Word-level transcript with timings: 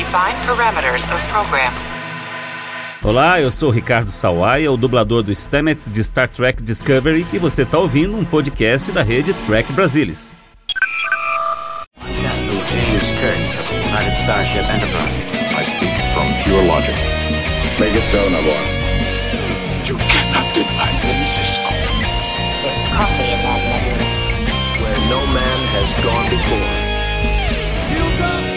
Define 0.00 0.34
parameters 0.46 1.02
of 1.14 1.20
program. 1.28 1.70
Olá, 3.02 3.38
eu 3.38 3.50
sou 3.50 3.68
Ricardo 3.70 4.10
Sawaia, 4.10 4.72
o 4.72 4.76
dublador 4.78 5.22
do 5.22 5.30
Stamets 5.30 5.92
de 5.92 6.02
Star 6.02 6.26
Trek 6.26 6.62
Discovery, 6.62 7.26
e 7.30 7.38
você 7.38 7.64
está 7.64 7.78
ouvindo 7.78 8.16
um 8.16 8.24
podcast 8.24 8.90
da 8.92 9.02
rede 9.02 9.34
Trek 9.44 9.70
Brasilis. 9.74 10.34
Make 17.78 17.94
it 17.94 18.04
so. 18.10 18.24
You 19.84 19.98
cannot 19.98 20.54
deny 20.54 20.92
me, 21.04 21.26
Cisco. 21.26 21.68
There's 22.62 22.88
coffee 22.96 23.32
in 23.32 23.40
that 23.44 23.60
letter. 23.68 23.96
Where 24.82 24.98
no 25.10 25.20
man 25.26 25.60
has 25.76 25.92
gone 26.02 26.30
before. 26.30 26.90
Hello. 27.92 28.49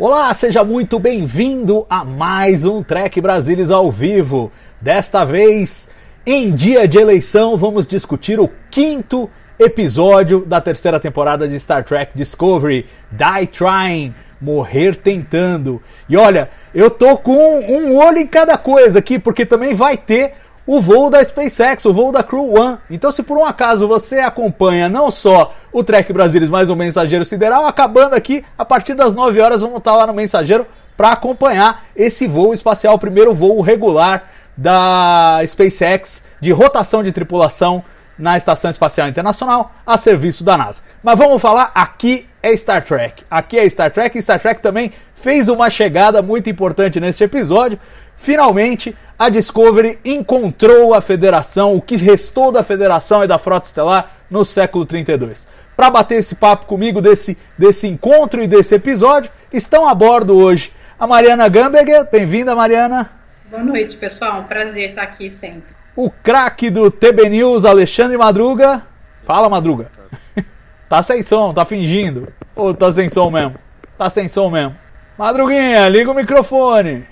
Olá, 0.00 0.32
seja 0.32 0.62
muito 0.62 0.96
bem-vindo 1.00 1.84
a 1.90 2.04
mais 2.04 2.64
um 2.64 2.84
Trek 2.84 3.20
Brasilis 3.20 3.68
ao 3.68 3.90
vivo. 3.90 4.52
Desta 4.80 5.24
vez, 5.24 5.88
em 6.24 6.52
dia 6.52 6.86
de 6.86 6.98
eleição, 6.98 7.56
vamos 7.56 7.84
discutir 7.84 8.38
o 8.38 8.48
quinto 8.70 9.28
episódio 9.58 10.46
da 10.46 10.60
terceira 10.60 11.00
temporada 11.00 11.48
de 11.48 11.58
Star 11.58 11.82
Trek 11.82 12.12
Discovery, 12.14 12.86
Die 13.10 13.46
Trying, 13.48 14.14
Morrer 14.40 14.94
Tentando. 14.94 15.82
E 16.08 16.16
olha, 16.16 16.48
eu 16.72 16.90
tô 16.90 17.16
com 17.16 17.58
um 17.58 17.96
olho 17.96 18.18
em 18.18 18.26
cada 18.28 18.56
coisa 18.56 19.00
aqui, 19.00 19.18
porque 19.18 19.44
também 19.44 19.74
vai 19.74 19.96
ter 19.96 20.34
o 20.68 20.82
voo 20.82 21.08
da 21.08 21.24
SpaceX, 21.24 21.86
o 21.86 21.94
voo 21.94 22.12
da 22.12 22.22
Crew 22.22 22.52
One. 22.52 22.76
Então, 22.90 23.10
se 23.10 23.22
por 23.22 23.38
um 23.38 23.44
acaso 23.44 23.88
você 23.88 24.18
acompanha 24.18 24.86
não 24.86 25.10
só 25.10 25.54
o 25.72 25.82
Trek 25.82 26.12
Brasilis, 26.12 26.50
mas 26.50 26.68
o 26.68 26.76
Mensageiro 26.76 27.24
Sideral, 27.24 27.66
acabando 27.66 28.14
aqui, 28.14 28.44
a 28.58 28.66
partir 28.66 28.92
das 28.92 29.14
9 29.14 29.40
horas, 29.40 29.62
vamos 29.62 29.78
estar 29.78 29.96
lá 29.96 30.06
no 30.06 30.12
Mensageiro 30.12 30.66
para 30.94 31.08
acompanhar 31.08 31.84
esse 31.96 32.26
voo 32.26 32.52
espacial, 32.52 32.96
o 32.96 32.98
primeiro 32.98 33.32
voo 33.32 33.62
regular 33.62 34.28
da 34.54 35.40
SpaceX 35.46 36.22
de 36.38 36.52
rotação 36.52 37.02
de 37.02 37.12
tripulação 37.12 37.82
na 38.18 38.36
Estação 38.36 38.70
Espacial 38.70 39.08
Internacional 39.08 39.72
a 39.86 39.96
serviço 39.96 40.44
da 40.44 40.58
NASA. 40.58 40.82
Mas 41.02 41.16
vamos 41.16 41.40
falar 41.40 41.70
aqui 41.74 42.26
é 42.42 42.54
Star 42.54 42.84
Trek. 42.84 43.24
Aqui 43.30 43.58
é 43.58 43.66
Star 43.70 43.90
Trek 43.90 44.18
e 44.18 44.20
Star 44.20 44.38
Trek 44.38 44.60
também 44.60 44.92
fez 45.14 45.48
uma 45.48 45.70
chegada 45.70 46.20
muito 46.20 46.50
importante 46.50 47.00
neste 47.00 47.24
episódio. 47.24 47.80
Finalmente, 48.18 48.94
a 49.18 49.28
Discovery 49.28 49.98
encontrou 50.04 50.94
a 50.94 51.00
Federação, 51.00 51.74
o 51.74 51.82
que 51.82 51.96
restou 51.96 52.52
da 52.52 52.62
Federação 52.62 53.24
e 53.24 53.26
da 53.26 53.36
Frota 53.36 53.66
Estelar 53.66 54.12
no 54.30 54.44
século 54.44 54.86
32. 54.86 55.48
Para 55.76 55.90
bater 55.90 56.16
esse 56.16 56.36
papo 56.36 56.66
comigo 56.66 57.02
desse, 57.02 57.36
desse 57.56 57.88
encontro 57.88 58.40
e 58.40 58.46
desse 58.46 58.76
episódio, 58.76 59.30
estão 59.52 59.88
a 59.88 59.94
bordo 59.94 60.36
hoje 60.36 60.72
a 60.98 61.06
Mariana 61.06 61.48
Gamberger. 61.48 62.06
Bem-vinda, 62.10 62.54
Mariana. 62.54 63.10
Boa 63.50 63.62
noite, 63.62 63.96
pessoal. 63.96 64.40
Um 64.40 64.44
prazer 64.44 64.90
estar 64.90 65.02
aqui 65.02 65.28
sempre. 65.28 65.76
O 65.96 66.10
craque 66.10 66.70
do 66.70 66.88
TB 66.88 67.28
News, 67.28 67.64
Alexandre 67.64 68.16
Madruga. 68.16 68.86
Fala, 69.24 69.48
Madruga. 69.48 69.90
tá 70.88 71.02
sem 71.02 71.22
som, 71.24 71.52
tá 71.52 71.64
fingindo. 71.64 72.32
Ou 72.54 72.72
tá 72.72 72.92
sem 72.92 73.08
som 73.08 73.30
mesmo? 73.30 73.56
Tá 73.96 74.08
sem 74.08 74.28
som 74.28 74.48
mesmo. 74.48 74.76
Madruguinha, 75.16 75.88
liga 75.88 76.10
o 76.10 76.14
microfone. 76.14 77.04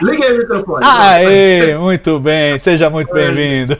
Liguei 0.00 0.32
o 0.32 0.38
microfone. 0.38 0.84
Aê, 0.84 1.76
muito 1.76 2.18
bem, 2.18 2.58
seja 2.58 2.88
muito 2.88 3.12
bem-vindo. 3.12 3.76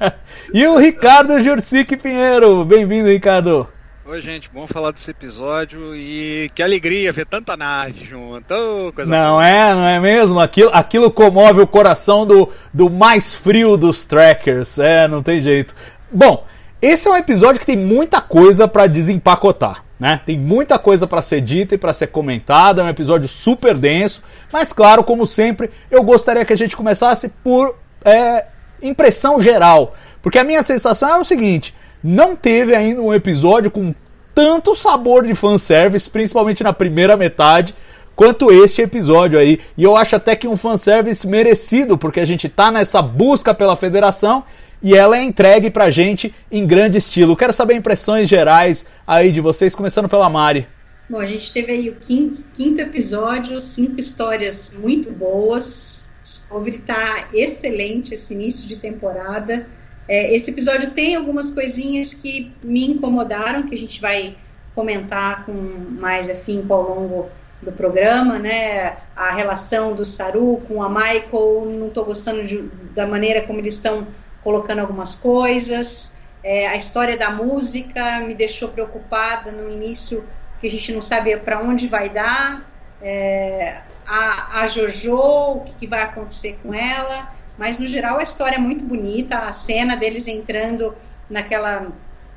e 0.54 0.66
o 0.66 0.78
Ricardo 0.78 1.42
Jurcic 1.42 1.96
Pinheiro, 1.96 2.64
bem-vindo, 2.64 3.08
Ricardo. 3.08 3.68
Oi, 4.06 4.22
gente, 4.22 4.48
bom 4.54 4.68
falar 4.68 4.92
desse 4.92 5.10
episódio 5.10 5.94
e 5.96 6.48
que 6.54 6.62
alegria 6.62 7.12
ver 7.12 7.26
tanta 7.26 7.56
nave 7.56 8.04
junto. 8.04 8.54
Oh, 8.54 8.92
coisa 8.92 9.10
Não 9.10 9.32
boa. 9.32 9.46
é, 9.46 9.74
não 9.74 9.84
é 9.84 9.98
mesmo? 9.98 10.38
Aquilo, 10.38 10.70
aquilo 10.72 11.10
comove 11.10 11.60
o 11.60 11.66
coração 11.66 12.24
do, 12.24 12.48
do 12.72 12.88
mais 12.88 13.34
frio 13.34 13.76
dos 13.76 14.04
trackers. 14.04 14.78
É, 14.78 15.08
não 15.08 15.22
tem 15.24 15.42
jeito. 15.42 15.74
Bom, 16.10 16.46
esse 16.80 17.08
é 17.08 17.10
um 17.10 17.16
episódio 17.16 17.58
que 17.58 17.66
tem 17.66 17.76
muita 17.76 18.20
coisa 18.20 18.68
para 18.68 18.86
desempacotar. 18.86 19.82
Né? 19.98 20.20
Tem 20.26 20.38
muita 20.38 20.78
coisa 20.78 21.06
para 21.06 21.22
ser 21.22 21.40
dita 21.40 21.74
e 21.74 21.78
para 21.78 21.92
ser 21.92 22.08
comentada. 22.08 22.82
É 22.82 22.84
um 22.84 22.88
episódio 22.88 23.28
super 23.28 23.74
denso. 23.74 24.22
Mas, 24.52 24.72
claro, 24.72 25.02
como 25.02 25.26
sempre, 25.26 25.70
eu 25.90 26.02
gostaria 26.02 26.44
que 26.44 26.52
a 26.52 26.56
gente 26.56 26.76
começasse 26.76 27.30
por 27.42 27.76
é, 28.04 28.46
impressão 28.82 29.42
geral. 29.42 29.94
Porque 30.22 30.38
a 30.38 30.44
minha 30.44 30.62
sensação 30.62 31.08
é 31.08 31.18
o 31.18 31.24
seguinte: 31.24 31.74
não 32.02 32.36
teve 32.36 32.74
ainda 32.74 33.00
um 33.00 33.14
episódio 33.14 33.70
com 33.70 33.94
tanto 34.34 34.76
sabor 34.76 35.24
de 35.24 35.34
fanservice, 35.34 36.10
principalmente 36.10 36.62
na 36.62 36.72
primeira 36.72 37.16
metade, 37.16 37.74
quanto 38.14 38.52
este 38.52 38.82
episódio 38.82 39.38
aí. 39.38 39.58
E 39.78 39.82
eu 39.82 39.96
acho 39.96 40.14
até 40.14 40.36
que 40.36 40.46
um 40.46 40.58
fanservice 40.58 41.26
merecido, 41.26 41.96
porque 41.96 42.20
a 42.20 42.24
gente 42.26 42.48
tá 42.48 42.70
nessa 42.70 43.00
busca 43.00 43.54
pela 43.54 43.76
federação 43.76 44.44
e 44.86 44.94
ela 44.94 45.16
é 45.18 45.24
entregue 45.24 45.68
pra 45.68 45.90
gente 45.90 46.32
em 46.48 46.64
grande 46.64 46.96
estilo. 46.96 47.36
Quero 47.36 47.52
saber 47.52 47.74
impressões 47.74 48.28
gerais 48.28 48.86
aí 49.04 49.32
de 49.32 49.40
vocês, 49.40 49.74
começando 49.74 50.08
pela 50.08 50.30
Mari. 50.30 50.68
Bom, 51.10 51.18
a 51.18 51.26
gente 51.26 51.52
teve 51.52 51.72
aí 51.72 51.88
o 51.88 51.96
quinto, 51.96 52.36
quinto 52.54 52.80
episódio, 52.80 53.60
cinco 53.60 53.98
histórias 53.98 54.78
muito 54.78 55.10
boas. 55.10 56.10
Discovery 56.22 56.78
tá 56.78 57.30
excelente 57.34 58.14
esse 58.14 58.32
início 58.32 58.68
de 58.68 58.76
temporada. 58.76 59.66
É, 60.06 60.32
esse 60.32 60.52
episódio 60.52 60.92
tem 60.92 61.16
algumas 61.16 61.50
coisinhas 61.50 62.14
que 62.14 62.52
me 62.62 62.86
incomodaram, 62.86 63.64
que 63.64 63.74
a 63.74 63.78
gente 63.78 64.00
vai 64.00 64.36
comentar 64.72 65.44
com 65.46 65.52
mais 65.98 66.30
afinco 66.30 66.72
ao 66.72 66.82
longo 66.82 67.28
do 67.60 67.72
programa, 67.72 68.38
né? 68.38 68.98
A 69.16 69.32
relação 69.32 69.96
do 69.96 70.04
Saru 70.04 70.62
com 70.68 70.80
a 70.80 70.88
Michael, 70.88 71.64
não 71.76 71.88
estou 71.88 72.04
gostando 72.04 72.44
de, 72.44 72.70
da 72.94 73.04
maneira 73.04 73.42
como 73.42 73.58
eles 73.58 73.74
estão 73.74 74.06
colocando 74.46 74.78
algumas 74.78 75.16
coisas. 75.16 76.18
É, 76.44 76.68
a 76.68 76.76
história 76.76 77.16
da 77.16 77.30
música 77.30 78.20
me 78.20 78.32
deixou 78.32 78.68
preocupada 78.68 79.50
no 79.50 79.68
início, 79.68 80.24
que 80.60 80.68
a 80.68 80.70
gente 80.70 80.92
não 80.92 81.02
sabe 81.02 81.36
para 81.38 81.58
onde 81.60 81.88
vai 81.88 82.08
dar. 82.08 82.64
É, 83.02 83.80
a, 84.06 84.60
a 84.60 84.66
Jojo, 84.68 85.16
o 85.16 85.60
que, 85.62 85.74
que 85.74 85.86
vai 85.88 86.02
acontecer 86.02 86.60
com 86.62 86.72
ela. 86.72 87.34
Mas 87.58 87.76
no 87.76 87.86
geral 87.86 88.18
a 88.18 88.22
história 88.22 88.54
é 88.54 88.58
muito 88.58 88.84
bonita, 88.84 89.36
a 89.38 89.52
cena 89.52 89.96
deles 89.96 90.28
entrando 90.28 90.94
naquela, 91.28 91.88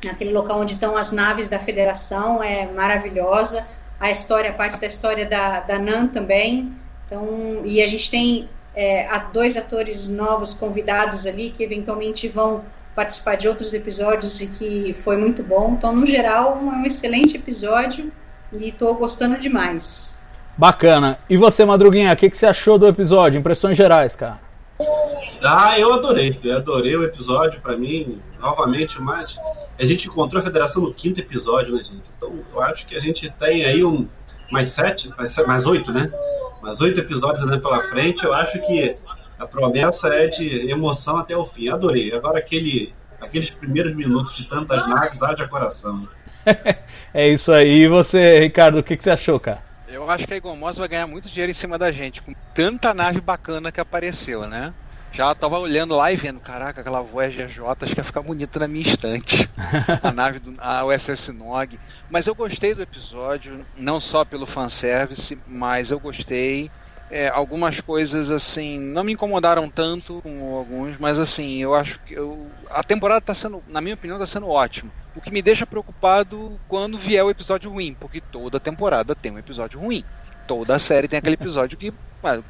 naquele 0.03 0.31
local 0.31 0.61
onde 0.61 0.73
estão 0.73 0.97
as 0.97 1.11
naves 1.11 1.47
da 1.47 1.59
Federação 1.59 2.41
é 2.41 2.65
maravilhosa. 2.65 3.67
A 3.99 4.09
história, 4.09 4.49
a 4.49 4.53
parte 4.53 4.79
da 4.79 4.87
história 4.87 5.27
da, 5.27 5.59
da 5.59 5.77
Nan 5.77 6.07
também. 6.07 6.73
Então, 7.05 7.61
e 7.65 7.83
a 7.83 7.87
gente 7.87 8.09
tem 8.09 8.49
é, 8.75 9.07
dois 9.33 9.57
atores 9.57 10.07
novos 10.07 10.53
convidados 10.53 11.25
ali 11.25 11.49
que 11.49 11.63
eventualmente 11.63 12.27
vão 12.27 12.63
participar 12.95 13.35
de 13.35 13.47
outros 13.47 13.73
episódios 13.73 14.41
e 14.41 14.47
que 14.47 14.93
foi 14.93 15.17
muito 15.17 15.43
bom. 15.43 15.73
Então, 15.77 15.95
no 15.95 16.05
geral, 16.05 16.57
um, 16.61 16.71
é 16.73 16.75
um 16.77 16.85
excelente 16.85 17.37
episódio 17.37 18.11
e 18.57 18.69
estou 18.69 18.93
gostando 18.95 19.37
demais. 19.37 20.21
Bacana. 20.57 21.17
E 21.29 21.37
você, 21.37 21.63
Madruguinha, 21.63 22.11
o 22.11 22.17
que, 22.17 22.29
que 22.29 22.37
você 22.37 22.45
achou 22.45 22.77
do 22.77 22.87
episódio? 22.87 23.39
Impressões 23.39 23.77
gerais, 23.77 24.15
cara. 24.15 24.41
Ah, 25.41 25.79
eu 25.79 25.93
adorei. 25.93 26.37
Eu 26.43 26.57
adorei 26.57 26.95
o 26.95 27.03
episódio, 27.03 27.61
para 27.61 27.77
mim, 27.77 28.21
novamente, 28.39 29.01
mas 29.01 29.37
a 29.79 29.85
gente 29.85 30.07
encontrou 30.07 30.41
a 30.41 30.43
federação 30.43 30.83
no 30.83 30.93
quinto 30.93 31.19
episódio, 31.19 31.73
né, 31.73 31.83
gente? 31.83 32.03
Então 32.17 32.33
eu 32.53 32.61
acho 32.61 32.85
que 32.85 32.97
a 32.97 32.99
gente 32.99 33.29
tem 33.29 33.63
aí 33.63 33.83
um 33.83 34.07
mais 34.51 34.69
sete, 34.69 35.11
mais, 35.17 35.35
mais 35.37 35.65
oito, 35.65 35.91
né? 35.91 36.11
Mais 36.61 36.81
oito 36.81 36.99
episódios 36.99 37.43
andando 37.43 37.61
pela 37.61 37.81
frente. 37.83 38.23
Eu 38.23 38.33
acho 38.33 38.59
que 38.61 38.95
a 39.37 39.47
promessa 39.47 40.09
é 40.09 40.27
de 40.27 40.69
emoção 40.69 41.17
até 41.17 41.35
o 41.35 41.45
fim. 41.45 41.69
Adorei. 41.69 42.13
Agora 42.13 42.39
aquele, 42.39 42.93
aqueles 43.21 43.49
primeiros 43.49 43.95
minutos 43.95 44.35
de 44.35 44.45
tantas 44.45 44.87
naves, 44.87 45.21
haja 45.23 45.47
coração. 45.47 46.07
é 47.13 47.27
isso 47.27 47.51
aí. 47.51 47.83
E 47.83 47.87
você, 47.87 48.39
Ricardo, 48.39 48.79
o 48.79 48.83
que, 48.83 48.97
que 48.97 49.03
você 49.03 49.11
achou, 49.11 49.39
cara? 49.39 49.63
Eu 49.87 50.09
acho 50.09 50.27
que 50.27 50.33
a 50.33 50.37
Egomos 50.37 50.77
vai 50.77 50.87
ganhar 50.87 51.07
muito 51.07 51.27
dinheiro 51.27 51.49
em 51.49 51.53
cima 51.53 51.77
da 51.77 51.91
gente, 51.91 52.21
com 52.21 52.33
tanta 52.53 52.93
nave 52.93 53.19
bacana 53.19 53.71
que 53.71 53.79
apareceu, 53.79 54.47
né? 54.47 54.71
Já 55.11 55.33
tava 55.33 55.57
olhando 55.57 55.95
lá 55.95 56.11
e 56.11 56.15
vendo, 56.15 56.39
caraca, 56.39 56.81
aquela 56.81 57.01
Voyager 57.01 57.49
J, 57.49 57.83
acho 57.83 57.95
que 57.95 57.99
ia 57.99 58.03
ficar 58.03 58.21
bonita 58.21 58.59
na 58.59 58.67
minha 58.67 58.87
estante. 58.87 59.49
a 60.03 60.11
nave 60.11 60.39
do 60.39 60.53
a 60.59 60.85
USS 60.85 61.33
Nog. 61.33 61.79
Mas 62.07 62.27
eu 62.27 62.35
gostei 62.35 62.75
do 62.75 62.81
episódio, 62.83 63.67
não 63.73 63.99
só 63.99 64.23
pelo 64.23 64.45
fanservice, 64.45 65.41
mas 65.45 65.89
eu 65.89 65.99
gostei. 65.99 66.71
É, 67.11 67.27
algumas 67.27 67.81
coisas 67.81 68.29
assim 68.29 68.79
não 68.79 69.03
me 69.03 69.13
incomodaram 69.13 69.67
tanto 69.71 70.21
como 70.21 70.55
alguns, 70.55 70.99
mas 70.99 71.17
assim, 71.17 71.57
eu 71.57 71.73
acho 71.73 71.99
que 72.03 72.13
eu, 72.13 72.55
a 72.69 72.83
temporada 72.83 73.19
tá 73.19 73.33
sendo, 73.33 73.63
na 73.65 73.81
minha 73.81 73.95
opinião, 73.95 74.19
tá 74.19 74.27
sendo 74.27 74.47
ótimo. 74.47 74.93
O 75.15 75.19
que 75.19 75.31
me 75.31 75.41
deixa 75.41 75.65
preocupado 75.65 76.61
quando 76.67 76.99
vier 76.99 77.23
o 77.25 77.31
episódio 77.31 77.71
ruim, 77.71 77.95
porque 77.95 78.21
toda 78.21 78.59
temporada 78.59 79.15
tem 79.15 79.31
um 79.31 79.39
episódio 79.39 79.79
ruim. 79.79 80.05
Toda 80.49 80.73
a 80.73 80.79
série 80.79 81.07
tem 81.07 81.19
aquele 81.19 81.35
episódio 81.35 81.77
que. 81.77 81.93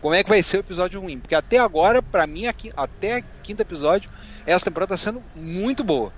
Como 0.01 0.16
é 0.16 0.24
que 0.24 0.30
vai 0.30 0.42
ser 0.42 0.56
o 0.56 0.62
episódio 0.62 1.01
ruim? 1.01 1.19
Porque 1.19 1.36
até 1.36 1.57
agora, 1.57 2.01
pra 2.01 2.25
mim, 2.25 2.48
aqui, 2.48 2.72
até 2.78 3.22
quinto 3.44 3.62
episódio, 3.62 4.10
essa 4.46 4.63
temporada 4.63 4.92
tá 4.92 4.98
sendo 4.98 5.22
muito 5.36 5.84
boa. 5.84 6.13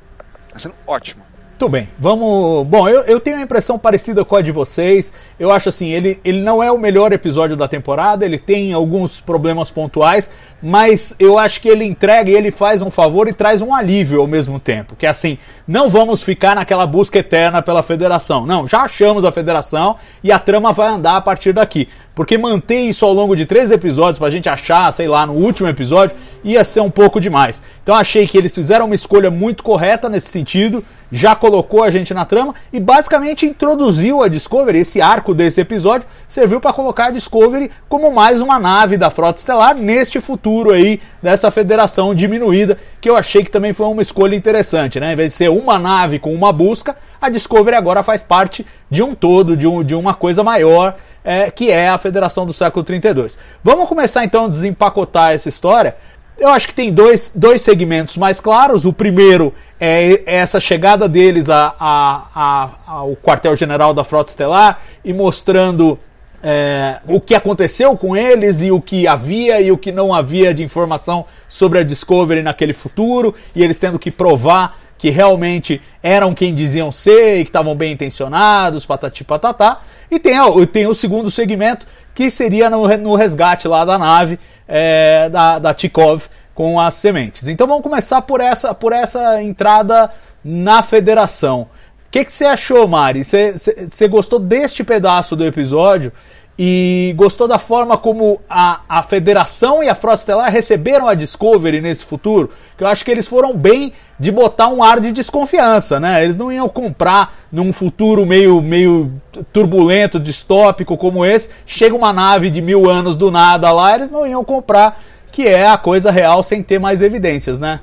Tá 0.50 0.60
sendo 0.60 0.76
ótima. 0.86 1.31
Muito 1.62 1.74
bem, 1.74 1.90
vamos. 2.00 2.66
Bom, 2.66 2.90
eu, 2.90 3.02
eu 3.02 3.20
tenho 3.20 3.38
a 3.38 3.42
impressão 3.42 3.78
parecida 3.78 4.26
com 4.26 4.36
a 4.36 4.42
de 4.42 4.52
vocês. 4.52 5.14
Eu 5.40 5.52
acho 5.52 5.70
assim, 5.70 5.92
ele, 5.92 6.20
ele 6.26 6.42
não 6.42 6.64
é 6.64 6.72
o 6.72 6.78
melhor 6.80 7.14
episódio 7.14 7.56
da 7.56 7.68
temporada, 7.68 8.26
ele 8.26 8.40
tem 8.40 8.74
alguns 8.74 9.22
problemas 9.22 9.70
pontuais, 9.70 10.28
mas 10.60 11.16
eu 11.20 11.38
acho 11.38 11.62
que 11.62 11.70
ele 11.70 11.86
entrega 11.86 12.32
e 12.32 12.34
ele 12.34 12.50
faz 12.50 12.82
um 12.82 12.90
favor 12.90 13.28
e 13.28 13.34
traz 13.34 13.62
um 13.62 13.76
alívio 13.76 14.22
ao 14.22 14.26
mesmo 14.26 14.60
tempo. 14.60 14.96
Que 14.96 15.06
é 15.06 15.10
assim, 15.10 15.38
não 15.68 15.88
vamos 15.88 16.24
ficar 16.24 16.56
naquela 16.56 16.88
busca 16.88 17.20
eterna 17.20 17.62
pela 17.62 17.84
federação. 17.84 18.44
Não, 18.48 18.68
já 18.68 18.82
achamos 18.82 19.24
a 19.24 19.32
federação 19.32 19.98
e 20.24 20.32
a 20.32 20.40
trama 20.40 20.74
vai 20.74 20.88
andar 20.88 21.18
a 21.18 21.22
partir 21.22 21.54
daqui. 21.54 21.88
Porque 22.14 22.38
manter 22.38 22.82
isso 22.82 23.06
ao 23.06 23.14
longo 23.14 23.36
de 23.36 23.46
três 23.46 23.72
episódios 23.72 24.20
pra 24.20 24.30
gente 24.30 24.50
achar, 24.50 24.92
sei 24.92 25.08
lá, 25.08 25.26
no 25.26 25.34
último 25.34 25.70
episódio, 25.70 26.16
ia 26.44 26.64
ser 26.64 26.82
um 26.82 26.90
pouco 26.90 27.22
demais. 27.22 27.62
Então 27.82 27.96
achei 27.96 28.28
que 28.28 28.38
eles 28.38 28.54
fizeram 28.54 28.86
uma 28.86 28.96
escolha 28.96 29.32
muito 29.32 29.64
correta 29.64 30.10
nesse 30.10 30.28
sentido, 30.28 30.84
já 31.12 31.36
colocou 31.36 31.84
a 31.84 31.92
gente 31.92 32.14
na 32.14 32.26
trama 32.26 32.56
e 32.72 32.80
basicamente 32.80 33.46
introduziu 33.46 34.24
a 34.24 34.28
Discovery. 34.28 34.80
Esse 34.80 35.02
arco 35.02 35.34
desse 35.34 35.62
episódio 35.62 36.08
serviu 36.28 36.60
para 36.60 36.74
colocar 36.74 37.06
a 37.06 37.12
Discovery 37.12 37.72
como 37.88 38.14
mais 38.14 38.42
uma 38.42 38.60
nave 38.60 38.98
da 38.98 39.10
Frota 39.10 39.40
Estelar 39.40 39.76
neste 39.76 40.20
futuro 40.20 40.72
aí 40.72 41.00
dessa 41.22 41.52
federação 41.52 42.16
diminuída, 42.16 42.78
que 43.00 43.10
eu 43.10 43.16
achei 43.16 43.44
que 43.44 43.52
também 43.52 43.74
foi 43.74 43.88
uma 43.88 44.02
escolha 44.02 44.36
interessante, 44.36 45.00
né? 45.00 45.14
Em 45.14 45.16
vez 45.16 45.32
de 45.32 45.38
ser 45.38 45.50
uma 45.50 45.78
nave 45.78 46.20
com 46.20 46.34
uma 46.34 46.52
busca, 46.52 46.96
a 47.22 47.30
Discovery 47.30 47.76
agora 47.76 48.04
faz 48.04 48.24
parte 48.24 48.66
de 48.90 49.04
um 49.04 49.14
todo, 49.14 49.56
de, 49.56 49.68
um, 49.68 49.84
de 49.84 49.96
uma 49.96 50.14
coisa 50.14 50.44
maior 50.44 50.96
é, 51.24 51.52
que 51.52 51.72
é 51.72 51.90
a 51.90 51.98
Federação 51.98 52.46
do 52.46 52.54
Século 52.54 52.84
32. 52.84 53.38
Vamos 53.64 53.88
começar 53.88 54.24
então 54.24 54.46
a 54.46 54.50
desempacotar 54.50 55.32
essa 55.32 55.50
história. 55.50 55.96
Eu 56.38 56.50
acho 56.50 56.68
que 56.68 56.74
tem 56.74 56.92
dois, 56.92 57.32
dois 57.36 57.62
segmentos 57.62 58.18
mais 58.18 58.42
claros. 58.42 58.86
O 58.86 58.94
primeiro 58.94 59.54
é 59.80 60.24
essa 60.26 60.60
chegada 60.60 61.08
deles 61.08 61.50
a, 61.50 61.76
a, 61.80 62.28
a, 62.34 62.70
ao 62.88 63.16
quartel-general 63.16 63.94
da 63.94 64.04
Frota 64.04 64.32
Estelar 64.32 64.82
e 65.06 65.14
mostrando 65.14 66.00
é, 66.44 67.00
o 67.08 67.22
que 67.22 67.36
aconteceu 67.36 67.96
com 67.96 68.16
eles 68.16 68.62
e 68.62 68.72
o 68.72 68.82
que 68.82 69.08
havia 69.08 69.62
e 69.62 69.72
o 69.72 69.78
que 69.78 69.92
não 69.92 70.14
havia 70.14 70.54
de 70.54 70.64
informação 70.64 71.26
sobre 71.48 71.80
a 71.80 71.84
Discovery 71.84 72.42
naquele 72.42 72.74
futuro, 72.74 73.36
e 73.54 73.64
eles 73.64 73.78
tendo 73.78 74.00
que 74.00 74.10
provar 74.10 74.81
que 75.02 75.10
realmente 75.10 75.82
eram 76.04 76.32
quem 76.32 76.54
diziam 76.54 76.92
ser 76.92 77.40
e 77.40 77.44
que 77.44 77.50
estavam 77.50 77.74
bem 77.74 77.92
intencionados, 77.92 78.86
patati 78.86 79.24
patatá. 79.24 79.82
E 80.12 80.20
tem, 80.20 80.36
tem 80.68 80.86
o 80.86 80.94
segundo 80.94 81.32
segmento, 81.32 81.88
que 82.14 82.30
seria 82.30 82.70
no, 82.70 82.88
no 83.00 83.16
resgate 83.16 83.68
lá 83.68 83.84
da 83.84 83.98
nave 83.98 84.38
é, 84.68 85.28
da, 85.28 85.58
da 85.58 85.74
Tikov 85.74 86.26
com 86.54 86.80
as 86.80 86.94
sementes. 86.94 87.48
Então 87.48 87.66
vamos 87.66 87.82
começar 87.82 88.22
por 88.22 88.42
essa, 88.42 88.76
por 88.76 88.94
essa 88.94 89.42
entrada 89.42 90.12
na 90.46 90.84
federação. 90.84 91.62
O 91.62 92.12
que 92.12 92.24
você 92.30 92.46
achou, 92.46 92.88
Mari? 92.88 93.24
Você 93.24 94.08
gostou 94.08 94.38
deste 94.38 94.84
pedaço 94.84 95.36
do 95.36 95.44
episódio? 95.44 96.14
E 96.64 97.16
gostou 97.18 97.48
da 97.48 97.58
forma 97.58 97.98
como 97.98 98.40
a, 98.48 98.82
a 98.88 99.02
Federação 99.02 99.82
e 99.82 99.90
a 99.90 99.96
Frota 99.96 100.18
Estelar 100.18 100.52
receberam 100.52 101.08
a 101.08 101.16
Discovery 101.16 101.82
nesse 101.82 102.06
futuro, 102.06 102.52
que 102.78 102.84
eu 102.84 102.88
acho 102.88 103.04
que 103.04 103.10
eles 103.10 103.28
foram 103.28 103.58
bem 103.58 103.94
de 104.20 104.32
botar 104.32 104.68
um 104.68 104.84
ar 104.84 105.00
de 105.00 105.12
desconfiança, 105.12 106.00
né? 106.00 106.24
Eles 106.24 106.36
não 106.36 106.52
iam 106.52 106.70
comprar 106.70 107.36
num 107.52 107.74
futuro 107.74 108.28
meio, 108.28 108.62
meio 108.62 109.12
turbulento, 109.52 110.20
distópico 110.20 110.96
como 110.96 111.26
esse, 111.26 111.50
chega 111.66 111.96
uma 111.96 112.14
nave 112.14 112.52
de 112.52 112.62
mil 112.62 112.88
anos 112.88 113.18
do 113.18 113.32
nada 113.32 113.72
lá, 113.72 113.96
eles 113.96 114.12
não 114.12 114.28
iam 114.28 114.46
comprar, 114.46 115.02
que 115.32 115.48
é 115.48 115.68
a 115.68 115.80
coisa 115.80 116.12
real 116.12 116.44
sem 116.44 116.62
ter 116.62 116.78
mais 116.78 117.02
evidências, 117.02 117.58
né? 117.58 117.82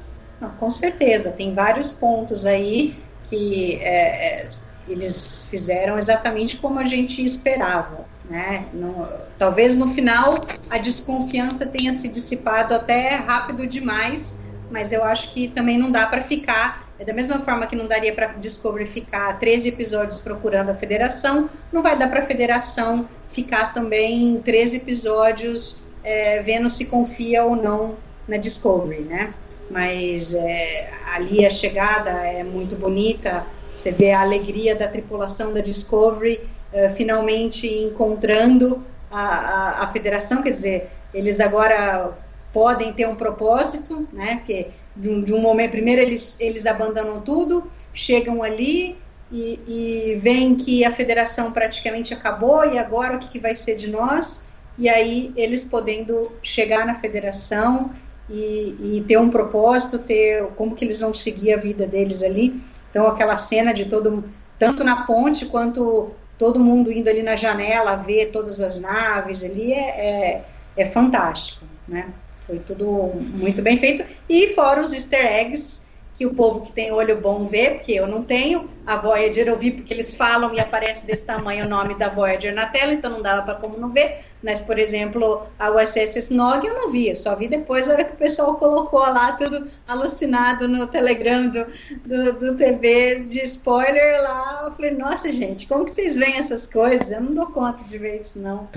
Com 0.56 0.70
certeza, 0.70 1.32
tem 1.32 1.52
vários 1.52 1.90
pontos 1.90 2.46
aí 2.46 2.94
que 3.25 3.75
é, 3.82 4.44
é, 4.44 4.48
eles 4.88 5.48
fizeram 5.50 5.98
exatamente 5.98 6.58
como 6.58 6.78
a 6.78 6.84
gente 6.84 7.25
esperava 7.25 8.06
né? 8.28 8.66
No, 8.72 9.06
talvez 9.38 9.76
no 9.76 9.88
final 9.88 10.46
a 10.69 10.78
desconfiança 10.78 11.66
tenha 11.66 11.92
se 11.92 12.08
dissipado 12.08 12.75
até 12.75 13.14
rápido 13.16 13.66
demais, 13.66 14.38
mas 14.70 14.92
eu 14.92 15.02
acho 15.04 15.32
que 15.32 15.48
também 15.48 15.78
não 15.78 15.90
dá 15.90 16.06
para 16.06 16.20
ficar. 16.20 16.88
É 16.98 17.04
da 17.04 17.12
mesma 17.12 17.38
forma 17.38 17.66
que 17.66 17.76
não 17.76 17.86
daria 17.86 18.12
para 18.12 18.26
Discovery 18.34 18.84
ficar 18.84 19.38
13 19.38 19.69
episódios 19.69 20.20
procurando 20.20 20.70
a 20.70 20.75
federação, 20.75 21.48
não 21.72 21.80
vai 21.80 21.96
dar 21.96 22.08
para 22.08 22.20
a 22.20 22.25
federação 22.25 23.08
ficar 23.28 23.72
também 23.72 24.40
13 24.42 24.78
episódios 24.78 25.82
é, 26.02 26.40
vendo 26.40 26.69
se 26.69 26.86
confia 26.86 27.44
ou 27.44 27.54
não 27.54 27.96
na 28.26 28.36
Discovery, 28.36 29.02
né? 29.02 29.32
Mas 29.70 30.34
é, 30.34 30.90
ali 31.14 31.46
a 31.46 31.50
chegada 31.50 32.10
é 32.10 32.42
muito 32.42 32.75
bonita, 32.75 33.46
você 33.75 33.92
vê 33.92 34.10
a 34.10 34.20
alegria 34.20 34.75
da 34.75 34.88
tripulação 34.88 35.52
da 35.52 35.60
Discovery 35.60 36.40
uh, 36.73 36.91
finalmente 36.94 37.67
encontrando 37.67 38.85
a, 39.11 39.20
a, 39.20 39.85
a, 39.85 39.87
federação, 39.88 40.43
quer 40.43 40.50
dizer, 40.50 40.91
eles 41.12 41.41
agora 41.41 42.17
podem 42.53 42.93
ter 42.93 43.06
um 43.06 43.15
propósito, 43.15 44.09
né? 44.12 44.37
Porque 44.37 44.69
de 44.97 45.09
um, 45.09 45.23
de 45.23 45.32
um 45.32 45.41
momento, 45.41 45.73
primeiro 45.73 46.03
eles, 46.03 46.41
eles 46.41 46.67
abandonam 46.67 47.20
tudo, 47.20 47.70
chegam 47.93 48.43
ali 48.43 48.99
e, 49.31 49.61
e 49.67 50.15
veem 50.17 50.55
que 50.55 50.85
a 50.85 50.91
federação 50.91 51.53
praticamente 51.53 52.15
acabou 52.15 52.65
e 52.65 52.79
agora 52.79 53.17
o 53.17 53.19
que, 53.19 53.29
que 53.29 53.38
vai 53.38 53.55
ser 53.55 53.75
de 53.75 53.88
nós? 53.88 54.47
E 54.79 54.88
aí 54.88 55.32
eles 55.37 55.64
podendo 55.64 56.32
chegar 56.43 56.87
na 56.87 56.94
federação 56.94 57.93
e, 58.31 58.76
e, 58.81 59.05
ter 59.06 59.19
um 59.19 59.31
propósito, 59.31 59.99
ter 59.99 60.47
como 60.56 60.75
que 60.75 60.85
eles 60.85 61.00
vão 61.00 61.12
seguir 61.12 61.53
a 61.53 61.56
vida 61.56 61.87
deles 61.87 62.23
ali. 62.23 62.62
Então 62.91 63.06
aquela 63.06 63.37
cena 63.37 63.73
de 63.73 63.87
todo 63.87 64.25
tanto 64.59 64.82
na 64.82 65.05
ponte 65.05 65.47
quanto 65.47 66.11
todo 66.38 66.61
mundo 66.61 66.93
indo 66.93 67.11
ali 67.11 67.23
na 67.23 67.37
janela 67.37 67.96
ver 67.96 68.31
todas 68.31 68.61
as 68.61 68.81
naves 68.81 69.44
ali 69.44 69.73
é, 69.73 69.88
é, 69.88 70.44
é 70.76 70.87
fantástico, 70.87 71.67
né? 71.87 72.14
Foi 72.46 72.61
tudo 72.61 73.11
muito 73.14 73.61
bem 73.61 73.76
feito. 73.76 74.05
E 74.29 74.49
fora 74.55 74.81
os 74.81 74.94
easter 74.94 75.26
eggs 75.26 75.88
que 76.14 76.25
o 76.25 76.35
povo 76.35 76.62
que 76.62 76.73
tem 76.73 76.90
olho 76.90 77.20
bom 77.20 77.46
vê, 77.46 77.70
porque 77.70 77.93
eu 77.93 78.06
não 78.06 78.23
tenho. 78.23 78.70
A 78.88 78.96
Voyager 78.96 79.46
eu 79.46 79.58
vi 79.58 79.70
porque 79.70 79.93
eles 79.93 80.17
falam 80.17 80.55
e 80.55 80.61
aparece 80.61 81.05
desse 81.05 81.23
tamanho 81.23 81.67
o 81.67 81.69
nome 81.69 81.94
da 81.94 82.08
Voyager 82.08 82.55
na 82.55 82.64
tela, 82.64 82.94
então 82.94 83.11
não 83.11 83.20
dava 83.20 83.43
para 83.43 83.55
como 83.56 83.76
não 83.76 83.90
ver. 83.90 84.25
Mas, 84.43 84.61
por 84.61 84.79
exemplo, 84.79 85.43
a 85.58 85.70
USS 85.70 86.17
Snog 86.17 86.64
eu 86.64 86.73
não 86.73 86.90
vi, 86.90 87.08
eu 87.08 87.17
só 87.17 87.35
vi 87.35 87.49
depois 87.49 87.88
a 87.88 87.92
hora 87.92 88.04
que 88.04 88.12
o 88.12 88.16
pessoal 88.16 88.54
colocou 88.54 89.00
lá 89.00 89.33
tudo 89.33 89.66
alucinado 89.87 90.68
no 90.68 90.87
Telegram 90.87 91.49
do, 91.49 91.66
do, 92.07 92.33
do 92.33 92.57
TV 92.57 93.25
de 93.28 93.40
spoiler 93.40 94.23
lá. 94.23 94.62
Eu 94.64 94.71
falei, 94.71 94.92
nossa, 94.92 95.30
gente, 95.33 95.66
como 95.66 95.85
que 95.85 95.90
vocês 95.90 96.16
veem 96.16 96.38
essas 96.38 96.66
coisas? 96.66 97.11
Eu 97.11 97.21
não 97.21 97.35
dou 97.35 97.47
conta 97.47 97.83
de 97.83 97.99
ver 97.99 98.21
isso, 98.21 98.38
não. 98.38 98.68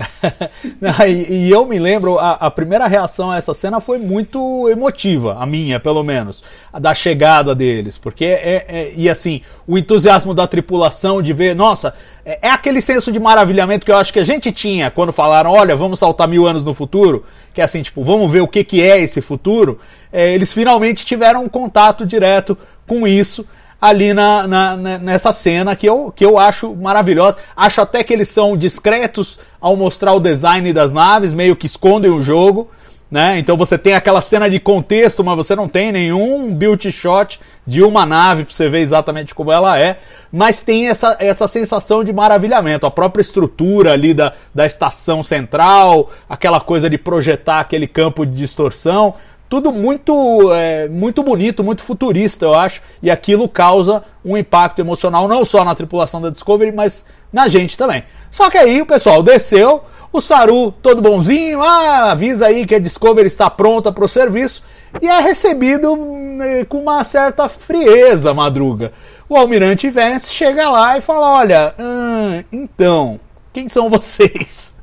e, 1.08 1.46
e, 1.46 1.50
eu 1.50 1.64
me 1.64 1.78
lembro, 1.78 2.18
a, 2.18 2.32
a, 2.32 2.50
primeira 2.50 2.86
reação 2.88 3.30
a 3.30 3.36
essa 3.36 3.54
cena 3.54 3.80
foi 3.80 3.98
muito 3.98 4.68
emotiva, 4.68 5.36
a 5.38 5.46
minha, 5.46 5.78
pelo 5.78 6.02
menos, 6.02 6.42
a 6.72 6.80
da 6.80 6.92
chegada 6.92 7.54
deles, 7.54 7.96
porque 7.96 8.24
é, 8.24 8.64
é 8.68 8.92
e 8.96 9.08
assim, 9.08 9.42
o 9.64 9.78
entusiasmo 9.78 10.01
da 10.34 10.46
tripulação 10.46 11.22
de 11.22 11.32
ver, 11.32 11.54
nossa, 11.54 11.94
é, 12.24 12.48
é 12.48 12.50
aquele 12.50 12.80
senso 12.80 13.12
de 13.12 13.20
maravilhamento 13.20 13.84
que 13.84 13.92
eu 13.92 13.96
acho 13.96 14.12
que 14.12 14.18
a 14.18 14.24
gente 14.24 14.52
tinha 14.52 14.90
quando 14.90 15.12
falaram 15.12 15.50
olha, 15.50 15.76
vamos 15.76 15.98
saltar 15.98 16.28
mil 16.28 16.46
anos 16.46 16.64
no 16.64 16.74
futuro, 16.74 17.24
que 17.52 17.60
é 17.60 17.64
assim, 17.64 17.82
tipo, 17.82 18.02
vamos 18.02 18.30
ver 18.30 18.40
o 18.40 18.48
que, 18.48 18.64
que 18.64 18.82
é 18.82 19.00
esse 19.00 19.20
futuro, 19.20 19.78
é, 20.12 20.34
eles 20.34 20.52
finalmente 20.52 21.04
tiveram 21.04 21.44
um 21.44 21.48
contato 21.48 22.06
direto 22.06 22.56
com 22.86 23.06
isso 23.06 23.46
ali 23.82 24.14
na, 24.14 24.46
na, 24.46 24.76
nessa 24.76 25.32
cena 25.32 25.74
que 25.74 25.88
eu, 25.88 26.12
que 26.14 26.24
eu 26.24 26.38
acho 26.38 26.72
maravilhosa. 26.76 27.36
Acho 27.56 27.80
até 27.80 28.04
que 28.04 28.12
eles 28.12 28.28
são 28.28 28.56
discretos 28.56 29.40
ao 29.60 29.74
mostrar 29.74 30.12
o 30.12 30.20
design 30.20 30.72
das 30.72 30.92
naves, 30.92 31.34
meio 31.34 31.56
que 31.56 31.66
escondem 31.66 32.08
o 32.08 32.22
jogo. 32.22 32.70
Né? 33.12 33.38
Então 33.38 33.58
você 33.58 33.76
tem 33.76 33.92
aquela 33.92 34.22
cena 34.22 34.48
de 34.48 34.58
contexto, 34.58 35.22
mas 35.22 35.36
você 35.36 35.54
não 35.54 35.68
tem 35.68 35.92
nenhum 35.92 36.50
build 36.54 36.90
shot 36.90 37.38
de 37.66 37.82
uma 37.82 38.06
nave 38.06 38.42
para 38.42 38.54
você 38.54 38.70
ver 38.70 38.78
exatamente 38.78 39.34
como 39.34 39.52
ela 39.52 39.78
é, 39.78 39.98
mas 40.32 40.62
tem 40.62 40.88
essa, 40.88 41.18
essa 41.20 41.46
sensação 41.46 42.02
de 42.02 42.10
maravilhamento, 42.10 42.86
a 42.86 42.90
própria 42.90 43.20
estrutura 43.20 43.92
ali 43.92 44.14
da, 44.14 44.32
da 44.54 44.64
estação 44.64 45.22
central, 45.22 46.10
aquela 46.26 46.58
coisa 46.58 46.88
de 46.88 46.96
projetar 46.96 47.60
aquele 47.60 47.86
campo 47.86 48.24
de 48.24 48.32
distorção, 48.32 49.12
tudo 49.46 49.70
muito 49.70 50.50
é, 50.50 50.88
muito 50.88 51.22
bonito, 51.22 51.62
muito 51.62 51.82
futurista, 51.82 52.46
eu 52.46 52.54
acho, 52.54 52.80
e 53.02 53.10
aquilo 53.10 53.46
causa 53.46 54.02
um 54.24 54.38
impacto 54.38 54.78
emocional 54.78 55.28
não 55.28 55.44
só 55.44 55.62
na 55.62 55.74
tripulação 55.74 56.22
da 56.22 56.30
Discovery, 56.30 56.72
mas 56.72 57.04
na 57.30 57.46
gente 57.46 57.76
também. 57.76 58.04
Só 58.30 58.48
que 58.48 58.56
aí 58.56 58.80
o 58.80 58.86
pessoal 58.86 59.22
desceu, 59.22 59.84
o 60.12 60.20
Saru, 60.20 60.70
todo 60.70 61.00
bonzinho, 61.00 61.62
ah, 61.62 62.10
avisa 62.10 62.46
aí 62.46 62.66
que 62.66 62.74
a 62.74 62.78
Discovery 62.78 63.26
está 63.26 63.48
pronta 63.48 63.90
para 63.90 64.04
o 64.04 64.08
serviço 64.08 64.62
e 65.00 65.08
é 65.08 65.20
recebido 65.20 65.96
né, 65.96 66.64
com 66.66 66.78
uma 66.78 67.02
certa 67.02 67.48
frieza, 67.48 68.34
Madruga. 68.34 68.92
O 69.28 69.36
almirante 69.36 69.88
Vance 69.88 70.32
chega 70.32 70.68
lá 70.68 70.98
e 70.98 71.00
fala: 71.00 71.38
Olha, 71.38 71.74
hum, 71.78 72.44
então, 72.52 73.18
quem 73.52 73.68
são 73.68 73.88
vocês? 73.88 74.76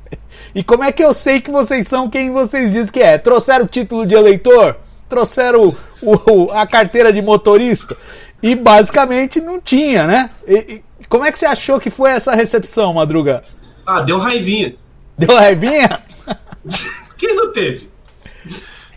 E 0.52 0.64
como 0.64 0.82
é 0.82 0.90
que 0.90 1.04
eu 1.04 1.14
sei 1.14 1.40
que 1.40 1.48
vocês 1.48 1.86
são 1.86 2.10
quem 2.10 2.32
vocês 2.32 2.72
dizem 2.72 2.92
que 2.92 3.00
é? 3.00 3.16
Trouxeram 3.16 3.66
o 3.66 3.68
título 3.68 4.04
de 4.04 4.16
eleitor? 4.16 4.76
Trouxeram 5.08 5.68
o, 6.02 6.12
o, 6.12 6.50
a 6.50 6.66
carteira 6.66 7.12
de 7.12 7.22
motorista? 7.22 7.96
E 8.42 8.56
basicamente 8.56 9.40
não 9.40 9.60
tinha, 9.60 10.08
né? 10.08 10.30
E, 10.48 10.82
e, 10.98 11.06
como 11.08 11.24
é 11.24 11.30
que 11.30 11.38
você 11.38 11.46
achou 11.46 11.78
que 11.78 11.88
foi 11.88 12.10
essa 12.10 12.34
recepção, 12.34 12.92
Madruga? 12.94 13.44
Ah, 13.86 14.00
deu 14.00 14.18
raivinha. 14.18 14.74
Deu 15.20 15.36
raivinha? 15.36 16.02
Quem 17.18 17.36
não 17.36 17.52
teve? 17.52 17.90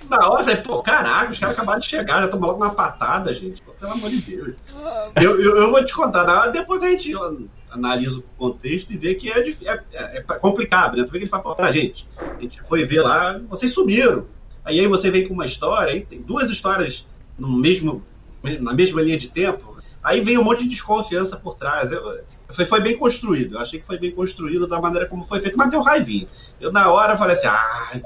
Na 0.09 0.29
hora, 0.29 0.39
eu 0.41 0.45
falei, 0.45 0.61
pô, 0.61 0.81
caraca, 0.81 1.31
os 1.31 1.37
caras 1.39 1.53
acabaram 1.55 1.79
de 1.79 1.85
chegar, 1.85 2.21
já 2.21 2.27
tomou 2.29 2.47
logo 2.51 2.63
uma 2.63 2.73
patada, 2.73 3.33
gente. 3.33 3.61
Pô, 3.61 3.73
pelo 3.73 3.91
amor 3.91 4.09
de 4.09 4.21
Deus. 4.21 4.53
Eu, 5.21 5.41
eu, 5.41 5.57
eu 5.57 5.69
vou 5.71 5.83
te 5.83 5.93
contar, 5.93 6.23
na- 6.25 6.47
depois 6.47 6.81
a 6.81 6.87
gente 6.87 7.11
analisa 7.69 8.19
o 8.19 8.23
contexto 8.37 8.93
e 8.93 8.97
vê 8.97 9.15
que 9.15 9.29
é, 9.29 9.39
é- 9.39 9.83
é- 9.91 10.17
é 10.17 10.21
complicado, 10.39 10.95
né? 10.95 11.03
Tu 11.03 11.11
vê 11.11 11.17
que 11.19 11.23
ele 11.25 11.29
fala 11.29 11.53
pra 11.55 11.73
gente. 11.73 12.07
A 12.17 12.41
gente 12.41 12.61
foi 12.63 12.85
ver 12.85 13.01
lá, 13.01 13.37
vocês 13.49 13.73
sumiram. 13.73 14.25
Aí, 14.63 14.79
aí 14.79 14.87
você 14.87 15.11
vem 15.11 15.27
com 15.27 15.33
uma 15.33 15.45
história, 15.45 15.91
aí 15.91 16.05
tem 16.05 16.21
duas 16.21 16.49
histórias 16.49 17.05
no 17.37 17.49
mesmo, 17.57 18.01
na 18.61 18.73
mesma 18.73 19.01
linha 19.01 19.17
de 19.17 19.27
tempo. 19.27 19.77
Aí 20.01 20.21
vem 20.21 20.37
um 20.37 20.43
monte 20.43 20.63
de 20.63 20.69
desconfiança 20.69 21.35
por 21.35 21.55
trás. 21.55 21.91
Eu- 21.91 22.19
foi, 22.53 22.65
foi 22.65 22.79
bem 22.81 22.97
construído. 22.97 23.55
Eu 23.55 23.59
achei 23.59 23.79
que 23.79 23.85
foi 23.85 23.97
bem 23.97 24.11
construído 24.11 24.67
da 24.67 24.79
maneira 24.79 25.07
como 25.07 25.23
foi 25.23 25.39
feito, 25.39 25.57
mas 25.57 25.69
deu 25.69 25.81
raivinha. 25.81 26.27
Eu, 26.59 26.71
na 26.71 26.91
hora, 26.91 27.17
falei 27.17 27.35
assim: 27.35 27.47
ah, 27.47 28.01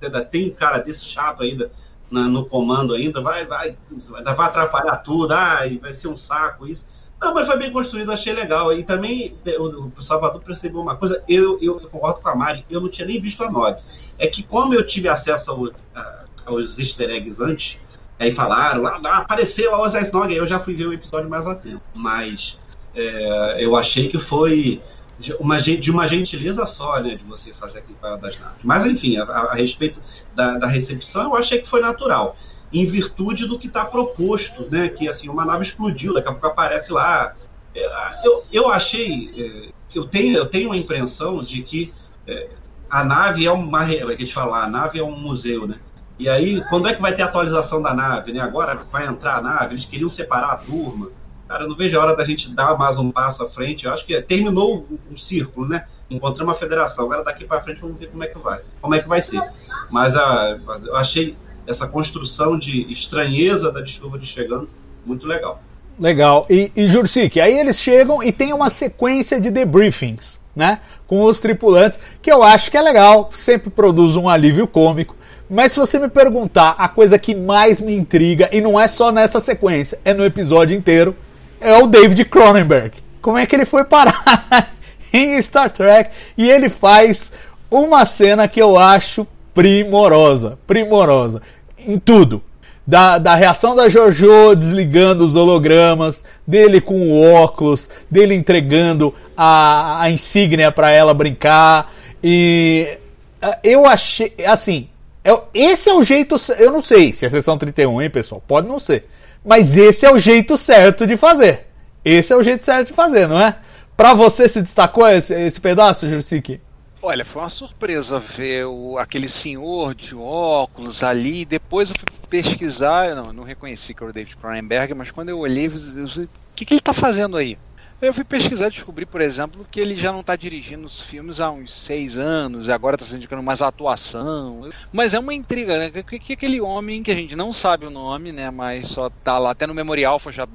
ainda 0.00 0.24
tem 0.24 0.48
um 0.50 0.54
cara 0.54 0.78
desse 0.78 1.04
chato 1.04 1.42
ainda 1.42 1.70
na- 2.10 2.28
no 2.28 2.46
comando 2.46 2.94
ainda, 2.94 3.20
vai, 3.20 3.46
vai, 3.46 3.76
vai, 3.90 4.46
atrapalhar 4.46 4.96
tudo, 4.98 5.32
ai, 5.32 5.78
vai 5.78 5.92
ser 5.92 6.08
um 6.08 6.16
saco 6.16 6.66
isso. 6.66 6.86
Não, 7.20 7.32
mas 7.32 7.46
foi 7.46 7.56
bem 7.58 7.72
construído, 7.72 8.12
achei 8.12 8.32
legal. 8.32 8.72
E 8.72 8.84
também 8.84 9.34
o, 9.58 9.90
o 9.96 10.02
Salvador 10.02 10.42
percebeu 10.42 10.80
uma 10.80 10.96
coisa, 10.96 11.22
eu, 11.26 11.58
eu 11.62 11.80
concordo 11.80 12.20
com 12.20 12.28
a 12.28 12.34
Mari, 12.36 12.64
eu 12.68 12.80
não 12.80 12.90
tinha 12.90 13.06
nem 13.06 13.18
visto 13.18 13.42
a 13.42 13.50
9. 13.50 13.80
É 14.18 14.26
que 14.26 14.42
como 14.42 14.74
eu 14.74 14.86
tive 14.86 15.08
acesso 15.08 15.50
ao- 15.50 15.66
a- 15.94 16.24
aos 16.44 16.78
easter 16.78 17.10
eggs 17.10 17.42
antes, 17.42 17.80
aí 18.18 18.30
falaram, 18.30 18.82
lá 18.82 19.16
apareceu 19.18 19.74
a 19.74 19.80
Ozzy 19.80 19.98
Snog, 20.02 20.30
aí 20.30 20.36
eu 20.36 20.46
já 20.46 20.60
fui 20.60 20.74
ver 20.74 20.86
o 20.86 20.92
episódio 20.92 21.28
mais 21.28 21.46
a 21.46 21.54
tempo. 21.54 21.82
Mas 21.94 22.58
é, 22.96 23.64
eu 23.64 23.76
achei 23.76 24.08
que 24.08 24.18
foi 24.18 24.82
de 25.18 25.32
uma, 25.34 25.58
de 25.60 25.90
uma 25.90 26.08
gentileza 26.08 26.66
só, 26.66 27.00
né, 27.00 27.14
de 27.16 27.24
você 27.24 27.54
fazer 27.54 27.80
aquele 27.80 27.98
para 27.98 28.16
das 28.16 28.38
naves. 28.38 28.60
Mas, 28.64 28.86
enfim, 28.86 29.16
a, 29.18 29.24
a- 29.24 29.54
respeito 29.54 30.00
da, 30.34 30.58
da 30.58 30.66
recepção, 30.66 31.24
eu 31.24 31.36
achei 31.36 31.60
que 31.60 31.68
foi 31.68 31.80
natural, 31.80 32.36
em 32.72 32.84
virtude 32.86 33.46
do 33.46 33.58
que 33.58 33.68
está 33.68 33.84
proposto, 33.84 34.68
né, 34.70 34.88
que, 34.90 35.08
assim, 35.08 35.28
uma 35.28 35.44
nave 35.44 35.62
explodiu, 35.64 36.14
daqui 36.14 36.28
a 36.28 36.32
pouco 36.32 36.46
aparece 36.48 36.92
lá. 36.92 37.34
É, 37.74 37.86
Eu, 38.26 38.44
eu 38.52 38.68
achei, 38.70 39.30
é, 39.36 39.70
eu, 39.94 40.04
tenho, 40.06 40.36
eu 40.36 40.46
tenho 40.46 40.72
a 40.72 40.76
impressão 40.76 41.40
de 41.40 41.62
que 41.62 41.94
é, 42.26 42.56
a 42.88 43.04
nave 43.04 43.46
é 43.46 43.50
uma, 43.52 43.84
é 43.92 43.98
que 43.98 44.04
a 44.12 44.16
gente 44.18 44.32
fala, 44.34 44.64
a 44.64 44.68
nave 44.68 44.98
é 44.98 45.02
um 45.04 45.18
museu, 45.18 45.66
né, 45.66 45.80
e 46.18 46.28
aí, 46.30 46.64
quando 46.70 46.88
é 46.88 46.94
que 46.94 47.02
vai 47.02 47.14
ter 47.14 47.22
atualização 47.22 47.82
da 47.82 47.92
nave, 47.94 48.32
né, 48.32 48.40
agora 48.40 48.74
vai 48.90 49.06
entrar 49.06 49.36
a 49.36 49.42
nave, 49.42 49.74
eles 49.74 49.84
queriam 49.84 50.08
separar 50.08 50.52
a 50.52 50.56
turma, 50.56 51.10
Cara, 51.48 51.64
eu 51.64 51.68
não 51.68 51.76
vejo 51.76 51.98
a 51.98 52.02
hora 52.02 52.16
da 52.16 52.24
gente 52.24 52.52
dar 52.52 52.76
mais 52.76 52.98
um 52.98 53.10
passo 53.10 53.42
à 53.44 53.48
frente. 53.48 53.86
Eu 53.86 53.92
acho 53.92 54.04
que 54.04 54.20
terminou 54.22 54.86
um 55.10 55.16
círculo, 55.16 55.68
né? 55.68 55.86
Encontramos 56.10 56.54
uma 56.54 56.58
federação. 56.58 57.04
Agora 57.04 57.22
daqui 57.22 57.44
para 57.44 57.62
frente 57.62 57.80
vamos 57.80 57.98
ver 57.98 58.10
como 58.10 58.24
é 58.24 58.26
que 58.26 58.38
vai. 58.38 58.60
Como 58.80 58.94
é 58.94 59.00
que 59.00 59.08
vai 59.08 59.22
ser. 59.22 59.42
Mas 59.90 60.16
a, 60.16 60.58
eu 60.84 60.96
achei 60.96 61.36
essa 61.66 61.86
construção 61.86 62.58
de 62.58 62.90
estranheza 62.92 63.70
da 63.70 63.80
Discovery 63.80 64.26
chegando 64.26 64.68
muito 65.04 65.26
legal. 65.26 65.62
Legal. 65.98 66.46
E, 66.50 66.70
e 66.76 66.86
Jursik, 66.86 67.40
aí 67.40 67.58
eles 67.58 67.80
chegam 67.80 68.22
e 68.22 68.30
tem 68.30 68.52
uma 68.52 68.68
sequência 68.68 69.40
de 69.40 69.50
debriefings, 69.50 70.40
né? 70.54 70.80
Com 71.06 71.22
os 71.22 71.40
tripulantes, 71.40 71.98
que 72.20 72.30
eu 72.30 72.42
acho 72.42 72.70
que 72.70 72.76
é 72.76 72.82
legal, 72.82 73.30
sempre 73.32 73.70
produz 73.70 74.14
um 74.16 74.28
alívio 74.28 74.66
cômico. 74.66 75.16
Mas 75.48 75.72
se 75.72 75.78
você 75.78 75.98
me 75.98 76.08
perguntar, 76.08 76.74
a 76.76 76.88
coisa 76.88 77.18
que 77.18 77.34
mais 77.34 77.80
me 77.80 77.94
intriga, 77.94 78.48
e 78.52 78.60
não 78.60 78.78
é 78.78 78.88
só 78.88 79.10
nessa 79.12 79.40
sequência, 79.40 79.98
é 80.04 80.12
no 80.12 80.24
episódio 80.24 80.76
inteiro, 80.76 81.16
é 81.60 81.76
o 81.78 81.86
David 81.86 82.24
Cronenberg. 82.26 82.92
Como 83.20 83.38
é 83.38 83.46
que 83.46 83.56
ele 83.56 83.66
foi 83.66 83.84
parar 83.84 84.70
em 85.12 85.40
Star 85.42 85.70
Trek? 85.70 86.10
E 86.36 86.50
ele 86.50 86.68
faz 86.68 87.32
uma 87.70 88.04
cena 88.06 88.46
que 88.46 88.60
eu 88.60 88.78
acho 88.78 89.26
primorosa, 89.54 90.58
primorosa, 90.66 91.42
em 91.78 91.98
tudo 91.98 92.42
da, 92.86 93.18
da 93.18 93.34
reação 93.34 93.74
da 93.74 93.88
Jojo 93.88 94.54
desligando 94.54 95.24
os 95.24 95.34
hologramas, 95.34 96.22
dele 96.46 96.80
com 96.80 96.94
o 96.94 97.32
óculos, 97.34 97.90
dele 98.08 98.34
entregando 98.34 99.12
a, 99.36 100.02
a 100.02 100.10
insígnia 100.10 100.70
para 100.70 100.90
ela 100.90 101.12
brincar. 101.12 101.92
E 102.22 102.98
ah, 103.42 103.58
eu 103.64 103.86
achei. 103.86 104.32
Assim, 104.46 104.88
é- 105.24 105.40
esse 105.52 105.90
é 105.90 105.94
o 105.94 106.04
jeito. 106.04 106.36
Eu 106.58 106.70
não 106.70 106.80
sei 106.80 107.12
se 107.12 107.26
é 107.26 107.28
sessão 107.28 107.58
31, 107.58 108.00
hein, 108.00 108.10
pessoal? 108.10 108.42
Pode 108.46 108.68
não 108.68 108.78
ser. 108.78 109.06
Mas 109.46 109.76
esse 109.76 110.04
é 110.04 110.12
o 110.12 110.18
jeito 110.18 110.56
certo 110.56 111.06
de 111.06 111.16
fazer. 111.16 111.68
Esse 112.04 112.32
é 112.32 112.36
o 112.36 112.42
jeito 112.42 112.64
certo 112.64 112.88
de 112.88 112.92
fazer, 112.92 113.28
não 113.28 113.40
é? 113.40 113.56
Pra 113.96 114.12
você 114.12 114.48
se 114.48 114.60
destacou 114.60 115.06
esse, 115.08 115.32
esse 115.34 115.60
pedaço, 115.60 116.08
Jursik? 116.08 116.60
Olha, 117.00 117.24
foi 117.24 117.42
uma 117.42 117.48
surpresa 117.48 118.18
ver 118.18 118.66
o, 118.66 118.98
aquele 118.98 119.28
senhor 119.28 119.94
de 119.94 120.16
óculos 120.16 121.04
ali. 121.04 121.44
Depois 121.44 121.90
eu 121.90 121.96
fui 121.96 122.08
pesquisar, 122.28 123.14
não, 123.14 123.32
não 123.32 123.44
reconheci 123.44 123.94
que 123.94 124.02
era 124.02 124.10
o 124.10 124.12
David 124.12 124.36
Cronenberg, 124.36 124.94
mas 124.94 125.12
quando 125.12 125.28
eu 125.28 125.38
olhei, 125.38 125.66
eu 125.66 125.70
falei, 125.70 126.24
o 126.24 126.28
que, 126.56 126.64
que 126.64 126.74
ele 126.74 126.80
está 126.80 126.92
fazendo 126.92 127.36
aí? 127.36 127.56
Eu 128.00 128.12
fui 128.12 128.24
pesquisar 128.24 128.66
e 128.66 128.70
descobri, 128.70 129.06
por 129.06 129.22
exemplo, 129.22 129.66
que 129.70 129.80
ele 129.80 129.94
já 129.94 130.12
não 130.12 130.20
está 130.20 130.36
dirigindo 130.36 130.86
os 130.86 131.00
filmes 131.00 131.40
há 131.40 131.50
uns 131.50 131.72
seis 131.72 132.18
anos 132.18 132.68
e 132.68 132.72
agora 132.72 132.96
está 132.96 133.06
se 133.06 133.16
indicando 133.16 133.42
mais 133.42 133.62
atuação. 133.62 134.68
Mas 134.92 135.14
é 135.14 135.18
uma 135.18 135.32
intriga, 135.32 135.78
né? 135.78 136.02
Que, 136.02 136.18
que 136.18 136.32
aquele 136.34 136.60
homem 136.60 137.02
que 137.02 137.10
a 137.10 137.14
gente 137.14 137.34
não 137.34 137.54
sabe 137.54 137.86
o 137.86 137.90
nome, 137.90 138.32
né? 138.32 138.50
Mas 138.50 138.88
só 138.88 139.08
tá 139.08 139.38
lá, 139.38 139.52
até 139.52 139.66
no 139.66 139.74
Memorial 139.74 140.18
foi 140.18 140.32
já 140.32 140.46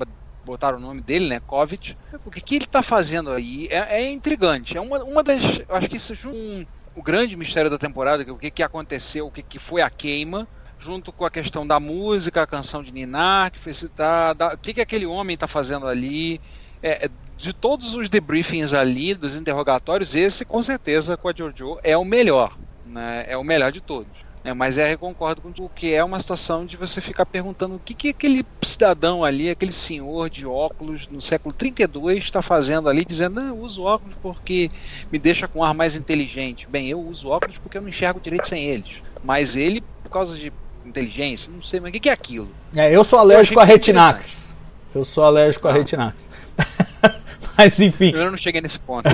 botaram 0.45 0.77
o 0.77 0.81
nome 0.81 1.01
dele, 1.01 1.27
né? 1.27 1.39
Kovic. 1.39 1.97
O 2.23 2.29
que, 2.29 2.41
que 2.41 2.55
ele 2.55 2.65
está 2.65 2.83
fazendo 2.83 3.31
aí 3.31 3.67
é, 3.71 4.01
é 4.01 4.11
intrigante. 4.11 4.77
É 4.77 4.81
uma, 4.81 5.03
uma 5.03 5.23
das. 5.23 5.41
Acho 5.67 5.89
que 5.89 5.97
isso 5.97 6.13
é 6.13 6.27
um, 6.29 6.65
o 6.95 7.01
grande 7.01 7.35
mistério 7.35 7.71
da 7.71 7.77
temporada, 7.77 8.23
que 8.23 8.31
o 8.31 8.37
que, 8.37 8.51
que 8.51 8.63
aconteceu, 8.63 9.25
o 9.25 9.31
que, 9.31 9.41
que 9.41 9.57
foi 9.57 9.81
a 9.81 9.89
queima, 9.89 10.47
junto 10.77 11.11
com 11.11 11.25
a 11.25 11.31
questão 11.31 11.65
da 11.65 11.79
música, 11.79 12.43
a 12.43 12.47
canção 12.47 12.83
de 12.83 12.91
Ninar, 12.91 13.51
que 13.51 13.59
foi 13.59 13.73
citada, 13.73 14.53
o 14.53 14.57
que, 14.59 14.75
que 14.75 14.81
aquele 14.81 15.07
homem 15.07 15.33
está 15.33 15.47
fazendo 15.47 15.87
ali. 15.87 16.39
É, 16.83 17.09
de 17.41 17.53
todos 17.53 17.95
os 17.95 18.07
debriefings 18.07 18.73
ali, 18.73 19.15
dos 19.15 19.35
interrogatórios, 19.35 20.13
esse 20.13 20.45
com 20.45 20.61
certeza 20.61 21.17
com 21.17 21.27
a 21.27 21.33
Giorgio 21.35 21.79
é 21.83 21.97
o 21.97 22.05
melhor. 22.05 22.55
Né? 22.85 23.25
É 23.27 23.35
o 23.35 23.43
melhor 23.43 23.71
de 23.71 23.81
todos. 23.81 24.31
É, 24.43 24.53
mas 24.53 24.77
é, 24.77 24.93
eu 24.93 24.97
concordo 24.97 25.41
com 25.41 25.49
o 25.49 25.69
que 25.69 25.93
é 25.93 26.03
uma 26.03 26.19
situação 26.19 26.65
de 26.65 26.75
você 26.75 26.99
ficar 26.99 27.25
perguntando 27.27 27.75
o 27.75 27.79
que, 27.79 27.93
que 27.93 28.09
aquele 28.09 28.43
cidadão 28.63 29.23
ali, 29.23 29.49
aquele 29.49 29.71
senhor 29.71 30.29
de 30.29 30.47
óculos 30.47 31.07
no 31.07 31.21
século 31.21 31.53
32 31.53 32.23
está 32.23 32.41
fazendo 32.41 32.89
ali, 32.89 33.05
dizendo, 33.05 33.39
não, 33.39 33.49
eu 33.49 33.57
uso 33.59 33.83
óculos 33.83 34.15
porque 34.21 34.69
me 35.11 35.19
deixa 35.19 35.47
com 35.47 35.59
um 35.59 35.63
ar 35.63 35.75
mais 35.75 35.95
inteligente. 35.95 36.67
Bem, 36.67 36.89
eu 36.89 36.99
uso 36.99 37.29
óculos 37.29 37.59
porque 37.59 37.77
eu 37.77 37.81
não 37.81 37.89
enxergo 37.89 38.19
direito 38.19 38.47
sem 38.47 38.63
eles. 38.65 39.01
Mas 39.23 39.55
ele, 39.55 39.81
por 40.03 40.09
causa 40.09 40.35
de 40.35 40.51
inteligência, 40.83 41.51
não 41.51 41.61
sei, 41.61 41.79
mas 41.79 41.89
o 41.89 41.93
que, 41.93 41.99
que 41.99 42.09
é 42.09 42.13
aquilo? 42.13 42.49
É, 42.75 42.95
eu 42.95 43.03
sou 43.03 43.19
Eu 43.19 43.23
alérgico 43.23 43.59
achei 43.59 43.73
a 43.73 43.75
retinax. 43.75 44.57
Eu 44.93 45.05
sou 45.05 45.23
alérgico 45.23 45.67
a 45.67 45.73
retinax. 45.73 46.31
Mas 47.57 47.79
enfim. 47.79 48.11
Eu 48.15 48.31
não 48.31 48.37
cheguei 48.37 48.61
nesse 48.61 48.79
ponto. 48.79 49.09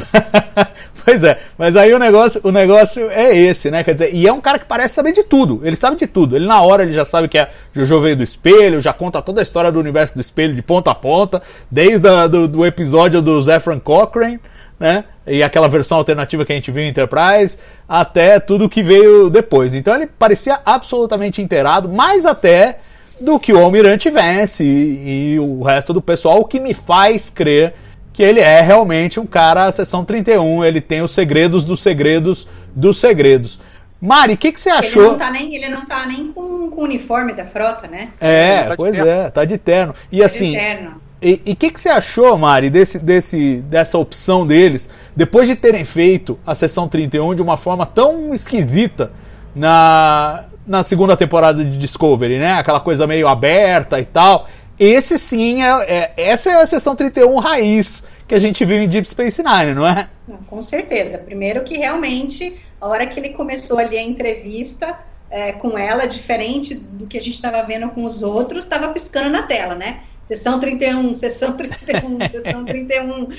pois 1.03 1.23
é, 1.23 1.39
mas 1.57 1.75
aí 1.75 1.93
o 1.93 1.99
negócio, 1.99 2.41
o 2.43 2.51
negócio 2.51 3.09
é 3.09 3.35
esse, 3.35 3.71
né? 3.71 3.83
Quer 3.83 3.93
dizer, 3.93 4.13
e 4.13 4.27
é 4.27 4.33
um 4.33 4.41
cara 4.41 4.59
que 4.59 4.65
parece 4.65 4.93
saber 4.93 5.11
de 5.11 5.23
tudo. 5.23 5.61
Ele 5.63 5.75
sabe 5.75 5.95
de 5.95 6.07
tudo. 6.07 6.35
Ele 6.35 6.45
na 6.45 6.61
hora 6.61 6.83
ele 6.83 6.91
já 6.91 7.05
sabe 7.05 7.27
que 7.27 7.37
a 7.37 7.49
Jojo 7.73 8.01
veio 8.01 8.15
do 8.17 8.23
espelho, 8.23 8.79
já 8.79 8.93
conta 8.93 9.21
toda 9.21 9.41
a 9.41 9.43
história 9.43 9.71
do 9.71 9.79
universo 9.79 10.15
do 10.15 10.21
espelho 10.21 10.55
de 10.55 10.61
ponta 10.61 10.91
a 10.91 10.95
ponta, 10.95 11.41
desde 11.69 12.07
a, 12.07 12.27
do, 12.27 12.47
do 12.47 12.65
episódio 12.65 13.21
do 13.21 13.41
Zefran 13.41 13.79
Cochrane, 13.79 14.39
né? 14.79 15.05
E 15.25 15.43
aquela 15.43 15.67
versão 15.67 15.97
alternativa 15.97 16.45
que 16.45 16.53
a 16.53 16.55
gente 16.55 16.71
viu 16.71 16.83
em 16.83 16.89
Enterprise, 16.89 17.57
até 17.87 18.39
tudo 18.39 18.69
que 18.69 18.83
veio 18.83 19.29
depois. 19.29 19.73
Então 19.73 19.95
ele 19.95 20.07
parecia 20.07 20.59
absolutamente 20.65 21.41
inteirado, 21.41 21.89
mais 21.89 22.25
até 22.25 22.79
do 23.19 23.39
que 23.39 23.51
o 23.51 23.57
Almirante 23.57 24.09
Vance 24.09 24.63
e, 24.63 25.33
e 25.33 25.39
o 25.39 25.63
resto 25.63 25.91
do 25.91 26.01
pessoal, 26.01 26.39
o 26.39 26.45
que 26.45 26.59
me 26.59 26.73
faz 26.73 27.29
crer 27.29 27.73
que 28.17 28.23
ele 28.23 28.39
é 28.39 28.61
realmente 28.61 29.19
um 29.19 29.27
cara, 29.27 29.65
a 29.67 29.71
sessão 29.71 30.03
31, 30.03 30.65
ele 30.65 30.81
tem 30.81 31.03
os 31.03 31.11
segredos 31.11 31.63
dos 31.63 31.79
segredos 31.83 32.47
dos 32.75 32.97
segredos. 32.99 33.59
Mari, 34.01 34.33
o 34.33 34.37
que, 34.37 34.51
que 34.51 34.59
você 34.59 34.69
Ele 34.71 34.79
achou? 34.79 35.03
não 35.09 35.17
tá 35.19 35.29
nem, 35.29 35.53
ele 35.53 35.69
não 35.69 35.85
tá 35.85 36.03
nem 36.07 36.31
com, 36.31 36.67
com 36.67 36.81
o 36.81 36.83
uniforme 36.83 37.31
da 37.33 37.45
frota, 37.45 37.87
né? 37.87 38.09
É, 38.19 38.53
Ele 38.55 38.63
tá 38.63 38.69
de 38.71 38.75
pois 38.77 38.95
terno. 38.95 39.11
é, 39.11 39.29
tá 39.29 39.45
de 39.45 39.57
terno. 39.59 39.93
E 40.11 40.23
assim, 40.23 40.55
Eterno. 40.55 40.95
e 41.21 41.51
o 41.51 41.55
que, 41.55 41.69
que 41.69 41.79
você 41.79 41.89
achou, 41.89 42.35
Mari, 42.39 42.71
desse, 42.71 42.97
desse, 42.97 43.57
dessa 43.69 43.99
opção 43.99 44.47
deles, 44.47 44.89
depois 45.15 45.47
de 45.47 45.55
terem 45.55 45.85
feito 45.85 46.39
a 46.43 46.55
sessão 46.55 46.87
31 46.87 47.35
de 47.35 47.41
uma 47.43 47.55
forma 47.55 47.85
tão 47.85 48.33
esquisita 48.33 49.11
na, 49.55 50.45
na 50.65 50.81
segunda 50.81 51.15
temporada 51.15 51.63
de 51.63 51.77
Discovery, 51.77 52.39
né? 52.39 52.53
Aquela 52.53 52.79
coisa 52.79 53.05
meio 53.05 53.27
aberta 53.27 53.99
e 53.99 54.05
tal. 54.05 54.47
Esse 54.79 55.17
sim, 55.17 55.63
é, 55.63 55.69
é- 55.87 56.13
essa 56.17 56.51
é 56.51 56.61
a 56.61 56.65
sessão 56.67 56.95
31 56.95 57.35
raiz, 57.37 58.03
que 58.27 58.35
a 58.35 58.39
gente 58.39 58.63
viu 58.63 58.77
em 58.77 58.87
Deep 58.87 59.07
Space 59.07 59.41
Nine, 59.41 59.73
não 59.73 59.87
é? 59.87 60.09
Com 60.47 60.61
certeza. 60.61 61.17
Primeiro 61.17 61.63
que 61.63 61.77
realmente, 61.77 62.55
a 62.79 62.87
hora 62.87 63.07
que 63.07 63.19
ele 63.19 63.29
começou 63.29 63.79
ali 63.79 63.97
a 63.97 64.03
entrevista 64.03 64.99
é, 65.29 65.53
com 65.53 65.77
ela, 65.77 66.05
diferente 66.05 66.75
do 66.75 67.07
que 67.07 67.17
a 67.17 67.21
gente 67.21 67.33
estava 67.33 67.61
vendo 67.63 67.89
com 67.89 68.05
os 68.05 68.23
outros, 68.23 68.63
estava 68.63 68.89
piscando 68.89 69.29
na 69.29 69.43
tela, 69.43 69.75
né? 69.75 70.01
Sessão 70.23 70.59
31, 70.59 71.15
sessão 71.15 71.53
31, 71.53 72.27
sessão 72.29 72.65
31. 72.65 73.29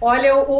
Olha 0.00 0.36
o, 0.36 0.50
o, 0.50 0.56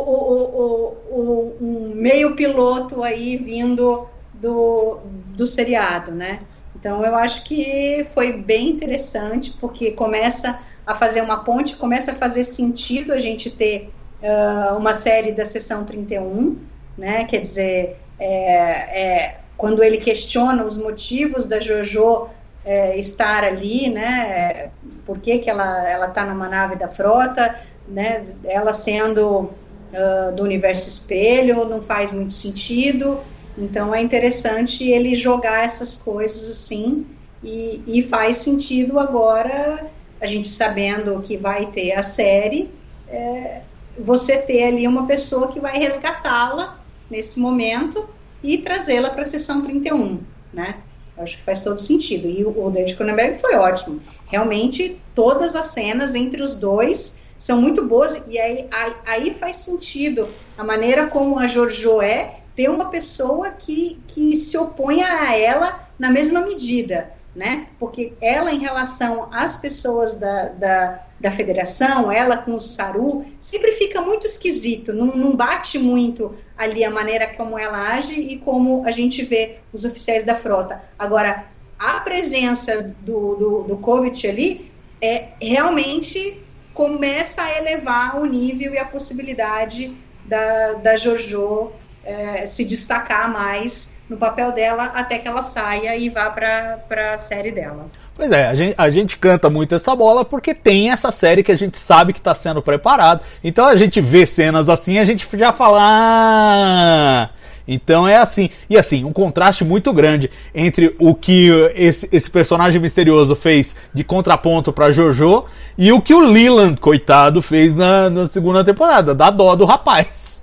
o, 0.60 0.96
o, 1.10 1.56
um 1.60 1.92
meio 1.94 2.36
piloto 2.36 3.02
aí 3.02 3.36
vindo 3.36 4.06
do, 4.32 4.98
do 5.34 5.46
seriado, 5.46 6.12
né? 6.12 6.38
Então 6.80 7.04
eu 7.04 7.14
acho 7.14 7.44
que 7.44 8.02
foi 8.04 8.32
bem 8.32 8.70
interessante, 8.70 9.52
porque 9.60 9.92
começa 9.92 10.58
a 10.86 10.94
fazer 10.94 11.20
uma 11.20 11.44
ponte, 11.44 11.76
começa 11.76 12.12
a 12.12 12.14
fazer 12.14 12.42
sentido 12.42 13.12
a 13.12 13.18
gente 13.18 13.50
ter 13.50 13.92
uh, 14.22 14.76
uma 14.76 14.94
série 14.94 15.30
da 15.30 15.44
sessão 15.44 15.84
31, 15.84 16.56
né? 16.96 17.24
Quer 17.26 17.40
dizer, 17.40 17.98
é, 18.18 19.26
é, 19.28 19.36
quando 19.58 19.84
ele 19.84 19.98
questiona 19.98 20.64
os 20.64 20.78
motivos 20.78 21.46
da 21.46 21.60
Jojo 21.60 22.28
é, 22.64 22.98
estar 22.98 23.44
ali, 23.44 23.90
né? 23.90 24.70
Por 25.04 25.18
que, 25.18 25.38
que 25.38 25.50
ela 25.50 25.88
ela 25.88 26.06
está 26.06 26.24
numa 26.24 26.48
nave 26.48 26.76
da 26.76 26.88
frota, 26.88 27.54
né? 27.86 28.22
Ela 28.44 28.72
sendo 28.72 29.50
uh, 29.92 30.34
do 30.34 30.42
universo 30.42 30.88
espelho 30.88 31.66
não 31.66 31.82
faz 31.82 32.12
muito 32.14 32.32
sentido. 32.32 33.20
Então 33.60 33.94
é 33.94 34.00
interessante 34.00 34.88
ele 34.88 35.14
jogar 35.14 35.64
essas 35.64 35.94
coisas 35.94 36.50
assim 36.50 37.06
e, 37.44 37.82
e 37.86 38.02
faz 38.02 38.36
sentido 38.36 38.98
agora 38.98 39.90
a 40.20 40.26
gente 40.26 40.48
sabendo 40.48 41.20
que 41.20 41.36
vai 41.36 41.66
ter 41.66 41.92
a 41.92 42.02
série, 42.02 42.70
é, 43.08 43.62
você 43.98 44.38
ter 44.38 44.64
ali 44.64 44.86
uma 44.86 45.06
pessoa 45.06 45.48
que 45.48 45.60
vai 45.60 45.78
resgatá-la 45.78 46.80
nesse 47.10 47.38
momento 47.38 48.08
e 48.42 48.58
trazê-la 48.58 49.10
para 49.10 49.22
a 49.22 49.24
sessão 49.24 49.62
31, 49.62 50.20
né? 50.52 50.76
Eu 51.16 51.24
acho 51.24 51.38
que 51.38 51.42
faz 51.42 51.60
todo 51.60 51.78
sentido. 51.78 52.28
E 52.28 52.44
o, 52.44 52.66
o 52.66 52.70
David 52.70 52.96
Cronenberg 52.96 53.38
foi 53.38 53.54
ótimo. 53.56 54.00
Realmente, 54.26 55.00
todas 55.14 55.54
as 55.54 55.68
cenas 55.68 56.14
entre 56.14 56.42
os 56.42 56.54
dois 56.54 57.20
são 57.38 57.60
muito 57.60 57.84
boas 57.84 58.24
e 58.26 58.38
aí, 58.38 58.66
aí, 58.70 58.94
aí 59.06 59.34
faz 59.34 59.56
sentido 59.56 60.28
a 60.56 60.64
maneira 60.64 61.06
como 61.06 61.38
a 61.38 61.46
Jojo 61.46 62.02
é 62.02 62.40
ter 62.60 62.68
uma 62.68 62.90
pessoa 62.90 63.50
que, 63.50 63.98
que 64.06 64.36
se 64.36 64.58
oponha 64.58 65.06
a 65.06 65.34
ela 65.34 65.88
na 65.98 66.10
mesma 66.10 66.42
medida 66.42 67.10
né? 67.34 67.68
Porque 67.78 68.12
ela, 68.20 68.52
em 68.52 68.58
relação 68.58 69.28
às 69.32 69.56
pessoas 69.56 70.18
da, 70.18 70.48
da, 70.48 71.04
da 71.20 71.30
federação, 71.30 72.10
ela 72.10 72.36
com 72.36 72.56
o 72.56 72.60
Saru, 72.60 73.24
sempre 73.38 73.70
fica 73.70 74.00
muito 74.00 74.26
esquisito, 74.26 74.92
não, 74.92 75.06
não 75.16 75.36
bate 75.36 75.78
muito 75.78 76.34
ali 76.58 76.84
a 76.84 76.90
maneira 76.90 77.28
como 77.28 77.56
ela 77.56 77.94
age 77.94 78.18
e 78.18 78.36
como 78.38 78.84
a 78.84 78.90
gente 78.90 79.24
vê 79.24 79.58
os 79.72 79.84
oficiais 79.84 80.24
da 80.24 80.34
frota. 80.34 80.82
Agora, 80.98 81.46
a 81.78 82.00
presença 82.00 82.92
do, 83.00 83.36
do, 83.36 83.76
do 83.76 84.28
ali 84.28 84.70
é 85.00 85.28
realmente 85.40 86.42
começa 86.74 87.42
a 87.42 87.56
elevar 87.56 88.20
o 88.20 88.26
nível 88.26 88.74
e 88.74 88.78
a 88.78 88.84
possibilidade 88.84 89.96
da, 90.26 90.74
da 90.74 90.96
Jojo 90.96 91.72
é, 92.04 92.46
se 92.46 92.64
destacar 92.64 93.30
mais 93.30 93.96
no 94.08 94.16
papel 94.16 94.52
dela 94.52 94.86
até 94.94 95.18
que 95.18 95.28
ela 95.28 95.42
saia 95.42 95.96
e 95.96 96.08
vá 96.08 96.30
para 96.30 97.14
a 97.14 97.16
série 97.16 97.52
dela. 97.52 97.86
Pois 98.14 98.32
é, 98.32 98.48
a 98.48 98.54
gente, 98.54 98.74
a 98.76 98.90
gente 98.90 99.16
canta 99.16 99.48
muito 99.48 99.74
essa 99.74 99.94
bola 99.94 100.24
porque 100.24 100.54
tem 100.54 100.90
essa 100.90 101.10
série 101.10 101.42
que 101.42 101.52
a 101.52 101.56
gente 101.56 101.78
sabe 101.78 102.12
que 102.12 102.18
está 102.18 102.34
sendo 102.34 102.60
preparado. 102.60 103.22
Então 103.42 103.66
a 103.66 103.76
gente 103.76 104.00
vê 104.00 104.26
cenas 104.26 104.68
assim, 104.68 104.98
a 104.98 105.04
gente 105.04 105.26
já 105.38 105.52
fala. 105.52 105.78
Ah! 105.80 107.30
Então 107.68 108.08
é 108.08 108.16
assim. 108.16 108.50
E 108.68 108.76
assim, 108.76 109.04
um 109.04 109.12
contraste 109.12 109.64
muito 109.64 109.92
grande 109.92 110.28
entre 110.52 110.96
o 110.98 111.14
que 111.14 111.50
esse, 111.76 112.08
esse 112.10 112.28
personagem 112.28 112.80
misterioso 112.80 113.36
fez 113.36 113.76
de 113.94 114.02
contraponto 114.02 114.72
para 114.72 114.90
Jojo 114.90 115.44
e 115.78 115.92
o 115.92 116.00
que 116.00 116.12
o 116.12 116.20
Leland, 116.20 116.80
coitado, 116.80 117.40
fez 117.40 117.76
na, 117.76 118.10
na 118.10 118.26
segunda 118.26 118.64
temporada. 118.64 119.14
Dá 119.14 119.30
dó 119.30 119.54
do 119.54 119.64
rapaz 119.64 120.42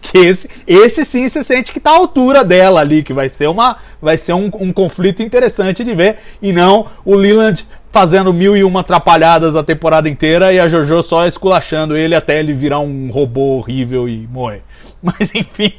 que 0.00 0.18
esse, 0.18 0.48
esse 0.66 1.04
sim 1.04 1.28
você 1.28 1.42
sente 1.42 1.72
que 1.72 1.80
tá 1.80 1.90
à 1.90 1.96
altura 1.96 2.44
dela 2.44 2.80
ali, 2.80 3.02
que 3.02 3.12
vai 3.12 3.28
ser 3.28 3.48
uma 3.48 3.76
vai 4.00 4.16
ser 4.16 4.34
um, 4.34 4.50
um 4.60 4.72
conflito 4.72 5.22
interessante 5.22 5.82
de 5.82 5.94
ver, 5.94 6.18
e 6.40 6.52
não 6.52 6.86
o 7.04 7.14
Leland 7.14 7.66
fazendo 7.90 8.32
mil 8.32 8.56
e 8.56 8.62
uma 8.62 8.80
atrapalhadas 8.80 9.56
a 9.56 9.62
temporada 9.62 10.08
inteira 10.08 10.52
e 10.52 10.60
a 10.60 10.68
Jojo 10.68 11.02
só 11.02 11.26
esculachando 11.26 11.96
ele 11.96 12.14
até 12.14 12.38
ele 12.38 12.52
virar 12.52 12.78
um 12.80 13.10
robô 13.10 13.56
horrível 13.56 14.08
e 14.08 14.28
morrer. 14.28 14.62
Mas 15.02 15.34
enfim, 15.34 15.72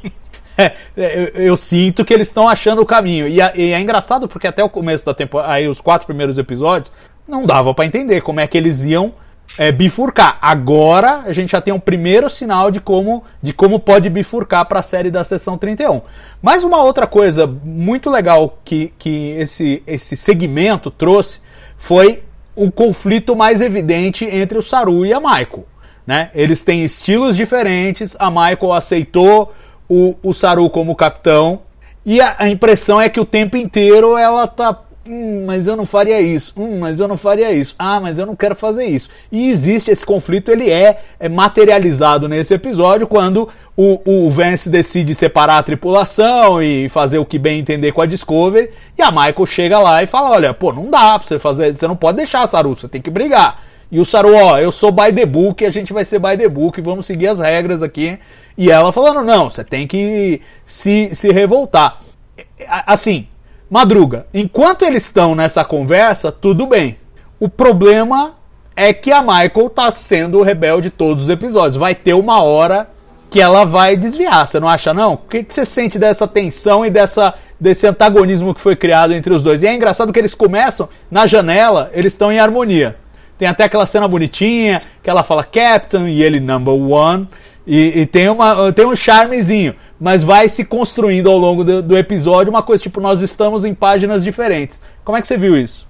é, 0.56 0.72
é, 0.96 1.30
eu, 1.36 1.42
eu, 1.42 1.56
sinto 1.56 2.04
que 2.04 2.12
eles 2.12 2.26
estão 2.26 2.48
achando 2.48 2.82
o 2.82 2.86
caminho. 2.86 3.28
E, 3.28 3.38
e, 3.54 3.72
é 3.72 3.80
engraçado 3.80 4.26
porque 4.26 4.48
até 4.48 4.64
o 4.64 4.68
começo 4.68 5.06
da 5.06 5.14
temporada, 5.14 5.52
aí 5.52 5.68
os 5.68 5.80
quatro 5.80 6.06
primeiros 6.06 6.36
episódios, 6.36 6.92
não 7.28 7.46
dava 7.46 7.72
para 7.72 7.84
entender 7.84 8.20
como 8.22 8.40
é 8.40 8.46
que 8.48 8.58
eles 8.58 8.84
iam 8.84 9.14
é, 9.56 9.72
bifurcar. 9.72 10.38
Agora 10.42 11.22
a 11.24 11.32
gente 11.32 11.52
já 11.52 11.60
tem 11.60 11.72
um 11.72 11.80
primeiro 11.80 12.28
sinal 12.28 12.70
de 12.70 12.80
como, 12.80 13.24
de 13.42 13.52
como 13.52 13.80
pode 13.80 14.10
bifurcar 14.10 14.66
para 14.66 14.80
a 14.80 14.82
série 14.82 15.10
da 15.10 15.24
sessão 15.24 15.56
31. 15.56 16.02
Mas 16.42 16.64
uma 16.64 16.82
outra 16.82 17.06
coisa 17.06 17.46
muito 17.46 18.10
legal 18.10 18.58
que, 18.64 18.92
que 18.98 19.30
esse, 19.38 19.82
esse 19.86 20.16
segmento 20.16 20.90
trouxe 20.90 21.40
foi 21.76 22.22
o 22.54 22.70
conflito 22.70 23.36
mais 23.36 23.60
evidente 23.60 24.24
entre 24.24 24.58
o 24.58 24.62
Saru 24.62 25.06
e 25.06 25.12
a 25.12 25.20
Michael. 25.20 25.64
Né? 26.06 26.30
Eles 26.34 26.62
têm 26.64 26.84
estilos 26.84 27.36
diferentes, 27.36 28.16
a 28.18 28.30
Michael 28.30 28.72
aceitou 28.72 29.52
o, 29.88 30.16
o 30.22 30.32
Saru 30.32 30.68
como 30.68 30.96
capitão, 30.96 31.60
e 32.04 32.20
a, 32.20 32.36
a 32.38 32.48
impressão 32.48 33.00
é 33.00 33.08
que 33.08 33.20
o 33.20 33.24
tempo 33.24 33.56
inteiro 33.56 34.16
ela 34.16 34.46
tá 34.46 34.76
Hum, 35.08 35.44
mas 35.46 35.66
eu 35.66 35.74
não 35.74 35.86
faria 35.86 36.20
isso. 36.20 36.52
Hum, 36.54 36.78
mas 36.80 37.00
eu 37.00 37.08
não 37.08 37.16
faria 37.16 37.50
isso. 37.50 37.74
Ah, 37.78 37.98
mas 37.98 38.18
eu 38.18 38.26
não 38.26 38.36
quero 38.36 38.54
fazer 38.54 38.84
isso. 38.84 39.08
E 39.32 39.48
existe 39.48 39.90
esse 39.90 40.04
conflito, 40.04 40.50
ele 40.50 40.70
é, 40.70 41.00
é 41.18 41.30
materializado 41.30 42.28
nesse 42.28 42.52
episódio 42.52 43.06
quando 43.06 43.48
o, 43.74 44.00
o 44.04 44.28
Vance 44.28 44.68
decide 44.68 45.14
separar 45.14 45.56
a 45.56 45.62
tripulação 45.62 46.62
e 46.62 46.90
fazer 46.90 47.18
o 47.18 47.24
que 47.24 47.38
bem 47.38 47.58
entender 47.58 47.92
com 47.92 48.02
a 48.02 48.06
Discovery. 48.06 48.68
E 48.98 49.02
a 49.02 49.10
Michael 49.10 49.46
chega 49.46 49.78
lá 49.78 50.02
e 50.02 50.06
fala: 50.06 50.30
Olha, 50.30 50.52
pô, 50.52 50.74
não 50.74 50.90
dá 50.90 51.18
pra 51.18 51.26
você 51.26 51.38
fazer, 51.38 51.74
você 51.74 51.88
não 51.88 51.96
pode 51.96 52.18
deixar, 52.18 52.46
Saru, 52.46 52.76
você 52.76 52.86
tem 52.86 53.00
que 53.00 53.10
brigar. 53.10 53.62
E 53.90 53.98
o 53.98 54.04
Saru, 54.04 54.34
ó, 54.34 54.58
eu 54.58 54.70
sou 54.70 54.92
by 54.92 55.10
the 55.10 55.24
book, 55.24 55.64
a 55.64 55.70
gente 55.70 55.94
vai 55.94 56.04
ser 56.04 56.18
by 56.18 56.36
the 56.36 56.48
book, 56.50 56.78
vamos 56.82 57.06
seguir 57.06 57.28
as 57.28 57.38
regras 57.38 57.82
aqui. 57.82 58.18
E 58.58 58.70
ela 58.70 58.92
falando: 58.92 59.24
Não, 59.24 59.48
você 59.48 59.64
tem 59.64 59.86
que 59.86 60.42
se, 60.66 61.14
se 61.14 61.32
revoltar. 61.32 62.00
Assim, 62.86 63.26
Madruga, 63.70 64.26
enquanto 64.32 64.84
eles 64.84 65.04
estão 65.04 65.34
nessa 65.34 65.64
conversa, 65.64 66.32
tudo 66.32 66.66
bem. 66.66 66.96
O 67.38 67.48
problema 67.48 68.34
é 68.74 68.92
que 68.92 69.12
a 69.12 69.20
Michael 69.20 69.70
tá 69.70 69.90
sendo 69.90 70.38
o 70.38 70.42
rebelde 70.42 70.90
todos 70.90 71.24
os 71.24 71.28
episódios. 71.28 71.76
Vai 71.76 71.94
ter 71.94 72.14
uma 72.14 72.42
hora 72.42 72.88
que 73.28 73.40
ela 73.40 73.64
vai 73.64 73.96
desviar, 73.96 74.46
você 74.46 74.58
não 74.58 74.68
acha 74.68 74.94
não? 74.94 75.14
O 75.14 75.16
que, 75.18 75.44
você 75.46 75.66
sente 75.66 75.98
dessa 75.98 76.26
tensão 76.26 76.84
e 76.84 76.88
dessa, 76.88 77.34
desse 77.60 77.86
antagonismo 77.86 78.54
que 78.54 78.60
foi 78.60 78.74
criado 78.74 79.12
entre 79.12 79.34
os 79.34 79.42
dois? 79.42 79.62
E 79.62 79.66
é 79.66 79.74
engraçado 79.74 80.12
que 80.12 80.18
eles 80.18 80.34
começam 80.34 80.88
na 81.10 81.26
janela, 81.26 81.90
eles 81.92 82.14
estão 82.14 82.32
em 82.32 82.38
harmonia. 82.38 82.96
Tem 83.36 83.46
até 83.46 83.64
aquela 83.64 83.84
cena 83.84 84.08
bonitinha 84.08 84.80
que 85.02 85.10
ela 85.10 85.22
fala 85.22 85.44
Captain 85.44 86.08
e 86.08 86.22
ele 86.22 86.40
number 86.40 86.74
one. 86.74 87.28
E, 87.66 88.00
e, 88.00 88.06
tem, 88.06 88.30
uma, 88.30 88.72
tem 88.72 88.86
um 88.86 88.96
charmezinho, 88.96 89.74
mas 89.98 90.22
vai 90.22 90.48
se 90.48 90.64
construindo 90.64 91.28
ao 91.28 91.38
longo 91.38 91.64
do, 91.64 91.82
do, 91.82 91.98
episódio 91.98 92.50
uma 92.50 92.62
coisa 92.62 92.82
tipo, 92.82 93.00
nós 93.00 93.20
estamos 93.22 93.64
em 93.64 93.74
páginas 93.74 94.22
diferentes. 94.22 94.80
Como 95.04 95.16
é 95.16 95.20
que 95.20 95.26
você 95.26 95.36
viu 95.36 95.56
isso? 95.56 95.86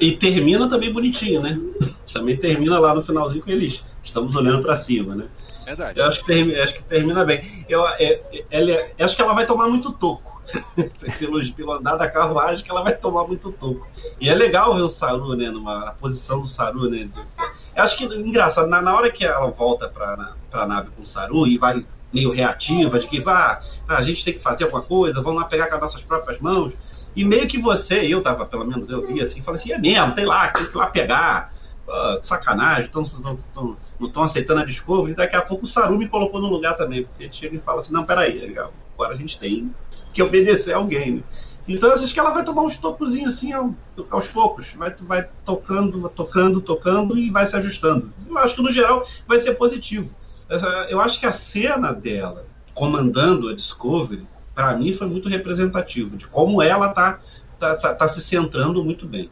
E 0.00 0.12
termina 0.12 0.68
também 0.68 0.92
bonitinho, 0.92 1.40
né? 1.40 1.58
Também 2.12 2.36
termina 2.36 2.80
lá 2.80 2.94
no 2.94 3.02
finalzinho 3.02 3.42
com 3.44 3.50
eles. 3.50 3.84
Estamos 4.02 4.34
olhando 4.34 4.62
para 4.62 4.74
cima, 4.74 5.14
né? 5.14 5.26
Verdade. 5.64 6.00
Eu 6.00 6.06
acho 6.06 6.20
que 6.20 6.24
termina, 6.24 6.64
acho 6.64 6.74
que 6.74 6.82
termina 6.82 7.24
bem. 7.24 7.64
Eu, 7.68 7.86
é, 7.86 8.44
ela, 8.50 8.70
é, 8.70 8.92
acho 8.98 9.14
que 9.14 9.20
ela 9.20 9.34
vai 9.34 9.44
tomar 9.44 9.68
muito 9.68 9.92
toco. 9.92 10.42
pelo, 11.18 11.52
pelo 11.52 11.72
andar 11.72 11.96
da 11.96 12.10
carruagem, 12.10 12.64
que 12.64 12.70
ela 12.70 12.82
vai 12.82 12.96
tomar 12.96 13.24
muito 13.26 13.52
toco. 13.52 13.86
E 14.18 14.30
é 14.30 14.34
legal 14.34 14.74
ver 14.74 14.80
o 14.80 14.88
Saru, 14.88 15.36
né? 15.36 15.50
Numa 15.50 15.92
posição 16.00 16.40
do 16.40 16.48
Saru, 16.48 16.88
né? 16.88 17.08
Eu 17.76 17.82
acho 17.84 17.96
que 17.98 18.04
engraçado, 18.04 18.66
na, 18.66 18.80
na 18.80 18.96
hora 18.96 19.10
que 19.10 19.26
ela 19.26 19.50
volta 19.50 19.88
para 19.88 20.34
a 20.52 20.66
nave 20.66 20.88
com 20.96 21.02
o 21.02 21.06
Saru 21.06 21.46
e 21.46 21.58
vai 21.58 21.84
meio 22.12 22.30
reativa, 22.30 22.98
de 22.98 23.06
que 23.06 23.20
vá, 23.20 23.60
ah, 23.86 23.98
a 23.98 24.02
gente 24.02 24.24
tem 24.24 24.34
que 24.34 24.40
fazer 24.40 24.64
alguma 24.64 24.82
coisa, 24.82 25.20
vamos 25.22 25.40
lá 25.42 25.48
pegar 25.48 25.68
com 25.68 25.74
as 25.76 25.80
nossas 25.80 26.02
próprias 26.02 26.40
mãos. 26.40 26.74
E 27.14 27.24
meio 27.24 27.46
que 27.48 27.58
você, 27.58 28.00
eu 28.06 28.22
tava, 28.22 28.46
pelo 28.46 28.66
menos 28.66 28.90
eu 28.90 29.02
vi 29.06 29.20
assim, 29.20 29.42
falei 29.42 29.60
assim, 29.60 29.72
é 29.72 29.78
mesmo, 29.78 30.14
tem 30.14 30.24
lá, 30.24 30.48
tem 30.48 30.66
que 30.66 30.74
ir 30.74 30.78
lá 30.78 30.86
pegar. 30.86 31.56
Uh, 31.88 32.20
sacanagem, 32.20 32.90
tão, 32.90 33.02
tão, 33.02 33.36
tão, 33.54 33.76
não 33.98 34.08
estão 34.08 34.22
aceitando 34.22 34.60
a 34.60 34.64
Discovery, 34.64 35.12
e 35.12 35.16
daqui 35.16 35.34
a 35.34 35.40
pouco 35.40 35.64
o 35.64 35.66
Saru 35.66 35.96
me 35.96 36.06
colocou 36.06 36.38
no 36.38 36.46
lugar 36.46 36.74
também, 36.74 37.02
porque 37.02 37.22
ele 37.22 37.32
chega 37.32 37.56
e 37.56 37.60
fala 37.60 37.78
assim, 37.80 37.94
não, 37.94 38.04
peraí, 38.04 38.38
legal, 38.38 38.74
agora 38.92 39.14
a 39.14 39.16
gente 39.16 39.38
tem 39.38 39.74
que 40.12 40.22
obedecer 40.22 40.74
alguém, 40.74 41.12
né? 41.12 41.22
Então 41.68 41.92
acho 41.92 42.12
que 42.12 42.18
ela 42.18 42.30
vai 42.30 42.42
tomar 42.42 42.62
uns 42.62 42.78
tocozinhos 42.78 43.34
assim 43.34 43.52
ao- 43.52 43.74
aos 44.10 44.26
poucos. 44.26 44.72
Vai, 44.72 44.94
vai 45.00 45.28
tocando, 45.44 46.08
tocando, 46.08 46.60
tocando 46.62 47.18
e 47.18 47.30
vai 47.30 47.46
se 47.46 47.54
ajustando. 47.56 48.10
Eu 48.26 48.38
acho 48.38 48.54
que 48.54 48.62
no 48.62 48.70
geral 48.70 49.06
vai 49.26 49.38
ser 49.38 49.54
positivo. 49.54 50.14
Eu 50.88 51.00
acho 51.00 51.20
que 51.20 51.26
a 51.26 51.32
cena 51.32 51.92
dela 51.92 52.46
comandando 52.74 53.48
a 53.48 53.54
Discovery, 53.54 54.26
para 54.54 54.76
mim, 54.76 54.92
foi 54.92 55.08
muito 55.08 55.28
representativo 55.28 56.16
de 56.16 56.28
como 56.28 56.62
ela 56.62 56.90
tá, 56.90 57.18
tá, 57.58 57.74
tá, 57.74 57.94
tá 57.94 58.08
se 58.08 58.20
centrando 58.20 58.84
muito 58.84 59.04
bem. 59.04 59.30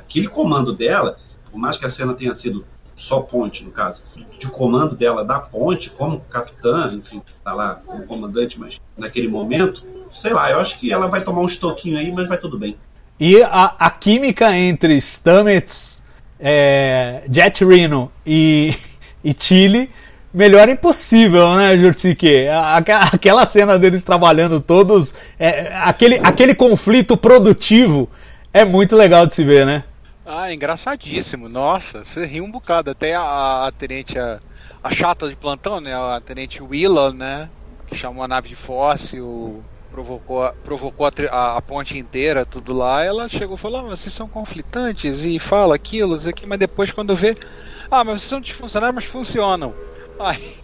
Aquele 0.00 0.26
comando 0.26 0.72
dela, 0.72 1.16
por 1.48 1.56
mais 1.56 1.78
que 1.78 1.86
a 1.86 1.88
cena 1.88 2.14
tenha 2.14 2.34
sido 2.34 2.66
só 2.96 3.20
ponte, 3.20 3.64
no 3.64 3.70
caso, 3.70 4.02
de 4.38 4.46
comando 4.48 4.94
dela 4.94 5.24
da 5.24 5.38
ponte, 5.38 5.88
como 5.90 6.20
capitã, 6.22 6.92
enfim, 6.92 7.22
tá 7.42 7.52
lá 7.52 7.76
como 7.86 8.04
comandante, 8.04 8.58
mas 8.58 8.80
naquele 8.98 9.28
momento, 9.28 9.84
sei 10.12 10.32
lá, 10.32 10.50
eu 10.50 10.58
acho 10.58 10.78
que 10.78 10.92
ela 10.92 11.06
vai 11.06 11.22
tomar 11.22 11.40
um 11.40 11.46
estoquinho 11.46 11.98
aí, 11.98 12.12
mas 12.12 12.28
vai 12.28 12.36
tudo 12.36 12.58
bem. 12.58 12.76
E 13.18 13.42
a, 13.42 13.74
a 13.78 13.90
química 13.90 14.54
entre 14.56 15.00
Stamets, 15.00 16.04
é, 16.38 17.22
Jet 17.30 17.64
Reno 17.64 18.10
e, 18.26 18.74
e 19.22 19.34
Chile, 19.38 19.90
melhor 20.32 20.68
impossível, 20.68 21.54
né, 21.56 21.76
aque- 22.50 22.92
Aquela 22.92 23.44
cena 23.46 23.78
deles 23.78 24.02
trabalhando 24.02 24.60
todos, 24.60 25.14
é, 25.38 25.74
aquele, 25.82 26.20
aquele 26.22 26.54
conflito 26.54 27.16
produtivo 27.16 28.08
é 28.52 28.64
muito 28.64 28.96
legal 28.96 29.26
de 29.26 29.34
se 29.34 29.44
ver, 29.44 29.64
né? 29.66 29.84
Ah, 30.24 30.52
engraçadíssimo. 30.52 31.48
Nossa, 31.48 32.04
você 32.04 32.24
riu 32.24 32.44
um 32.44 32.50
bocado. 32.50 32.90
Até 32.90 33.14
a, 33.14 33.66
a 33.66 33.72
tenente, 33.72 34.18
a, 34.18 34.38
a 34.82 34.90
chata 34.90 35.28
de 35.28 35.36
plantão, 35.36 35.80
né? 35.80 35.94
A 35.94 36.20
tenente 36.20 36.62
Willa, 36.62 37.12
né? 37.12 37.48
Que 37.86 37.96
chamou 37.96 38.22
a 38.22 38.28
nave 38.28 38.48
de 38.48 38.54
fóssil, 38.56 39.64
provocou, 39.90 40.52
provocou 40.64 41.06
a, 41.06 41.56
a- 41.56 41.62
ponte 41.62 41.98
inteira, 41.98 42.44
tudo 42.46 42.72
lá. 42.72 43.02
Ela 43.04 43.28
chegou 43.28 43.56
e 43.56 43.58
falou: 43.58 43.80
ah, 43.80 43.96
vocês 43.96 44.12
são 44.12 44.28
conflitantes 44.28 45.24
e 45.24 45.38
fala 45.38 45.74
aquilo, 45.74 46.16
isso 46.16 46.28
aqui, 46.28 46.46
mas 46.46 46.58
depois 46.58 46.92
quando 46.92 47.16
vê. 47.16 47.36
Ah, 47.90 48.04
mas 48.04 48.20
vocês 48.20 48.28
são 48.30 48.40
disfuncionais, 48.40 48.94
mas 48.94 49.04
funcionam. 49.04 49.74
Aí 50.20 50.56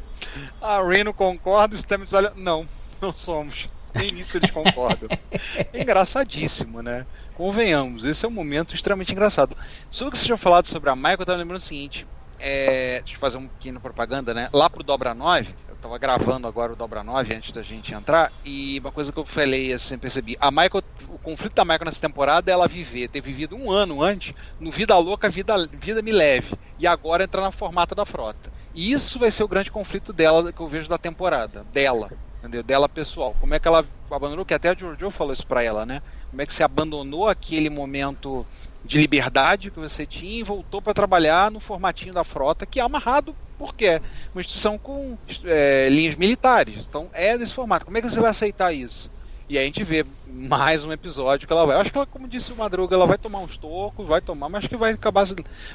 a 0.61 0.83
Reno 0.83 1.15
concorda, 1.15 1.75
os 1.75 1.81
Stamets 1.81 2.13
olha. 2.13 2.33
Não, 2.37 2.69
não 3.01 3.13
somos. 3.17 3.69
Nem 3.95 4.13
nisso 4.13 4.37
eles 4.37 4.51
concordam. 4.51 5.09
É 5.73 5.81
engraçadíssimo, 5.81 6.83
né? 6.83 7.07
Convenhamos, 7.35 8.05
esse 8.05 8.27
é 8.27 8.29
um 8.29 8.33
momento 8.33 8.75
extremamente 8.75 9.13
engraçado. 9.13 9.57
Sobre 9.91 10.09
o 10.09 10.13
que 10.13 10.19
vocês 10.19 10.27
tinham 10.27 10.37
falado 10.37 10.67
sobre 10.67 10.91
a 10.91 10.97
Michael, 10.97 11.17
eu 11.21 11.27
tava 11.27 11.39
lembrando 11.39 11.61
o 11.61 11.65
seguinte. 11.65 12.07
É, 12.39 13.01
deixa 13.01 13.15
eu 13.15 13.19
fazer 13.19 13.39
um 13.39 13.49
pequeno 13.49 13.81
propaganda, 13.81 14.35
né? 14.35 14.51
Lá 14.53 14.69
pro 14.69 14.83
Dobra 14.83 15.15
9, 15.15 15.55
eu 15.71 15.77
tava 15.77 15.97
gravando 15.97 16.47
agora 16.47 16.75
o 16.75 16.77
Dobra 16.77 17.03
9 17.03 17.35
antes 17.35 17.53
da 17.53 17.63
gente 17.63 17.95
entrar, 17.95 18.31
e 18.45 18.79
uma 18.81 18.93
coisa 18.93 19.11
que 19.11 19.19
eu 19.19 19.25
falei, 19.25 19.73
assim, 19.73 19.97
percebi. 19.97 20.37
A 20.39 20.51
Michael, 20.51 20.83
o 21.09 21.19
conflito 21.19 21.55
da 21.55 21.65
Michael 21.65 21.87
nessa 21.87 22.01
temporada 22.03 22.51
é 22.51 22.53
ela 22.53 22.69
viver, 22.69 23.09
ter 23.09 23.23
vivido 23.23 23.57
um 23.57 23.71
ano 23.71 24.03
antes, 24.03 24.35
no 24.61 24.71
Vida 24.71 24.99
Louca, 24.99 25.31
Vida, 25.31 25.67
vida 25.73 26.03
Me 26.03 26.13
Leve, 26.13 26.55
e 26.79 26.87
agora 26.87 27.25
entrar 27.25 27.41
na 27.41 27.51
formata 27.51 27.95
da 27.95 28.05
frota. 28.05 28.53
E 28.77 28.93
isso 28.93 29.19
vai 29.19 29.31
ser 29.31 29.43
o 29.43 29.49
grande 29.49 29.71
conflito 29.71 30.13
dela, 30.13 30.53
que 30.53 30.61
eu 30.61 30.69
vejo 30.69 30.87
da 30.87 30.99
temporada, 30.99 31.65
dela, 31.73 32.11
entendeu? 32.39 32.63
Dela 32.63 32.89
pessoal. 32.89 33.35
Como 33.41 33.55
é 33.55 33.59
que 33.59 33.67
ela 33.67 33.83
abandonou, 34.11 34.45
que 34.45 34.53
até 34.53 34.69
a 34.69 34.77
Jojo 34.77 35.11
falou 35.11 35.33
isso 35.33 35.47
pra 35.47 35.63
ela, 35.63 35.87
né? 35.87 36.03
Como 36.31 36.43
é 36.43 36.47
que 36.47 36.53
você 36.53 36.63
abandonou 36.63 37.27
aquele 37.27 37.71
momento 37.71 38.47
de 38.85 39.01
liberdade 39.01 39.71
que 39.71 39.79
você 39.81 40.05
tinha 40.05 40.41
e 40.41 40.43
voltou 40.43 40.83
para 40.83 40.93
trabalhar 40.93 41.51
no 41.51 41.59
formatinho 41.59 42.13
da 42.13 42.23
frota, 42.23 42.67
que 42.67 42.79
é 42.79 42.83
amarrado 42.83 43.35
porque 43.59 43.87
é 43.87 44.01
uma 44.35 44.41
instituição 44.41 44.79
com 44.79 45.17
é, 45.45 45.89
linhas 45.89 46.15
militares. 46.15 46.87
Então 46.87 47.09
é 47.15 47.37
desse 47.39 47.55
formato. 47.55 47.87
Como 47.87 47.97
é 47.97 48.03
que 48.03 48.11
você 48.11 48.21
vai 48.21 48.31
aceitar 48.31 48.73
isso? 48.73 49.11
E 49.49 49.57
aí 49.57 49.65
a 49.65 49.67
gente 49.67 49.85
vê 49.85 50.05
mais 50.27 50.85
um 50.85 50.93
episódio 50.93 51.47
que 51.47 51.53
ela 51.53 51.65
vai. 51.65 51.77
Acho 51.77 51.91
que 51.91 51.97
ela, 51.97 52.07
como 52.07 52.29
disse 52.29 52.53
o 52.53 52.57
Madruga, 52.57 52.95
ela 52.95 53.07
vai 53.07 53.17
tomar 53.17 53.39
uns 53.39 53.57
tocos, 53.57 54.07
vai 54.07 54.21
tomar, 54.21 54.49
mas 54.49 54.59
acho 54.59 54.69
que 54.69 54.77
vai 54.77 54.93
acabar, 54.93 55.25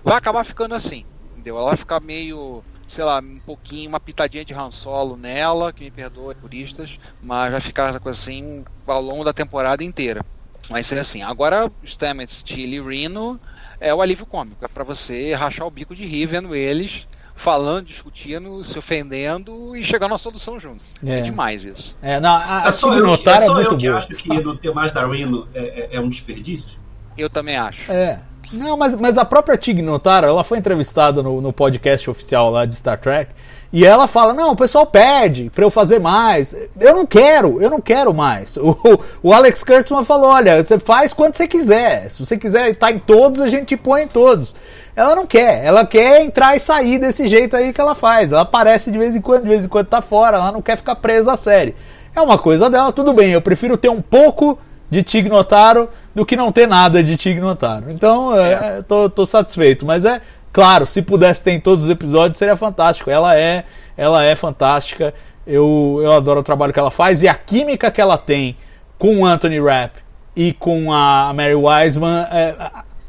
vai 0.04 0.18
acabar 0.18 0.44
ficando 0.44 0.76
assim. 0.76 1.06
Entendeu? 1.32 1.58
Ela 1.58 1.70
vai 1.70 1.78
ficar 1.78 2.00
meio, 2.02 2.64
sei 2.92 3.04
lá, 3.06 3.20
um 3.20 3.40
pouquinho, 3.46 3.90
uma 3.90 4.00
pitadinha 4.00 4.44
de 4.44 4.54
Han 4.54 4.70
Solo 4.70 5.16
nela, 5.16 5.72
que 5.72 5.84
me 5.84 5.92
perdoa, 5.92 6.36
puristas, 6.36 7.00
mas 7.22 7.52
vai 7.52 7.62
ficar 7.62 7.90
essa 7.90 8.00
coisa 8.00 8.18
assim 8.20 8.64
ao 8.86 9.02
longo 9.02 9.24
da 9.24 9.32
temporada 9.34 9.84
inteira. 9.84 10.26
Vai 10.70 10.84
ser 10.84 11.00
assim. 11.00 11.24
Agora, 11.24 11.72
Stamets, 11.84 12.44
Chile 12.46 12.76
e 12.78 12.82
Reno 12.82 13.40
é 13.80 13.94
o 13.94 14.02
alívio 14.02 14.26
cômico. 14.26 14.64
É 14.64 14.68
pra 14.68 14.84
você 14.84 15.34
rachar 15.34 15.66
o 15.66 15.72
bico 15.72 15.96
de 15.96 16.06
rir 16.06 16.26
vendo 16.28 16.54
eles 16.54 17.08
falando, 17.36 17.86
discutindo, 17.86 18.64
se 18.64 18.78
ofendendo 18.78 19.76
e 19.76 19.84
chegar 19.84 20.08
numa 20.08 20.18
solução 20.20 20.60
junto. 20.60 20.84
É, 21.04 21.20
É. 21.20 21.22
demais 21.22 21.64
isso. 21.66 21.98
É, 22.02 22.20
não, 22.20 22.30
a, 22.36 22.66
a 22.66 22.68
É 22.68 22.72
só 22.72 22.90
eu, 22.94 23.02
que- 23.02 23.08
Notaro 23.08 23.42
é 23.42 23.44
é 23.44 23.48
só 23.48 23.52
eu 23.54 23.56
muito 23.56 23.78
que 23.78 23.88
boa. 23.88 23.98
acho 23.98 24.08
que 24.10 24.42
não 24.44 24.56
ter 24.56 24.72
mais 24.74 24.92
da 24.92 25.08
Reno 25.08 25.48
é, 25.54 25.60
é- 25.62 25.90
é 25.98 26.00
um 26.00 26.10
desperdício. 26.10 26.80
Eu 27.18 27.30
também 27.30 27.56
acho. 27.56 27.92
É. 27.92 28.22
Não, 28.52 28.76
mas, 28.76 28.96
mas 28.96 29.18
a 29.18 29.24
própria 29.24 29.58
Tig 29.58 29.82
Notaro, 29.82 30.28
ela 30.28 30.44
foi 30.44 30.58
entrevistada 30.58 31.24
no, 31.24 31.40
no 31.40 31.54
podcast 31.54 32.10
oficial 32.10 32.50
lá 32.50 32.66
de 32.66 32.76
Star 32.76 33.00
Trek 33.00 33.32
e 33.74 33.86
ela 33.86 34.08
fala: 34.08 34.34
Não, 34.34 34.52
o 34.52 34.56
pessoal 34.56 34.86
pede 34.86 35.50
pra 35.56 35.64
eu 35.64 35.72
fazer 35.72 36.00
mais. 36.00 36.56
Eu 36.80 36.96
não 36.96 37.06
quero, 37.06 37.62
eu 37.62 37.70
não 37.70 37.80
quero 37.80 38.14
mais. 38.14 38.58
O, 38.62 38.78
o 39.24 39.34
Alex 39.34 39.64
Kurtzman 39.64 40.04
falou: 40.04 40.30
Olha, 40.30 40.62
você 40.62 40.78
faz 40.78 41.14
quando 41.14 41.36
você 41.36 41.48
quiser. 41.48 42.10
Se 42.10 42.26
você 42.26 42.38
quiser 42.38 42.70
estar 42.70 42.92
em 42.92 43.00
todos, 43.00 43.40
a 43.40 43.48
gente 43.48 43.68
te 43.68 43.78
põe 43.78 44.04
em 44.04 44.08
todos. 44.08 44.54
Ela 44.96 45.16
não 45.16 45.26
quer, 45.26 45.64
ela 45.64 45.86
quer 45.86 46.22
entrar 46.22 46.56
e 46.56 46.60
sair 46.60 47.00
desse 47.00 47.28
jeito 47.28 47.56
aí 47.56 47.72
que 47.72 47.80
ela 47.80 47.96
faz. 47.96 48.34
Ela 48.34 48.42
aparece 48.42 48.92
de 48.92 48.98
vez 48.98 49.16
em 49.16 49.22
quando, 49.22 49.44
de 49.44 49.50
vez 49.50 49.64
em 49.64 49.70
quando 49.70 49.88
tá 49.88 50.02
fora, 50.02 50.38
ela 50.38 50.52
não 50.52 50.62
quer 50.62 50.76
ficar 50.76 50.96
presa 50.96 51.34
à 51.34 51.38
série. 51.38 51.74
É 52.14 52.22
uma 52.22 52.38
coisa 52.38 52.70
dela, 52.70 52.92
tudo 52.92 53.14
bem, 53.14 53.32
eu 53.32 53.42
prefiro 53.42 53.78
ter 53.78 53.90
um 53.90 54.02
pouco 54.02 54.60
de 54.90 55.02
Tig 55.02 55.30
Notaro 55.30 55.88
do 56.14 56.26
que 56.26 56.36
não 56.36 56.52
ter 56.52 56.68
nada 56.68 57.04
de 57.04 57.18
Tig 57.18 57.40
Notaro. 57.40 57.90
Então, 57.90 58.38
é, 58.38 58.52
é, 58.52 58.82
tô, 58.82 59.10
tô 59.10 59.26
satisfeito. 59.26 59.86
Mas 59.86 60.06
é 60.06 60.22
claro, 60.52 60.86
se 60.86 61.02
pudesse 61.02 61.44
ter 61.44 61.52
em 61.52 61.60
todos 61.60 61.86
os 61.86 61.92
episódios, 61.92 62.38
seria 62.38 62.56
fantástico. 62.56 63.10
Ela 63.10 63.38
é, 63.38 63.64
ela 63.98 64.24
é 64.24 64.36
fantástica. 64.36 65.14
Eu, 65.46 66.00
eu 66.02 66.12
adoro 66.12 66.42
o 66.42 66.44
trabalho 66.44 66.72
que 66.74 66.80
ela 66.80 66.92
faz 66.92 67.24
e 67.24 67.28
a 67.28 67.34
química 67.34 67.90
que 67.90 68.00
ela 68.00 68.18
tem 68.18 68.56
com 68.98 69.22
o 69.22 69.26
Anthony 69.26 69.60
Rapp 69.60 70.00
e 70.36 70.54
com 70.54 70.94
a 70.94 71.34
Mary 71.34 71.56
Wiseman 71.56 72.28
é, 72.32 72.56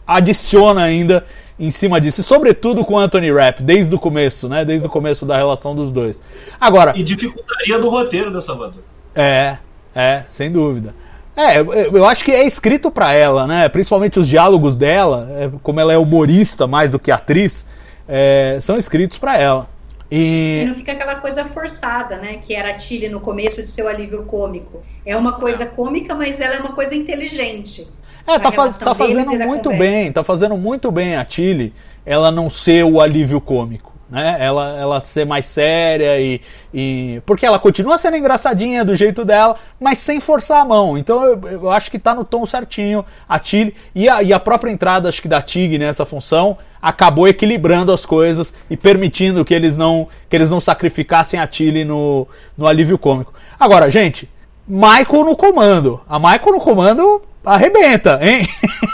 adiciona 0.07 0.83
ainda 0.83 1.25
em 1.59 1.71
cima 1.71 2.01
disso, 2.01 2.21
e 2.21 2.25
sobretudo 2.25 2.85
com 2.85 2.95
o 2.95 2.99
Anthony 2.99 3.31
Rapp, 3.31 3.63
desde 3.63 3.95
o 3.95 3.99
começo, 3.99 4.49
né? 4.49 4.65
Desde 4.65 4.87
o 4.87 4.91
começo 4.91 5.25
da 5.25 5.37
relação 5.37 5.77
dos 5.77 5.93
dois. 5.93 6.23
Agora, 6.61 6.93
E 6.97 7.03
dificultaria 7.05 7.79
do 7.79 7.89
roteiro 7.89 8.33
da 8.33 8.41
Salvador. 8.41 8.83
é, 9.15 9.59
é, 9.95 10.25
sem 10.29 10.51
dúvida. 10.51 10.95
É, 11.37 11.59
eu, 11.61 12.05
acho 12.05 12.25
que 12.25 12.31
é 12.31 12.47
escrito 12.47 12.91
pra 12.91 13.13
ela, 13.13 13.47
né? 13.47 13.69
Principalmente 13.69 14.19
os 14.19 14.29
diálogos 14.29 14.77
dela, 14.77 15.29
é, 15.39 15.51
como 15.63 15.81
ela 15.81 15.93
é 15.93 15.97
humorista 15.97 16.67
mais 16.67 16.91
do 16.91 16.99
que 16.99 17.11
atriz, 17.11 17.67
é, 18.07 18.59
são 18.61 18.77
escritos 18.77 19.17
pra 19.19 19.39
ela. 19.39 19.69
E 20.11 20.61
E 20.63 20.67
não 20.67 20.75
fica 20.75 20.93
aquela 20.93 21.15
coisa 21.17 21.45
forçada, 21.47 22.17
né? 22.19 22.37
Que 22.37 22.55
era 22.55 22.69
a 22.69 22.75
Tilly 22.75 23.09
no 23.09 23.19
começo 23.19 23.63
de 23.63 23.71
seu 23.71 23.89
alívio 23.89 24.25
cômico. 24.25 24.83
É 25.07 25.17
uma 25.17 25.33
coisa 25.33 25.65
cômica, 25.65 26.15
mas 26.15 26.39
ela 26.39 26.57
é 26.57 26.59
uma 26.59 26.73
coisa 26.73 26.95
inteligente. 26.95 27.89
é, 28.27 28.39
tá, 28.39 28.53
faz- 28.53 28.77
tá 28.79 28.95
fazendo 28.95 29.33
muito 29.47 29.71
bem, 29.79 30.13
tá 30.13 30.23
fazendo 30.23 30.57
muito 30.59 30.93
bem 30.93 31.17
a 31.17 31.25
Tilly, 31.25 31.73
ela 32.05 32.31
não 32.31 32.51
ser 32.51 32.85
o 32.85 33.01
alívio 33.01 33.41
cômico. 33.41 33.92
Né? 34.13 34.37
Ela, 34.39 34.77
ela 34.79 35.01
ser 35.01 35.25
mais 35.25 35.47
séria 35.47 36.21
e, 36.21 36.39
e. 36.73 37.23
Porque 37.25 37.47
ela 37.47 37.59
continua 37.59 37.97
sendo 37.97 38.19
engraçadinha 38.19 38.85
do 38.85 38.95
jeito 38.95 39.25
dela, 39.25 39.57
mas 39.81 39.97
sem 40.01 40.21
forçar 40.21 40.61
a 40.61 40.67
mão. 40.67 40.99
Então 40.99 41.25
eu, 41.25 41.41
eu 41.49 41.71
acho 41.71 41.91
que 41.91 41.99
tá 41.99 42.15
no 42.15 42.23
tom 42.23 42.45
certinho 42.45 43.07
a 43.27 43.39
Tilly. 43.39 43.75
E 43.95 44.11
a, 44.11 44.23
e 44.23 44.31
a 44.31 44.39
própria 44.39 44.71
entrada, 44.71 45.09
acho 45.09 45.23
que 45.23 45.29
da 45.29 45.41
Tig 45.41 45.79
nessa 45.79 46.05
função, 46.05 46.59
acabou 46.83 47.27
equilibrando 47.27 47.91
as 47.91 48.05
coisas 48.05 48.53
e 48.69 48.77
permitindo 48.77 49.47
que 49.47 49.55
eles 49.55 49.79
não, 49.79 50.07
que 50.29 50.37
eles 50.37 50.51
não 50.51 50.61
sacrificassem 50.61 51.41
a 51.41 51.47
Tilly 51.47 51.83
no, 51.83 52.29
no 52.55 52.67
alívio 52.67 52.99
cômico. 52.99 53.33
Agora, 53.59 53.91
gente, 53.91 54.29
Michael 54.69 55.25
no 55.25 55.35
comando. 55.35 56.03
A 56.07 56.19
Michael 56.19 56.53
no 56.53 56.61
comando 56.61 57.23
arrebenta, 57.43 58.21
hein? 58.23 58.47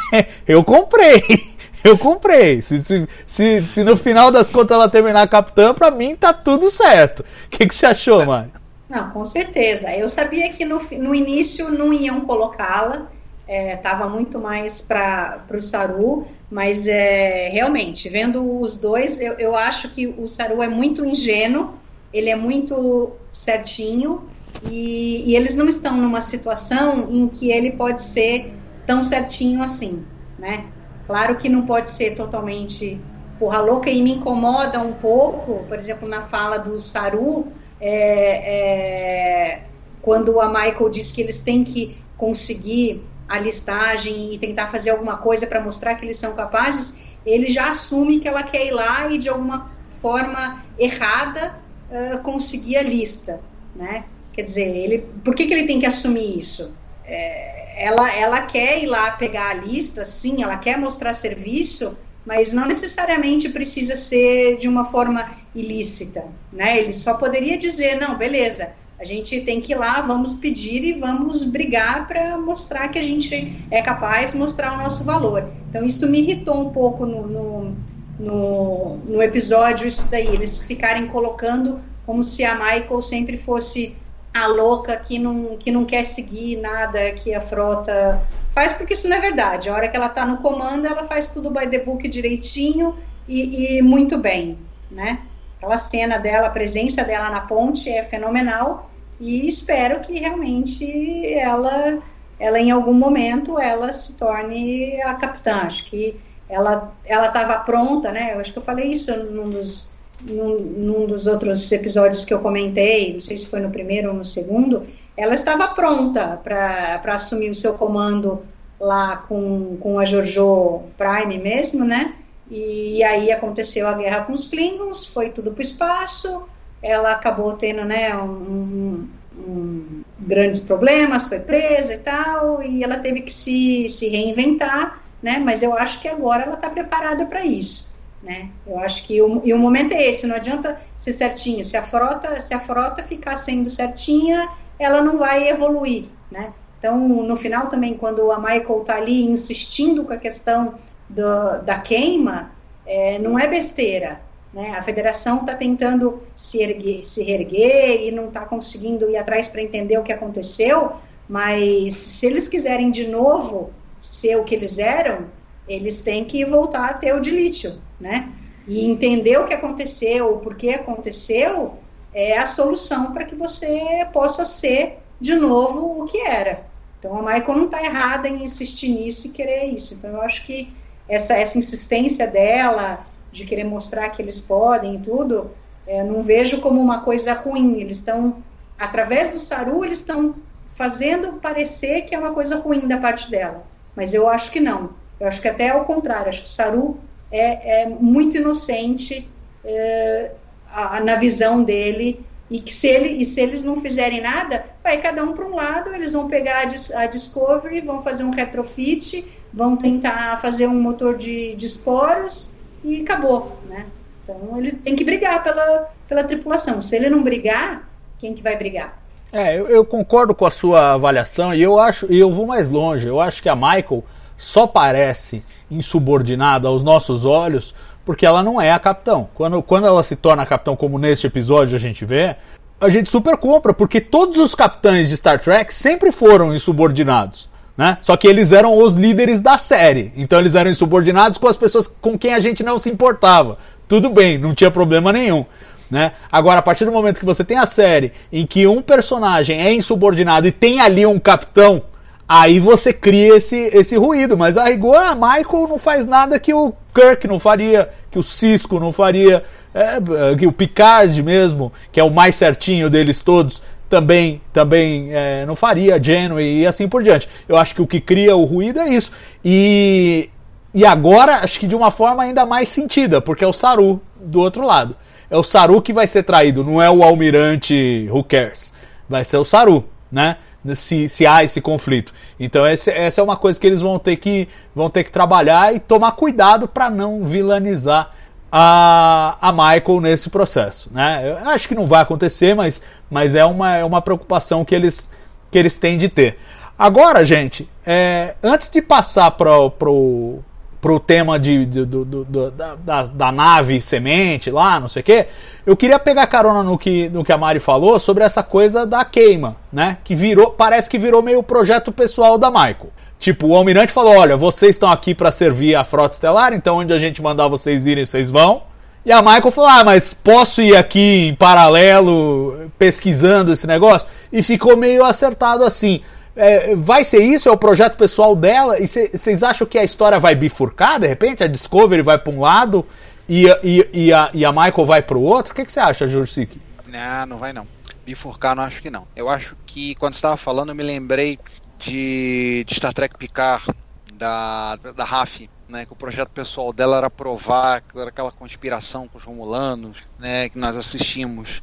eu 0.46 0.62
comprei. 0.62 1.47
Eu 1.82 1.96
comprei. 1.96 2.62
Se, 2.62 2.80
se, 2.80 3.08
se, 3.26 3.64
se 3.64 3.84
no 3.84 3.96
final 3.96 4.30
das 4.30 4.50
contas 4.50 4.76
ela 4.76 4.88
terminar 4.88 5.28
capitã, 5.28 5.74
pra 5.74 5.90
mim 5.90 6.16
tá 6.16 6.32
tudo 6.32 6.70
certo. 6.70 7.20
O 7.20 7.48
que, 7.50 7.66
que 7.66 7.74
você 7.74 7.86
achou, 7.86 8.24
Mari? 8.24 8.50
Não, 8.88 9.10
com 9.10 9.24
certeza. 9.24 9.94
Eu 9.94 10.08
sabia 10.08 10.50
que 10.50 10.64
no, 10.64 10.80
no 10.98 11.14
início 11.14 11.70
não 11.70 11.92
iam 11.92 12.22
colocá-la, 12.22 13.08
estava 13.46 14.08
muito 14.08 14.38
mais 14.38 14.82
para 14.82 15.42
o 15.52 15.60
Saru, 15.60 16.26
mas 16.50 16.86
é, 16.86 17.48
realmente, 17.48 18.08
vendo 18.08 18.60
os 18.60 18.76
dois, 18.76 19.20
eu, 19.20 19.34
eu 19.34 19.56
acho 19.56 19.90
que 19.90 20.06
o 20.06 20.26
Saru 20.26 20.62
é 20.62 20.68
muito 20.68 21.04
ingênuo, 21.04 21.74
ele 22.12 22.30
é 22.30 22.36
muito 22.36 23.12
certinho, 23.32 24.28
e, 24.62 25.30
e 25.30 25.36
eles 25.36 25.54
não 25.54 25.68
estão 25.68 25.96
numa 25.96 26.20
situação 26.20 27.06
em 27.10 27.28
que 27.28 27.50
ele 27.50 27.72
pode 27.72 28.02
ser 28.02 28.52
tão 28.86 29.02
certinho 29.02 29.62
assim, 29.62 30.02
né? 30.38 30.64
Claro 31.08 31.36
que 31.36 31.48
não 31.48 31.64
pode 31.64 31.90
ser 31.90 32.14
totalmente 32.14 33.00
porra 33.38 33.62
louca 33.62 33.88
e 33.88 34.02
me 34.02 34.12
incomoda 34.12 34.78
um 34.80 34.92
pouco, 34.92 35.64
por 35.66 35.78
exemplo, 35.78 36.06
na 36.06 36.20
fala 36.20 36.58
do 36.58 36.78
Saru, 36.78 37.50
é, 37.80 39.54
é, 39.54 39.64
quando 40.02 40.38
a 40.38 40.48
Michael 40.48 40.90
diz 40.90 41.10
que 41.10 41.22
eles 41.22 41.40
têm 41.40 41.64
que 41.64 41.96
conseguir 42.14 43.02
a 43.26 43.38
listagem 43.38 44.34
e 44.34 44.38
tentar 44.38 44.66
fazer 44.66 44.90
alguma 44.90 45.16
coisa 45.16 45.46
para 45.46 45.62
mostrar 45.62 45.94
que 45.94 46.04
eles 46.04 46.18
são 46.18 46.34
capazes, 46.34 47.00
ele 47.24 47.46
já 47.46 47.70
assume 47.70 48.18
que 48.18 48.28
ela 48.28 48.42
quer 48.42 48.66
ir 48.66 48.72
lá 48.72 49.10
e 49.10 49.16
de 49.16 49.30
alguma 49.30 49.70
forma 50.00 50.62
errada 50.78 51.54
uh, 51.90 52.18
conseguir 52.18 52.76
a 52.76 52.82
lista, 52.82 53.40
né? 53.74 54.04
Quer 54.34 54.42
dizer, 54.42 54.68
ele, 54.68 55.06
por 55.24 55.34
que, 55.34 55.46
que 55.46 55.54
ele 55.54 55.66
tem 55.66 55.80
que 55.80 55.86
assumir 55.86 56.38
isso? 56.38 56.74
É, 57.04 57.67
ela, 57.78 58.12
ela 58.12 58.42
quer 58.42 58.82
ir 58.82 58.86
lá 58.86 59.12
pegar 59.12 59.50
a 59.50 59.54
lista, 59.54 60.04
sim, 60.04 60.42
ela 60.42 60.56
quer 60.56 60.76
mostrar 60.76 61.14
serviço, 61.14 61.96
mas 62.26 62.52
não 62.52 62.66
necessariamente 62.66 63.48
precisa 63.48 63.96
ser 63.96 64.56
de 64.56 64.68
uma 64.68 64.84
forma 64.84 65.30
ilícita, 65.54 66.24
né? 66.52 66.78
Ele 66.78 66.92
só 66.92 67.14
poderia 67.14 67.56
dizer, 67.56 67.98
não, 68.00 68.18
beleza, 68.18 68.70
a 68.98 69.04
gente 69.04 69.40
tem 69.42 69.60
que 69.60 69.72
ir 69.72 69.76
lá, 69.76 70.00
vamos 70.00 70.34
pedir 70.34 70.82
e 70.82 70.92
vamos 70.94 71.44
brigar 71.44 72.06
para 72.08 72.36
mostrar 72.36 72.88
que 72.88 72.98
a 72.98 73.02
gente 73.02 73.64
é 73.70 73.80
capaz 73.80 74.32
de 74.32 74.38
mostrar 74.38 74.74
o 74.74 74.78
nosso 74.78 75.04
valor. 75.04 75.48
Então, 75.70 75.84
isso 75.84 76.06
me 76.08 76.18
irritou 76.18 76.60
um 76.60 76.70
pouco 76.70 77.06
no, 77.06 77.26
no, 77.28 77.76
no, 78.18 78.96
no 79.06 79.22
episódio, 79.22 79.86
isso 79.86 80.08
daí, 80.10 80.26
eles 80.26 80.64
ficarem 80.64 81.06
colocando 81.06 81.80
como 82.04 82.24
se 82.24 82.44
a 82.44 82.56
Michael 82.56 83.00
sempre 83.00 83.36
fosse 83.36 83.94
a 84.38 84.46
louca 84.46 84.96
que 84.96 85.18
não, 85.18 85.56
que 85.56 85.70
não 85.70 85.84
quer 85.84 86.04
seguir 86.04 86.56
nada 86.56 87.12
que 87.12 87.34
a 87.34 87.40
frota 87.40 88.20
faz, 88.50 88.74
porque 88.74 88.94
isso 88.94 89.08
não 89.08 89.16
é 89.16 89.20
verdade. 89.20 89.68
A 89.68 89.74
hora 89.74 89.88
que 89.88 89.96
ela 89.96 90.06
está 90.06 90.24
no 90.24 90.38
comando, 90.38 90.86
ela 90.86 91.04
faz 91.04 91.28
tudo 91.28 91.50
by 91.50 91.68
the 91.68 91.78
book 91.78 92.06
direitinho 92.08 92.96
e, 93.26 93.78
e 93.78 93.82
muito 93.82 94.16
bem, 94.16 94.58
né? 94.90 95.20
Aquela 95.56 95.76
cena 95.76 96.18
dela, 96.18 96.46
a 96.46 96.50
presença 96.50 97.02
dela 97.02 97.30
na 97.30 97.40
ponte 97.40 97.90
é 97.90 98.02
fenomenal 98.02 98.90
e 99.20 99.46
espero 99.46 100.00
que 100.00 100.20
realmente 100.20 101.34
ela, 101.34 101.98
ela 102.38 102.60
em 102.60 102.70
algum 102.70 102.94
momento, 102.94 103.58
ela 103.58 103.92
se 103.92 104.16
torne 104.16 105.02
a 105.02 105.14
capitã. 105.14 105.62
Acho 105.62 105.86
que 105.86 106.18
ela 106.48 106.94
ela 107.04 107.26
estava 107.26 107.58
pronta, 107.58 108.12
né? 108.12 108.34
Eu 108.34 108.40
acho 108.40 108.52
que 108.52 108.58
eu 108.58 108.62
falei 108.62 108.92
isso 108.92 109.14
num 109.24 109.50
dos, 109.50 109.92
num, 110.20 110.58
num, 110.58 111.06
dos 111.06 111.26
outros 111.26 111.70
episódios 111.70 112.24
que 112.24 112.34
eu 112.34 112.40
comentei, 112.40 113.12
não 113.12 113.20
sei 113.20 113.36
se 113.36 113.46
foi 113.46 113.60
no 113.60 113.70
primeiro 113.70 114.08
ou 114.08 114.14
no 114.14 114.24
segundo. 114.24 114.86
Ela 115.16 115.34
estava 115.34 115.68
pronta 115.68 116.40
para 116.42 117.14
assumir 117.14 117.50
o 117.50 117.54
seu 117.54 117.74
comando 117.74 118.42
lá 118.80 119.16
com, 119.16 119.76
com 119.78 119.98
a 119.98 120.04
Jojo 120.04 120.82
Prime 120.96 121.38
mesmo, 121.38 121.84
né? 121.84 122.14
E, 122.50 123.02
aí 123.02 123.30
aconteceu 123.30 123.86
a 123.86 123.92
guerra 123.92 124.24
com 124.24 124.32
os 124.32 124.46
Klingons, 124.46 125.04
foi 125.04 125.30
tudo 125.30 125.52
para 125.52 125.58
o 125.58 125.62
espaço, 125.62 126.48
ela 126.82 127.12
acabou 127.12 127.54
tendo 127.54 127.84
né, 127.84 128.16
um, 128.16 129.06
um, 129.36 130.02
grandes 130.18 130.60
problemas, 130.60 131.28
foi 131.28 131.40
presa 131.40 131.94
e 131.94 131.98
tal, 131.98 132.62
e 132.62 132.82
ela 132.82 132.98
teve 132.98 133.20
que 133.20 133.32
se, 133.32 133.88
se 133.88 134.08
reinventar, 134.08 135.02
né, 135.22 135.38
mas 135.38 135.62
eu 135.62 135.76
acho 135.76 136.00
que 136.00 136.08
agora 136.08 136.44
ela 136.44 136.54
está 136.54 136.70
preparada 136.70 137.26
para 137.26 137.44
isso. 137.44 137.97
Né? 138.28 138.50
Eu 138.66 138.78
acho 138.78 139.06
que 139.06 139.22
o, 139.22 139.40
e 139.42 139.54
o 139.54 139.58
momento 139.58 139.94
é 139.94 140.06
esse, 140.06 140.26
não 140.26 140.36
adianta 140.36 140.78
ser 140.98 141.12
certinho. 141.12 141.64
Se 141.64 141.78
a 141.78 141.82
frota, 141.82 142.38
se 142.38 142.52
a 142.52 142.60
frota 142.60 143.02
ficar 143.02 143.38
sendo 143.38 143.70
certinha, 143.70 144.46
ela 144.78 145.00
não 145.00 145.16
vai 145.16 145.48
evoluir, 145.48 146.04
né? 146.30 146.52
Então, 146.78 146.98
no 146.98 147.36
final 147.36 147.68
também, 147.68 147.94
quando 147.94 148.30
a 148.30 148.38
Michael 148.38 148.80
está 148.82 148.96
ali 148.96 149.24
insistindo 149.24 150.04
com 150.04 150.12
a 150.12 150.18
questão 150.18 150.74
do, 151.08 151.62
da 151.64 151.78
queima, 151.78 152.52
é, 152.86 153.18
não 153.18 153.38
é 153.38 153.48
besteira. 153.48 154.20
Né? 154.52 154.76
A 154.76 154.82
federação 154.82 155.40
está 155.40 155.54
tentando 155.54 156.22
se, 156.36 156.62
erguer, 156.62 157.04
se 157.04 157.24
reerguer 157.24 158.06
e 158.06 158.12
não 158.12 158.28
está 158.28 158.42
conseguindo 158.42 159.10
ir 159.10 159.16
atrás 159.16 159.48
para 159.48 159.62
entender 159.62 159.98
o 159.98 160.02
que 160.02 160.12
aconteceu, 160.12 160.92
mas 161.28 161.94
se 161.94 162.26
eles 162.26 162.46
quiserem 162.46 162.90
de 162.90 163.08
novo 163.08 163.70
ser 163.98 164.36
o 164.36 164.44
que 164.44 164.54
eles 164.54 164.78
eram, 164.78 165.26
eles 165.66 166.02
têm 166.02 166.24
que 166.24 166.44
voltar 166.44 166.90
a 166.90 166.94
ter 166.94 167.14
o 167.14 167.20
de 167.20 167.30
lítio, 167.30 167.72
né? 168.00 168.30
E 168.66 168.86
entender 168.86 169.38
o 169.38 169.44
que 169.44 169.54
aconteceu, 169.54 170.34
o 170.34 170.38
porquê 170.38 170.70
aconteceu, 170.70 171.78
é 172.12 172.38
a 172.38 172.46
solução 172.46 173.12
para 173.12 173.24
que 173.24 173.34
você 173.34 174.06
possa 174.12 174.44
ser 174.44 174.98
de 175.20 175.34
novo 175.34 176.02
o 176.02 176.04
que 176.04 176.20
era. 176.20 176.66
Então 176.98 177.16
a 177.16 177.22
Michael 177.22 177.58
não 177.58 177.64
está 177.66 177.82
errada 177.82 178.28
em 178.28 178.42
insistir 178.44 178.88
nisso 178.88 179.28
e 179.28 179.30
querer 179.30 179.64
isso. 179.66 179.94
Então 179.94 180.10
eu 180.10 180.22
acho 180.22 180.44
que 180.44 180.72
essa, 181.08 181.34
essa 181.34 181.56
insistência 181.56 182.26
dela 182.26 183.06
de 183.30 183.44
querer 183.44 183.64
mostrar 183.64 184.08
que 184.10 184.20
eles 184.20 184.40
podem 184.40 184.96
e 184.96 184.98
tudo, 184.98 185.50
é, 185.86 186.02
não 186.02 186.22
vejo 186.22 186.60
como 186.60 186.80
uma 186.80 187.00
coisa 187.00 187.32
ruim. 187.34 187.80
Eles 187.80 187.98
estão, 187.98 188.42
através 188.78 189.30
do 189.30 189.38
Saru, 189.38 189.84
eles 189.84 189.98
estão 189.98 190.34
fazendo 190.66 191.34
parecer 191.34 192.02
que 192.02 192.14
é 192.14 192.18
uma 192.18 192.32
coisa 192.32 192.58
ruim 192.58 192.86
da 192.86 192.98
parte 192.98 193.30
dela. 193.30 193.64
Mas 193.94 194.14
eu 194.14 194.28
acho 194.28 194.52
que 194.52 194.60
não. 194.60 194.90
Eu 195.18 195.26
acho 195.26 195.40
que 195.40 195.48
até 195.48 195.68
é 195.68 195.74
o 195.74 195.84
contrário. 195.84 196.28
Acho 196.28 196.42
que 196.42 196.46
o 196.46 196.50
Saru 196.50 196.98
é, 197.30 197.82
é 197.82 197.86
muito 197.86 198.36
inocente 198.36 199.28
é, 199.64 200.32
a, 200.72 201.00
na 201.00 201.16
visão 201.16 201.62
dele 201.62 202.24
e 202.50 202.60
que 202.60 202.72
se, 202.72 202.88
ele, 202.88 203.08
e 203.08 203.24
se 203.24 203.40
eles 203.40 203.62
não 203.62 203.80
fizerem 203.80 204.22
nada, 204.22 204.64
vai 204.82 204.98
cada 205.00 205.22
um 205.22 205.34
para 205.34 205.46
um 205.46 205.54
lado, 205.54 205.94
eles 205.94 206.14
vão 206.14 206.28
pegar 206.28 206.62
a, 206.62 207.02
a, 207.02 207.06
Discovery, 207.06 207.82
vão 207.82 208.00
fazer 208.00 208.24
um 208.24 208.30
retrofit, 208.30 209.24
vão 209.52 209.76
tentar 209.76 210.38
fazer 210.38 210.66
um 210.66 210.80
motor 210.80 211.16
de, 211.16 211.54
de 211.54 211.66
esporos 211.66 212.52
e 212.82 213.02
acabou, 213.02 213.58
né? 213.68 213.86
Então 214.22 214.58
ele 214.58 214.72
tem 214.72 214.96
que 214.96 215.04
brigar 215.04 215.42
pela, 215.42 215.90
pela 216.06 216.24
tripulação. 216.24 216.80
Se 216.80 216.96
ele 216.96 217.10
não 217.10 217.22
brigar, 217.22 217.88
quem 218.18 218.34
que 218.34 218.42
vai 218.42 218.56
brigar? 218.56 218.98
É, 219.30 219.58
eu, 219.58 219.68
eu 219.68 219.84
concordo 219.84 220.34
com 220.34 220.46
a 220.46 220.50
sua 220.50 220.94
avaliação 220.94 221.52
e 221.52 221.60
eu 221.60 221.78
acho, 221.78 222.10
e 222.10 222.18
eu 222.18 222.32
vou 222.32 222.46
mais 222.46 222.70
longe. 222.70 223.06
Eu 223.06 223.20
acho 223.20 223.42
que 223.42 223.48
a 223.48 223.56
Michael 223.56 224.02
só 224.38 224.66
parece 224.66 225.44
insubordinada 225.70 226.68
aos 226.68 226.82
nossos 226.82 227.26
olhos 227.26 227.74
porque 228.06 228.24
ela 228.24 228.42
não 228.42 228.58
é 228.58 228.72
a 228.72 228.78
capitão. 228.78 229.28
Quando, 229.34 229.62
quando 229.62 229.86
ela 229.86 230.02
se 230.02 230.16
torna 230.16 230.46
capitão, 230.46 230.74
como 230.74 230.98
neste 230.98 231.26
episódio 231.26 231.76
a 231.76 231.78
gente 231.78 232.06
vê, 232.06 232.36
a 232.80 232.88
gente 232.88 233.10
super 233.10 233.36
compra, 233.36 233.74
porque 233.74 234.00
todos 234.00 234.38
os 234.38 234.54
capitães 234.54 235.10
de 235.10 235.16
Star 235.18 235.38
Trek 235.38 235.74
sempre 235.74 236.10
foram 236.10 236.54
insubordinados. 236.54 237.50
Né? 237.76 237.98
Só 238.00 238.16
que 238.16 238.26
eles 238.26 238.50
eram 238.50 238.82
os 238.82 238.94
líderes 238.94 239.40
da 239.40 239.58
série. 239.58 240.10
Então 240.16 240.38
eles 240.38 240.54
eram 240.54 240.70
insubordinados 240.70 241.36
com 241.36 241.46
as 241.48 241.56
pessoas 241.56 241.86
com 241.86 242.18
quem 242.18 242.32
a 242.32 242.40
gente 242.40 242.62
não 242.62 242.78
se 242.78 242.88
importava. 242.88 243.58
Tudo 243.86 244.08
bem, 244.08 244.38
não 244.38 244.54
tinha 244.54 244.70
problema 244.70 245.12
nenhum. 245.12 245.44
Né? 245.90 246.12
Agora, 246.30 246.60
a 246.60 246.62
partir 246.62 246.84
do 246.84 246.92
momento 246.92 247.20
que 247.20 247.26
você 247.26 247.44
tem 247.44 247.58
a 247.58 247.66
série 247.66 248.12
em 248.32 248.46
que 248.46 248.66
um 248.66 248.80
personagem 248.80 249.60
é 249.60 249.72
insubordinado 249.72 250.46
e 250.46 250.52
tem 250.52 250.80
ali 250.80 251.04
um 251.04 251.18
capitão 251.18 251.82
Aí 252.28 252.60
você 252.60 252.92
cria 252.92 253.36
esse, 253.36 253.56
esse 253.72 253.96
ruído, 253.96 254.36
mas 254.36 254.58
a 254.58 254.64
rigor 254.64 254.98
a 254.98 255.14
Michael 255.14 255.66
não 255.66 255.78
faz 255.78 256.04
nada 256.04 256.38
que 256.38 256.52
o 256.52 256.74
Kirk 256.94 257.26
não 257.26 257.40
faria, 257.40 257.88
que 258.10 258.18
o 258.18 258.22
Cisco 258.22 258.78
não 258.78 258.92
faria, 258.92 259.42
é, 259.72 260.36
que 260.36 260.46
o 260.46 260.52
Picard 260.52 261.22
mesmo, 261.22 261.72
que 261.90 261.98
é 261.98 262.04
o 262.04 262.10
mais 262.10 262.34
certinho 262.34 262.90
deles 262.90 263.22
todos, 263.22 263.62
também 263.88 264.42
também 264.52 265.08
é, 265.10 265.46
não 265.46 265.56
faria, 265.56 266.02
Janeway 266.02 266.60
e 266.60 266.66
assim 266.66 266.86
por 266.86 267.02
diante. 267.02 267.26
Eu 267.48 267.56
acho 267.56 267.74
que 267.74 267.80
o 267.80 267.86
que 267.86 267.98
cria 267.98 268.36
o 268.36 268.44
ruído 268.44 268.80
é 268.80 268.90
isso. 268.90 269.10
E, 269.42 270.28
e 270.74 270.84
agora, 270.84 271.36
acho 271.36 271.58
que 271.58 271.66
de 271.66 271.74
uma 271.74 271.90
forma 271.90 272.22
ainda 272.22 272.44
mais 272.44 272.68
sentida, 272.68 273.22
porque 273.22 273.42
é 273.42 273.48
o 273.48 273.54
Saru 273.54 274.02
do 274.20 274.40
outro 274.40 274.66
lado. 274.66 274.94
É 275.30 275.36
o 275.36 275.42
Saru 275.42 275.80
que 275.80 275.94
vai 275.94 276.06
ser 276.06 276.24
traído, 276.24 276.62
não 276.62 276.82
é 276.82 276.90
o 276.90 277.02
almirante 277.02 278.06
Who 278.10 278.22
Cares. 278.24 278.74
Vai 279.08 279.24
ser 279.24 279.38
o 279.38 279.44
Saru, 279.44 279.86
né? 280.12 280.36
Se, 280.74 281.08
se 281.08 281.26
há 281.26 281.44
esse 281.44 281.60
conflito. 281.60 282.12
Então 282.38 282.66
esse, 282.66 282.90
essa 282.90 283.20
é 283.20 283.24
uma 283.24 283.36
coisa 283.36 283.58
que 283.58 283.66
eles 283.66 283.80
vão 283.80 283.98
ter 283.98 284.16
que, 284.16 284.48
vão 284.74 284.90
ter 284.90 285.04
que 285.04 285.10
trabalhar 285.10 285.74
e 285.74 285.80
tomar 285.80 286.12
cuidado 286.12 286.66
para 286.68 286.90
não 286.90 287.24
vilanizar 287.24 288.10
a, 288.50 289.36
a 289.40 289.52
Michael 289.52 290.00
nesse 290.00 290.30
processo. 290.30 290.90
Né? 290.92 291.22
Eu 291.24 291.48
acho 291.50 291.68
que 291.68 291.74
não 291.74 291.86
vai 291.86 292.02
acontecer, 292.02 292.54
mas, 292.54 292.82
mas 293.10 293.34
é, 293.34 293.44
uma, 293.44 293.76
é 293.76 293.84
uma 293.84 294.00
preocupação 294.00 294.64
que 294.64 294.74
eles, 294.74 295.10
que 295.50 295.58
eles 295.58 295.78
têm 295.78 295.98
de 295.98 296.08
ter. 296.08 296.38
Agora, 296.78 297.24
gente, 297.24 297.68
é, 297.84 298.36
antes 298.42 298.70
de 298.70 298.80
passar 298.80 299.32
para 299.32 299.50
o 299.50 300.42
pro 300.80 301.00
tema 301.00 301.38
de, 301.38 301.66
de 301.66 301.84
do, 301.84 302.04
do, 302.04 302.24
do, 302.24 302.50
da, 302.50 303.04
da, 303.04 303.32
nave 303.32 303.80
semente 303.80 304.50
lá, 304.50 304.78
não 304.78 304.88
sei 304.88 305.00
o 305.00 305.04
quê, 305.04 305.26
eu 305.66 305.76
queria 305.76 305.98
pegar 305.98 306.26
carona 306.26 306.62
no 306.62 306.78
que, 306.78 307.08
no 307.08 307.24
que 307.24 307.32
a 307.32 307.38
Mari 307.38 307.58
falou 307.58 307.98
sobre 307.98 308.22
essa 308.24 308.42
coisa 308.42 308.86
da 308.86 309.04
queima, 309.04 309.56
né? 309.72 309.98
Que 310.04 310.14
virou, 310.14 310.50
parece 310.50 310.88
que 310.88 310.98
virou 310.98 311.22
meio 311.22 311.42
projeto 311.42 311.90
pessoal 311.90 312.38
da 312.38 312.50
Michael. 312.50 312.90
Tipo, 313.18 313.48
o 313.48 313.56
almirante 313.56 313.92
falou: 313.92 314.16
olha, 314.16 314.36
vocês 314.36 314.76
estão 314.76 314.90
aqui 314.90 315.14
para 315.14 315.32
servir 315.32 315.74
a 315.74 315.82
frota 315.82 316.14
estelar, 316.14 316.52
então 316.52 316.76
onde 316.76 316.92
a 316.92 316.98
gente 316.98 317.20
mandar 317.20 317.48
vocês 317.48 317.86
irem, 317.86 318.06
vocês 318.06 318.30
vão. 318.30 318.62
E 319.04 319.10
a 319.10 319.20
Michael 319.20 319.50
falou: 319.50 319.70
ah, 319.70 319.84
mas 319.84 320.14
posso 320.14 320.62
ir 320.62 320.76
aqui 320.76 321.26
em 321.28 321.34
paralelo 321.34 322.70
pesquisando 322.78 323.52
esse 323.52 323.66
negócio? 323.66 324.06
E 324.32 324.42
ficou 324.42 324.76
meio 324.76 325.04
acertado 325.04 325.64
assim. 325.64 326.00
É, 326.40 326.76
vai 326.76 327.02
ser 327.02 327.18
isso? 327.18 327.48
É 327.48 327.52
o 327.52 327.56
projeto 327.56 327.96
pessoal 327.96 328.36
dela? 328.36 328.78
E 328.78 328.86
vocês 328.86 329.42
acham 329.42 329.66
que 329.66 329.76
a 329.76 329.82
história 329.82 330.20
vai 330.20 330.36
bifurcar 330.36 331.00
de 331.00 331.06
repente? 331.08 331.42
A 331.42 331.48
Discovery 331.48 332.00
vai 332.00 332.16
para 332.16 332.32
um 332.32 332.40
lado 332.40 332.86
e, 333.28 333.46
e, 333.64 333.90
e, 333.92 334.12
a, 334.12 334.30
e 334.32 334.44
a 334.44 334.52
Michael 334.52 334.86
vai 334.86 335.02
para 335.02 335.18
o 335.18 335.22
outro? 335.22 335.52
O 335.52 335.54
que, 335.56 335.68
você 335.68 335.80
acha, 335.80 336.06
Jursik? 336.06 336.60
Não, 336.86 337.26
não 337.26 337.38
vai 337.38 337.52
não. 337.52 337.66
Bifurcar 338.06 338.54
não 338.54 338.62
acho 338.62 338.80
que 338.80 338.88
não. 338.88 339.08
Eu 339.16 339.28
acho 339.28 339.56
que 339.66 339.96
quando 339.96 340.12
estava 340.12 340.36
falando 340.36 340.68
eu 340.68 340.76
me 340.76 340.84
lembrei 340.84 341.40
de, 341.76 342.64
de 342.64 342.74
Star 342.74 342.94
Trek 342.94 343.18
Picard, 343.18 343.66
da, 344.12 344.76
da 344.76 345.04
RAF, 345.04 345.50
né, 345.68 345.86
que 345.86 345.92
o 345.92 345.96
projeto 345.96 346.30
pessoal 346.30 346.72
dela 346.72 346.98
era 346.98 347.10
provar 347.10 347.80
que 347.80 347.98
era 347.98 348.10
aquela 348.10 348.30
conspiração 348.30 349.08
com 349.08 349.18
os 349.18 349.24
Romulanos, 349.24 350.04
né, 350.20 350.48
que 350.48 350.58
nós 350.58 350.76
assistimos. 350.76 351.62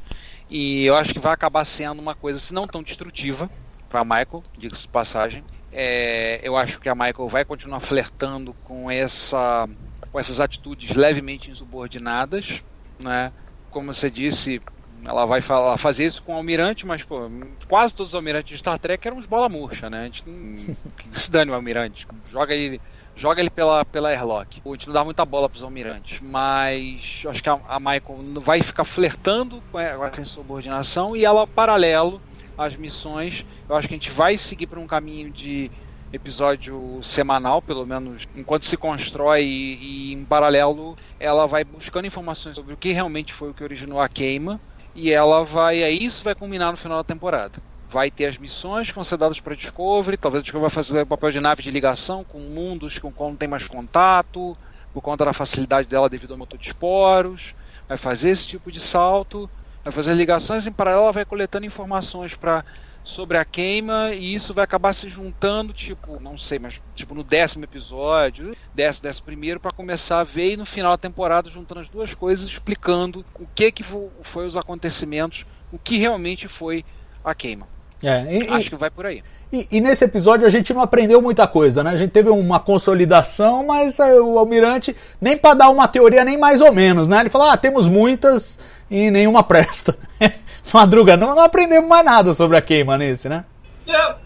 E 0.50 0.84
eu 0.84 0.94
acho 0.94 1.14
que 1.14 1.18
vai 1.18 1.32
acabar 1.32 1.64
sendo 1.64 2.00
uma 2.00 2.14
coisa, 2.14 2.38
se 2.38 2.52
não 2.52 2.66
tão 2.66 2.82
destrutiva, 2.82 3.50
para 3.88 4.04
Michael, 4.04 4.42
diga-se 4.56 4.82
de 4.82 4.88
passagem. 4.88 5.44
É, 5.72 6.40
eu 6.42 6.56
acho 6.56 6.80
que 6.80 6.88
a 6.88 6.94
Michael 6.94 7.28
vai 7.28 7.44
continuar 7.44 7.80
flertando 7.80 8.54
com 8.64 8.90
essa 8.90 9.68
com 10.10 10.18
essas 10.18 10.40
atitudes 10.40 10.96
levemente 10.96 11.50
insubordinadas, 11.50 12.62
né? 12.98 13.32
Como 13.70 13.92
você 13.92 14.10
disse, 14.10 14.60
ela 15.04 15.26
vai 15.26 15.40
falar, 15.40 15.76
fazer 15.76 16.06
isso 16.06 16.22
com 16.22 16.32
o 16.32 16.36
almirante, 16.36 16.86
mas 16.86 17.02
pô, 17.02 17.30
quase 17.68 17.94
todos 17.94 18.10
os 18.10 18.14
almirantes 18.14 18.50
de 18.50 18.58
Star 18.58 18.78
Trek 18.78 19.06
eram 19.06 19.18
uns 19.18 19.26
bola 19.26 19.48
murcha, 19.48 19.90
né? 19.90 20.00
A 20.00 20.04
gente 20.04 20.22
não, 20.26 20.76
se 21.12 21.30
dane 21.30 21.50
o 21.50 21.54
almirante, 21.54 22.06
joga 22.30 22.54
ele, 22.54 22.80
joga 23.14 23.40
ele 23.40 23.50
pela, 23.50 23.84
pela 23.84 24.08
airlock. 24.08 24.60
A 24.64 24.68
gente 24.70 24.86
não 24.86 24.94
dá 24.94 25.04
muita 25.04 25.24
bola 25.24 25.48
para 25.48 25.56
os 25.56 25.62
almirantes, 25.62 26.20
mas 26.20 27.22
acho 27.28 27.42
que 27.42 27.48
a, 27.48 27.60
a 27.68 27.78
Michael 27.78 28.40
vai 28.40 28.62
ficar 28.62 28.84
flertando 28.84 29.62
com 29.70 29.78
essa 29.78 30.20
insubordinação 30.20 31.16
e 31.16 31.24
ela 31.24 31.46
paralelo 31.46 32.20
às 32.56 32.76
missões, 32.76 33.44
eu 33.68 33.76
acho 33.76 33.88
que 33.88 33.94
a 33.94 33.98
gente 33.98 34.10
vai 34.10 34.36
seguir 34.38 34.66
por 34.66 34.78
um 34.78 34.86
caminho 34.86 35.30
de 35.30 35.70
episódio 36.12 37.00
semanal, 37.02 37.60
pelo 37.60 37.84
menos 37.84 38.24
enquanto 38.34 38.64
se 38.64 38.76
constrói 38.76 39.42
e, 39.42 40.10
e, 40.10 40.12
em 40.12 40.24
paralelo 40.24 40.96
ela 41.18 41.46
vai 41.46 41.64
buscando 41.64 42.06
informações 42.06 42.56
sobre 42.56 42.72
o 42.74 42.76
que 42.76 42.92
realmente 42.92 43.32
foi 43.32 43.50
o 43.50 43.54
que 43.54 43.64
originou 43.64 44.00
a 44.00 44.08
queima 44.08 44.60
e 44.94 45.10
ela 45.10 45.44
vai 45.44 45.82
aí 45.82 46.02
isso 46.02 46.24
vai 46.24 46.34
culminar 46.34 46.70
no 46.70 46.78
final 46.78 46.98
da 46.98 47.04
temporada. 47.04 47.58
Vai 47.88 48.10
ter 48.10 48.26
as 48.26 48.36
missões 48.38 48.88
que 48.88 48.94
vão 48.94 49.04
ser 49.04 49.16
dadas 49.16 49.40
para 49.40 49.54
Discovery, 49.54 50.16
talvez 50.16 50.40
a 50.40 50.42
Discovery 50.42 50.62
vai 50.62 50.70
fazer 50.70 51.02
o 51.02 51.06
papel 51.06 51.30
de 51.30 51.40
nave 51.40 51.62
de 51.62 51.70
ligação 51.70 52.24
com 52.24 52.40
mundos 52.40 52.98
com 52.98 53.12
qual 53.12 53.30
não 53.30 53.36
tem 53.36 53.48
mais 53.48 53.68
contato, 53.68 54.54
por 54.92 55.02
conta 55.02 55.24
da 55.24 55.32
facilidade 55.32 55.86
dela 55.88 56.08
devido 56.08 56.32
ao 56.32 56.38
motor 56.38 56.58
de 56.58 56.66
esporos, 56.66 57.54
vai 57.86 57.98
fazer 57.98 58.30
esse 58.30 58.46
tipo 58.46 58.72
de 58.72 58.80
salto, 58.80 59.48
vai 59.86 59.92
fazer 59.92 60.14
ligações 60.14 60.66
em 60.66 60.72
paralelo, 60.72 61.04
ela 61.04 61.12
vai 61.12 61.24
coletando 61.24 61.64
informações 61.64 62.34
para 62.34 62.64
sobre 63.04 63.38
a 63.38 63.44
queima 63.44 64.10
e 64.12 64.34
isso 64.34 64.52
vai 64.52 64.64
acabar 64.64 64.92
se 64.92 65.08
juntando, 65.08 65.72
tipo, 65.72 66.20
não 66.20 66.36
sei, 66.36 66.58
mas 66.58 66.82
tipo 66.92 67.14
no 67.14 67.22
décimo 67.22 67.62
episódio, 67.62 68.56
décimo, 68.74 69.04
décimo 69.04 69.26
primeiro, 69.26 69.60
para 69.60 69.70
começar 69.70 70.18
a 70.18 70.24
ver 70.24 70.54
e 70.54 70.56
no 70.56 70.66
final 70.66 70.90
da 70.90 70.98
temporada 70.98 71.48
juntando 71.48 71.82
as 71.82 71.88
duas 71.88 72.16
coisas, 72.16 72.48
explicando 72.48 73.24
o 73.38 73.46
que 73.54 73.70
que 73.70 73.84
foi 73.84 74.44
os 74.44 74.56
acontecimentos, 74.56 75.46
o 75.70 75.78
que 75.78 75.98
realmente 75.98 76.48
foi 76.48 76.84
a 77.24 77.32
queima. 77.32 77.68
É, 78.02 78.38
e, 78.38 78.48
Acho 78.48 78.70
que 78.70 78.76
vai 78.76 78.90
por 78.90 79.06
aí. 79.06 79.22
E, 79.52 79.68
e, 79.70 79.80
nesse 79.80 80.04
episódio 80.04 80.44
a 80.44 80.50
gente 80.50 80.74
não 80.74 80.80
aprendeu 80.80 81.22
muita 81.22 81.46
coisa, 81.46 81.84
né? 81.84 81.90
A 81.90 81.96
gente 81.96 82.10
teve 82.10 82.28
uma 82.28 82.58
consolidação, 82.58 83.64
mas 83.64 84.00
é, 84.00 84.20
o 84.20 84.36
Almirante, 84.36 84.94
nem 85.20 85.36
para 85.36 85.54
dar 85.54 85.70
uma 85.70 85.86
teoria, 85.86 86.24
nem 86.24 86.36
mais 86.36 86.60
ou 86.60 86.72
menos, 86.72 87.06
né? 87.06 87.20
Ele 87.20 87.30
falou: 87.30 87.48
ah, 87.48 87.56
temos 87.56 87.86
muitas 87.86 88.58
e 88.90 89.10
nenhuma 89.10 89.42
presta. 89.42 89.96
Madruga, 90.72 91.16
não, 91.16 91.34
não 91.34 91.42
aprendemos 91.42 91.88
mais 91.88 92.04
nada 92.04 92.34
sobre 92.34 92.56
a 92.56 92.60
queima 92.60 92.98
nesse, 92.98 93.28
né? 93.28 93.44
É, 93.88 94.16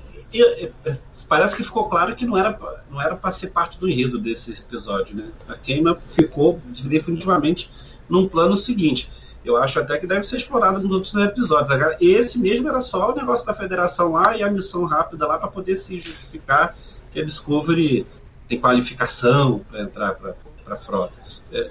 parece 1.29 1.55
que 1.55 1.62
ficou 1.62 1.88
claro 1.88 2.16
que 2.16 2.27
não 2.27 2.37
era 2.37 2.59
não 2.90 3.01
era 3.01 3.14
para 3.14 3.31
ser 3.31 3.49
parte 3.49 3.79
do 3.79 3.88
enredo 3.88 4.18
desse 4.18 4.51
episódio, 4.51 5.16
né? 5.16 5.29
A 5.49 5.55
queima 5.55 5.96
ficou 6.03 6.61
definitivamente 6.85 7.70
num 8.09 8.27
plano 8.27 8.57
seguinte. 8.57 9.09
Eu 9.44 9.57
acho 9.57 9.79
até 9.79 9.96
que 9.96 10.07
deve 10.07 10.29
ser 10.29 10.37
explorado 10.37 10.81
nos 10.81 10.90
outros 10.90 11.14
episódios. 11.14 11.70
Agora, 11.70 11.96
esse 12.01 12.38
mesmo 12.38 12.68
era 12.68 12.81
só 12.81 13.12
o 13.12 13.14
negócio 13.14 13.46
da 13.46 13.55
federação 13.55 14.12
lá 14.12 14.37
e 14.37 14.42
a 14.42 14.51
missão 14.51 14.85
rápida 14.85 15.27
lá 15.27 15.38
para 15.38 15.49
poder 15.49 15.77
se 15.77 15.99
justificar 15.99 16.77
que 17.11 17.20
a 17.20 17.25
Discovery 17.25 18.07
tem 18.49 18.61
qualificação 18.61 19.61
para 19.70 19.83
entrar 19.83 20.14
para 20.14 20.35
a 20.68 20.77
frota. 20.77 21.16
É, 21.53 21.70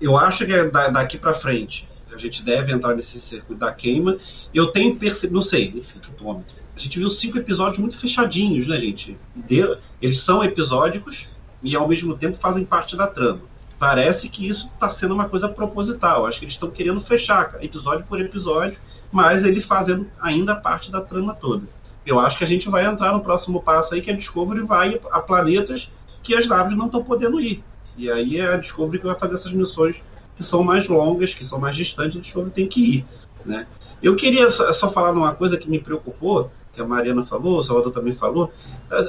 eu 0.00 0.16
acho 0.16 0.46
que 0.46 0.52
é 0.52 0.64
daqui 0.68 1.18
para 1.18 1.34
frente 1.34 1.88
a 2.18 2.18
gente 2.18 2.42
deve 2.42 2.72
entrar 2.72 2.94
nesse 2.94 3.20
circuito 3.20 3.60
da 3.60 3.72
queima. 3.72 4.16
Eu 4.52 4.66
tenho 4.66 4.96
percebido, 4.96 5.36
não 5.36 5.42
sei, 5.42 5.72
enfim, 5.74 5.98
chutômetro. 6.04 6.56
A 6.76 6.78
gente 6.78 6.98
viu 6.98 7.10
cinco 7.10 7.38
episódios 7.38 7.78
muito 7.78 7.96
fechadinhos, 7.96 8.66
né, 8.66 8.76
gente? 8.80 9.16
De, 9.34 9.76
eles 10.02 10.20
são 10.20 10.42
episódicos 10.42 11.28
e 11.62 11.74
ao 11.74 11.88
mesmo 11.88 12.16
tempo 12.16 12.36
fazem 12.36 12.64
parte 12.64 12.96
da 12.96 13.06
trama. 13.06 13.40
Parece 13.78 14.28
que 14.28 14.46
isso 14.46 14.68
está 14.74 14.88
sendo 14.88 15.14
uma 15.14 15.28
coisa 15.28 15.48
proposital. 15.48 16.26
Acho 16.26 16.40
que 16.40 16.44
eles 16.44 16.54
estão 16.54 16.70
querendo 16.70 17.00
fechar 17.00 17.56
episódio 17.62 18.04
por 18.06 18.20
episódio, 18.20 18.78
mas 19.10 19.44
eles 19.44 19.64
fazendo 19.64 20.08
ainda 20.20 20.56
parte 20.56 20.90
da 20.90 21.00
trama 21.00 21.34
toda. 21.34 21.66
Eu 22.04 22.18
acho 22.18 22.38
que 22.38 22.44
a 22.44 22.46
gente 22.46 22.68
vai 22.68 22.86
entrar 22.86 23.12
no 23.12 23.20
próximo 23.20 23.62
passo 23.62 23.94
aí, 23.94 24.00
que 24.00 24.10
a 24.10 24.16
Discovery 24.16 24.62
vai 24.62 25.00
a 25.10 25.20
planetas 25.20 25.90
que 26.22 26.34
as 26.34 26.46
naves 26.46 26.76
não 26.76 26.86
estão 26.86 27.02
podendo 27.04 27.40
ir. 27.40 27.62
E 27.98 28.10
aí 28.10 28.38
é 28.38 28.54
a 28.54 28.56
Discovery 28.56 29.00
que 29.00 29.06
vai 29.06 29.18
fazer 29.18 29.34
essas 29.34 29.52
missões 29.52 30.04
que 30.36 30.44
são 30.44 30.62
mais 30.62 30.86
longas, 30.86 31.34
que 31.34 31.44
são 31.44 31.58
mais 31.58 31.76
distantes, 31.76 32.16
o 32.16 32.20
Discovery 32.20 32.52
tem 32.52 32.68
que 32.68 32.80
ir. 32.80 33.06
Né? 33.44 33.66
Eu 34.00 34.14
queria 34.14 34.48
só 34.50 34.88
falar 34.88 35.10
uma 35.10 35.34
coisa 35.34 35.58
que 35.58 35.68
me 35.68 35.80
preocupou, 35.80 36.50
que 36.72 36.80
a 36.80 36.86
Mariana 36.86 37.24
falou, 37.24 37.58
o 37.58 37.64
Salvador 37.64 37.92
também 37.92 38.14
falou. 38.14 38.52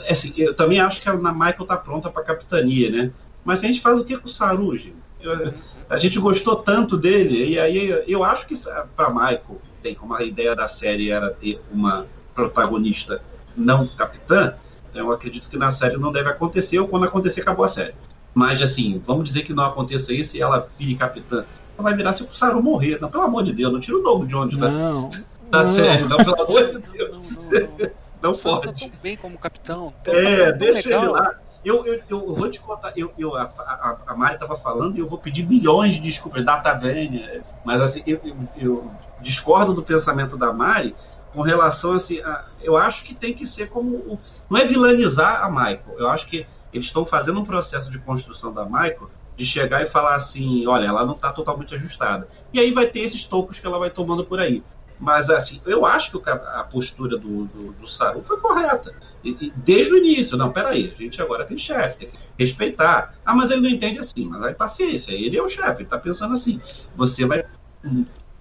Assim, 0.10 0.34
eu 0.36 0.56
também 0.56 0.80
acho 0.80 1.02
que 1.02 1.08
a 1.08 1.14
Michael 1.14 1.62
está 1.62 1.78
pronta 1.78 2.10
para 2.10 2.24
a 2.24 2.26
capitania, 2.26 2.90
né? 2.90 3.12
Mas 3.46 3.64
a 3.64 3.68
gente 3.68 3.80
faz 3.80 4.00
o 4.00 4.04
que 4.04 4.18
com 4.18 4.26
o 4.26 4.30
Saru, 4.30 4.76
gente? 4.76 4.96
Eu, 5.22 5.54
a 5.88 5.98
gente 6.00 6.18
gostou 6.18 6.56
tanto 6.56 6.98
dele, 6.98 7.50
e 7.50 7.60
aí 7.60 8.04
eu 8.08 8.24
acho 8.24 8.48
que 8.48 8.56
para 8.96 9.10
Michael, 9.10 9.62
bem, 9.84 9.94
como 9.94 10.16
a 10.16 10.24
ideia 10.24 10.56
da 10.56 10.68
série 10.68 11.12
era 11.12 11.30
ter 11.30 11.62
uma 11.72 12.08
protagonista 12.34 13.22
não 13.56 13.86
capitã, 13.86 14.56
então 14.90 15.06
eu 15.06 15.12
acredito 15.12 15.50
que 15.50 15.58
na 15.58 15.72
série 15.72 15.98
não 15.98 16.12
deve 16.12 16.30
acontecer, 16.30 16.80
ou 16.80 16.88
quando 16.88 17.06
acontecer, 17.06 17.42
acabou 17.42 17.66
a 17.66 17.68
série. 17.68 17.94
Mas, 18.40 18.62
assim, 18.62 19.02
vamos 19.04 19.26
dizer 19.26 19.44
que 19.44 19.54
não 19.54 19.66
aconteça 19.66 20.14
isso 20.14 20.38
e 20.38 20.42
ela 20.42 20.60
vire 20.60 20.96
capitã. 20.96 21.44
Ela 21.78 21.84
vai 21.84 21.94
virar 21.94 22.14
se 22.14 22.24
o 22.24 22.32
Saru 22.32 22.64
morrer. 22.64 22.98
Não, 23.02 23.10
pelo 23.10 23.24
amor 23.24 23.44
de 23.44 23.52
Deus, 23.52 23.74
não 23.74 23.82
tira 23.82 23.98
o 23.98 24.02
Doug 24.02 24.26
Jones 24.28 24.56
não, 24.56 25.10
da, 25.50 25.64
da 25.64 25.70
série, 25.70 26.06
não, 26.06 26.16
pelo 26.16 26.42
amor 26.42 26.68
de 26.68 26.80
Deus. 26.80 27.12
Não, 27.12 27.20
não, 27.20 27.60
não. 28.24 28.32
não 28.32 28.32
tá 28.32 28.50
pode. 28.62 28.90
tão 28.90 29.00
bem 29.04 29.18
como 29.18 29.38
capitão. 29.38 29.94
É, 30.06 30.54
deixa 30.54 30.88
legal. 30.88 31.04
ele 31.04 31.12
lá. 31.12 31.36
Eu, 31.66 31.86
eu, 31.86 32.02
eu 32.08 32.34
vou 32.34 32.50
te 32.50 32.62
contar, 32.62 32.94
eu, 32.96 33.12
eu, 33.20 33.36
a, 33.36 33.44
a, 33.44 33.98
a 34.08 34.16
Mari 34.16 34.36
estava 34.36 34.56
falando 34.56 34.96
e 34.96 35.02
eu 35.02 35.08
vou 35.08 35.18
pedir 35.18 35.46
milhões 35.46 35.96
de 35.96 36.00
desculpas, 36.00 36.46
data 36.46 36.74
vênia, 36.74 37.42
mas 37.66 37.82
assim, 37.82 38.02
eu, 38.08 38.22
eu, 38.24 38.36
eu, 38.56 38.92
discordo 39.20 39.74
do 39.74 39.84
pensamento 39.84 40.38
da 40.38 40.54
Mari 40.54 40.96
com 41.34 41.42
relação 41.42 41.92
assim, 41.92 42.22
a, 42.22 42.46
eu 42.62 42.78
acho 42.78 43.04
que 43.04 43.14
tem 43.14 43.34
que 43.34 43.46
ser 43.46 43.70
como, 43.70 44.18
não 44.50 44.58
é 44.58 44.64
vilanizar 44.64 45.44
a 45.44 45.50
Michael, 45.50 45.98
eu 45.98 46.08
acho 46.08 46.28
que 46.28 46.48
eles 46.74 46.88
estão 46.88 47.06
fazendo 47.06 47.40
um 47.40 47.46
processo 47.46 47.90
de 47.90 48.00
construção 48.00 48.54
da 48.54 48.66
Michael 48.66 49.10
de 49.36 49.46
chegar 49.46 49.82
e 49.82 49.88
falar 49.88 50.16
assim, 50.16 50.68
olha, 50.68 50.86
ela 50.86 51.06
não 51.06 51.14
está 51.14 51.32
totalmente 51.32 51.74
ajustada. 51.74 52.28
E 52.52 52.60
aí 52.60 52.72
vai 52.72 52.86
ter 52.86 53.00
esses 53.00 53.24
tocos 53.24 53.60
que 53.60 53.66
ela 53.66 53.80
vai 53.80 53.90
tomando 53.90 54.26
por 54.26 54.40
aí. 54.40 54.62
Mas 55.00 55.30
assim, 55.30 55.62
eu 55.66 55.86
acho 55.86 56.20
que 56.20 56.30
a 56.30 56.68
postura 56.70 57.18
do, 57.18 57.46
do, 57.46 57.72
do 57.72 57.88
Saru 57.88 58.22
foi 58.22 58.38
correta. 58.38 58.94
E, 59.24 59.30
e, 59.40 59.54
desde 59.56 59.94
o 59.94 59.98
início, 59.98 60.36
não, 60.36 60.52
peraí, 60.52 60.92
a 60.94 61.02
gente 61.02 61.22
agora 61.22 61.46
tem 61.46 61.58
chefe, 61.58 62.00
tem 62.00 62.10
que 62.10 62.18
respeitar. 62.38 63.16
Ah, 63.26 63.34
mas 63.34 63.50
ele 63.50 63.62
não 63.62 63.70
entende 63.70 64.00
assim, 64.00 64.26
mas 64.26 64.44
aí 64.44 64.54
paciência, 64.54 65.14
ele 65.14 65.38
é 65.38 65.42
o 65.42 65.48
chefe, 65.48 65.80
ele 65.80 65.84
está 65.84 65.98
pensando 65.98 66.34
assim. 66.34 66.60
Você 66.98 67.26
vai 67.26 67.46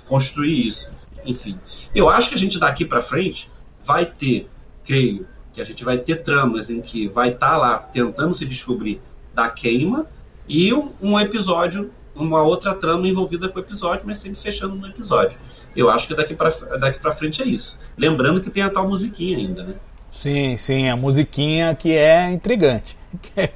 construir 0.05 0.67
isso. 0.67 0.93
Enfim, 1.25 1.61
eu 1.95 2.09
acho 2.09 2.31
que 2.31 2.35
a 2.35 2.39
gente 2.39 2.59
daqui 2.59 2.85
para 2.85 3.03
frente 3.03 3.49
vai 3.81 4.05
ter, 4.05 4.49
creio, 4.85 5.29
que 5.59 5.63
a 5.63 5.65
gente 5.65 5.85
vai 5.85 5.99
ter 5.99 6.23
tramas 6.23 6.71
em 6.71 6.81
que 6.81 7.09
vai 7.09 7.31
estar 7.31 7.51
tá 7.51 7.57
lá 7.57 7.79
tentando 7.79 8.33
se 8.33 8.47
descobrir 8.47 9.01
da 9.35 9.49
queima 9.49 10.07
e 10.49 10.73
um, 10.73 10.91
um, 11.03 11.19
episódio, 11.19 11.91
uma 12.15 12.43
outra 12.43 12.75
trama 12.75 13.09
envolvida 13.09 13.49
com 13.49 13.59
o 13.59 13.63
episódio, 13.63 14.05
mas 14.07 14.19
sempre 14.19 14.39
fechando 14.39 14.77
no 14.77 14.87
episódio. 14.87 15.37
Eu 15.75 15.91
acho 15.91 16.07
que 16.07 16.15
daqui 16.15 16.33
para 16.33 16.51
daqui 16.79 17.01
para 17.01 17.11
frente 17.13 17.43
é 17.43 17.45
isso. 17.45 17.77
Lembrando 17.97 18.41
que 18.41 18.51
tem 18.51 18.63
a 18.63 18.71
tal 18.71 18.89
musiquinha 18.89 19.37
ainda, 19.37 19.65
né? 19.65 19.75
Sim, 20.13 20.57
sim, 20.57 20.89
a 20.89 20.97
musiquinha 20.97 21.75
que 21.75 21.93
é 21.93 22.31
intrigante. 22.31 22.97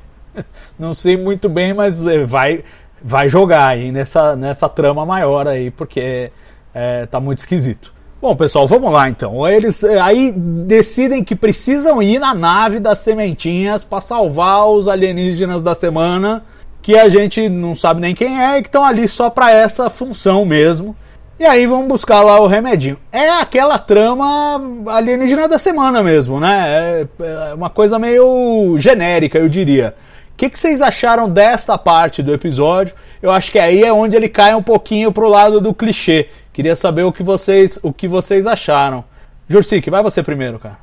Não 0.77 0.93
sei 0.93 1.17
muito 1.17 1.49
bem, 1.49 1.73
mas 1.73 2.05
é, 2.05 2.25
vai 2.25 2.65
vai 3.01 3.29
jogar 3.29 3.69
aí 3.69 3.93
nessa, 3.93 4.35
nessa 4.35 4.69
trama 4.69 5.07
maior 5.07 5.47
aí, 5.47 5.71
porque 5.71 6.33
é, 6.75 7.07
tá 7.07 7.21
muito 7.21 7.39
esquisito. 7.39 7.95
Bom, 8.23 8.37
pessoal, 8.37 8.69
vamos 8.69 8.93
lá 8.93 9.09
então. 9.09 9.49
Eles 9.49 9.83
eh, 9.83 10.01
aí 10.01 10.31
decidem 10.31 11.25
que 11.25 11.35
precisam 11.35 12.01
ir 12.01 12.21
na 12.21 12.33
nave 12.33 12.79
das 12.79 13.01
sementinhas 13.01 13.83
para 13.83 14.01
salvar 14.01 14.69
os 14.69 14.87
alienígenas 14.87 15.61
da 15.61 15.75
semana, 15.75 16.45
que 16.81 16.97
a 16.97 17.09
gente 17.09 17.49
não 17.49 17.75
sabe 17.75 18.01
nem 18.01 18.15
quem 18.15 18.41
é 18.41 18.59
e 18.59 18.63
que 18.63 18.69
estão 18.69 18.85
ali 18.85 19.09
só 19.09 19.29
para 19.29 19.51
essa 19.51 19.91
função 19.91 20.45
mesmo. 20.45 20.95
E 21.37 21.45
aí 21.45 21.67
vão 21.67 21.89
buscar 21.89 22.23
lá 22.23 22.39
o 22.39 22.47
remedinho. 22.47 22.97
É 23.11 23.29
aquela 23.29 23.77
trama 23.77 24.63
alienígena 24.87 25.49
da 25.49 25.59
semana 25.59 26.01
mesmo, 26.01 26.39
né? 26.39 27.01
É, 27.01 27.07
é 27.51 27.55
uma 27.55 27.71
coisa 27.71 27.99
meio 27.99 28.77
genérica, 28.79 29.37
eu 29.37 29.49
diria. 29.49 29.97
O 30.33 30.37
que, 30.37 30.49
que, 30.49 30.59
vocês 30.59 30.81
acharam 30.81 31.29
desta 31.29 31.77
parte 31.77 32.23
do 32.23 32.33
episódio? 32.33 32.95
Eu 33.21 33.33
acho 33.33 33.51
que 33.51 33.59
aí 33.59 33.83
é 33.83 33.93
onde 33.93 34.17
ele 34.17 34.29
cai 34.29 34.55
um 34.55 34.63
pouquinho 34.63 35.11
pro 35.11 35.29
lado 35.29 35.61
do 35.61 35.75
clichê. 35.75 36.29
Queria 36.53 36.77
saber 36.77 37.03
o 37.03 37.13
que 37.13 37.23
vocês, 37.23 37.79
o 37.83 37.93
que 37.93 38.07
vocês 38.07 38.47
acharam. 38.47 39.05
Jursic, 39.49 39.89
vai 39.91 40.03
você 40.03 40.23
primeiro, 40.23 40.59
cara. 40.59 40.79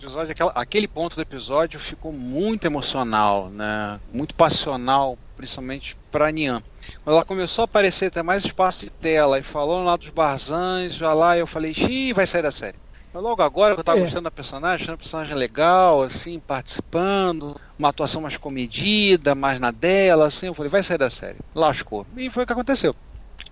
episódio, 0.00 0.32
aquela, 0.32 0.52
aquele 0.54 0.88
ponto 0.88 1.16
do 1.16 1.22
episódio 1.22 1.78
ficou 1.78 2.12
muito 2.12 2.64
emocional, 2.66 3.48
né? 3.50 4.00
Muito 4.12 4.34
passional, 4.34 5.16
principalmente 5.36 5.96
para 6.10 6.30
Nian. 6.32 6.62
Quando 7.04 7.14
ela 7.16 7.24
começou 7.24 7.62
a 7.62 7.64
aparecer, 7.66 8.10
ter 8.10 8.22
mais 8.22 8.44
espaço 8.44 8.84
de 8.84 8.90
tela 8.90 9.38
e 9.38 9.42
falou 9.42 9.82
lá 9.84 9.96
dos 9.96 10.08
Barzãs, 10.08 10.94
já 10.94 11.12
lá 11.12 11.36
eu 11.36 11.46
falei, 11.46 11.72
xiii, 11.72 12.12
vai 12.12 12.26
sair 12.26 12.42
da 12.42 12.50
série. 12.50 12.76
Mas 13.12 13.22
logo 13.22 13.42
agora 13.42 13.74
que 13.74 13.80
eu 13.80 13.84
tava 13.84 13.98
É. 13.98 14.02
gostando 14.02 14.24
da 14.24 14.30
personagem, 14.30 14.82
achando 14.84 14.94
a 14.94 14.98
personagem 14.98 15.36
legal, 15.36 16.02
assim, 16.02 16.38
participando, 16.40 17.58
uma 17.78 17.88
atuação 17.88 18.20
mais 18.20 18.36
comedida, 18.36 19.34
mais 19.34 19.58
na 19.60 19.70
dela, 19.70 20.26
assim, 20.26 20.46
eu 20.46 20.54
falei, 20.54 20.70
vai 20.70 20.82
sair 20.82 20.98
da 20.98 21.08
série. 21.10 21.38
Lascou. 21.54 22.06
E 22.16 22.28
foi 22.30 22.44
o 22.44 22.46
que 22.46 22.52
aconteceu. 22.52 22.94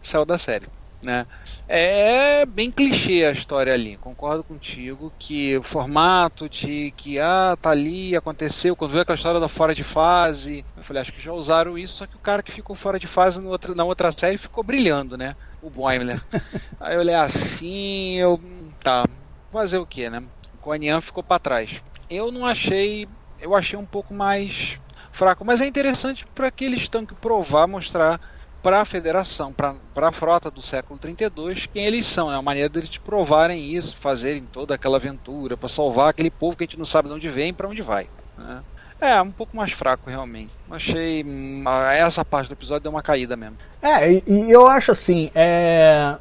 Saiu 0.03 0.25
da 0.25 0.37
série, 0.39 0.67
né? 1.03 1.27
É 1.69 2.47
bem 2.47 2.71
clichê 2.71 3.25
a 3.25 3.31
história 3.31 3.73
ali. 3.73 3.97
Concordo 3.97 4.43
contigo 4.43 5.13
que 5.19 5.57
o 5.57 5.63
formato 5.63 6.49
de 6.49 6.93
que 6.97 7.19
ah, 7.19 7.57
tá 7.61 7.71
ali, 7.71 8.17
aconteceu, 8.17 8.77
quando 8.77 8.93
veio 8.93 9.03
aquela 9.03 9.17
história 9.17 9.41
da 9.41 9.49
fora 9.49 9.75
de 9.75 9.85
fase, 9.85 10.65
eu 10.77 10.83
falei, 10.83 11.03
acho 11.03 11.13
que 11.13 11.21
já 11.21 11.33
usaram 11.33 11.79
isso, 11.79 11.97
só 11.97 12.07
que 12.07 12.17
o 12.17 12.21
cara 12.21 12.43
que 12.43 12.53
ficou 12.53 12.75
fora 12.75 12.99
de 12.99 13.07
fase 13.07 13.41
no 13.41 13.51
outro, 13.51 13.75
na 13.75 13.85
outra 13.85 14.11
série 14.11 14.39
ficou 14.39 14.65
brilhando, 14.65 15.17
né? 15.17 15.35
O 15.63 15.71
Boimler. 15.71 16.23
Aí 16.81 16.95
eu 16.95 17.01
olhei 17.01 17.15
assim, 17.15 18.17
eu. 18.17 18.41
Tá, 18.83 19.05
fazer 19.51 19.79
o 19.79 19.87
que, 19.87 20.09
né? 20.11 20.23
O 20.55 20.67
Guanian 20.67 21.01
ficou 21.01 21.23
para 21.23 21.39
trás. 21.39 21.83
Eu 22.09 22.31
não 22.31 22.47
achei. 22.47 23.09
Eu 23.41 23.55
achei 23.55 23.79
um 23.79 23.87
pouco 23.87 24.15
mais 24.15 24.79
fraco, 25.13 25.45
mas 25.45 25.61
é 25.61 25.67
interessante 25.67 26.27
para 26.35 26.51
que 26.51 26.65
eles 26.65 26.89
que 26.89 27.15
provar, 27.15 27.67
mostrar 27.67 28.21
para 28.67 28.81
a 28.81 28.85
federação, 28.85 29.53
para 29.53 29.77
a 29.95 30.11
frota 30.11 30.51
do 30.51 30.61
século 30.61 30.99
32, 30.99 31.67
quem 31.67 31.87
eles 31.87 32.05
são. 32.05 32.33
É 32.33 32.35
uma 32.35 32.43
maneira 32.43 32.69
deles 32.69 32.89
te 32.89 32.99
provarem 32.99 33.63
isso, 33.73 33.97
fazerem 33.97 34.43
toda 34.43 34.75
aquela 34.75 34.97
aventura 34.97 35.57
para 35.57 35.69
salvar 35.69 36.09
aquele 36.09 36.33
povo 36.33 36.57
que 36.57 36.65
a 36.65 36.67
gente 36.67 36.77
não 36.77 36.85
sabe 36.85 37.09
de 37.09 37.15
onde 37.15 37.29
vem 37.29 37.55
para 37.55 37.69
onde 37.69 37.81
vai. 37.81 38.09
Né? 38.37 38.61
É, 39.01 39.23
um 39.23 39.31
pouco 39.31 39.57
mais 39.57 39.71
fraco 39.71 40.11
realmente. 40.11 40.51
Achei. 40.69 41.23
hum, 41.23 41.63
Essa 41.97 42.25
parte 42.25 42.49
do 42.49 42.55
episódio 42.55 42.83
deu 42.83 42.91
uma 42.91 43.03
caída 43.03 43.37
mesmo. 43.37 43.57
É, 43.81 44.11
e 44.27 44.51
eu 44.51 44.67
acho 44.67 44.91
assim, 44.91 45.31
é... 45.33 46.17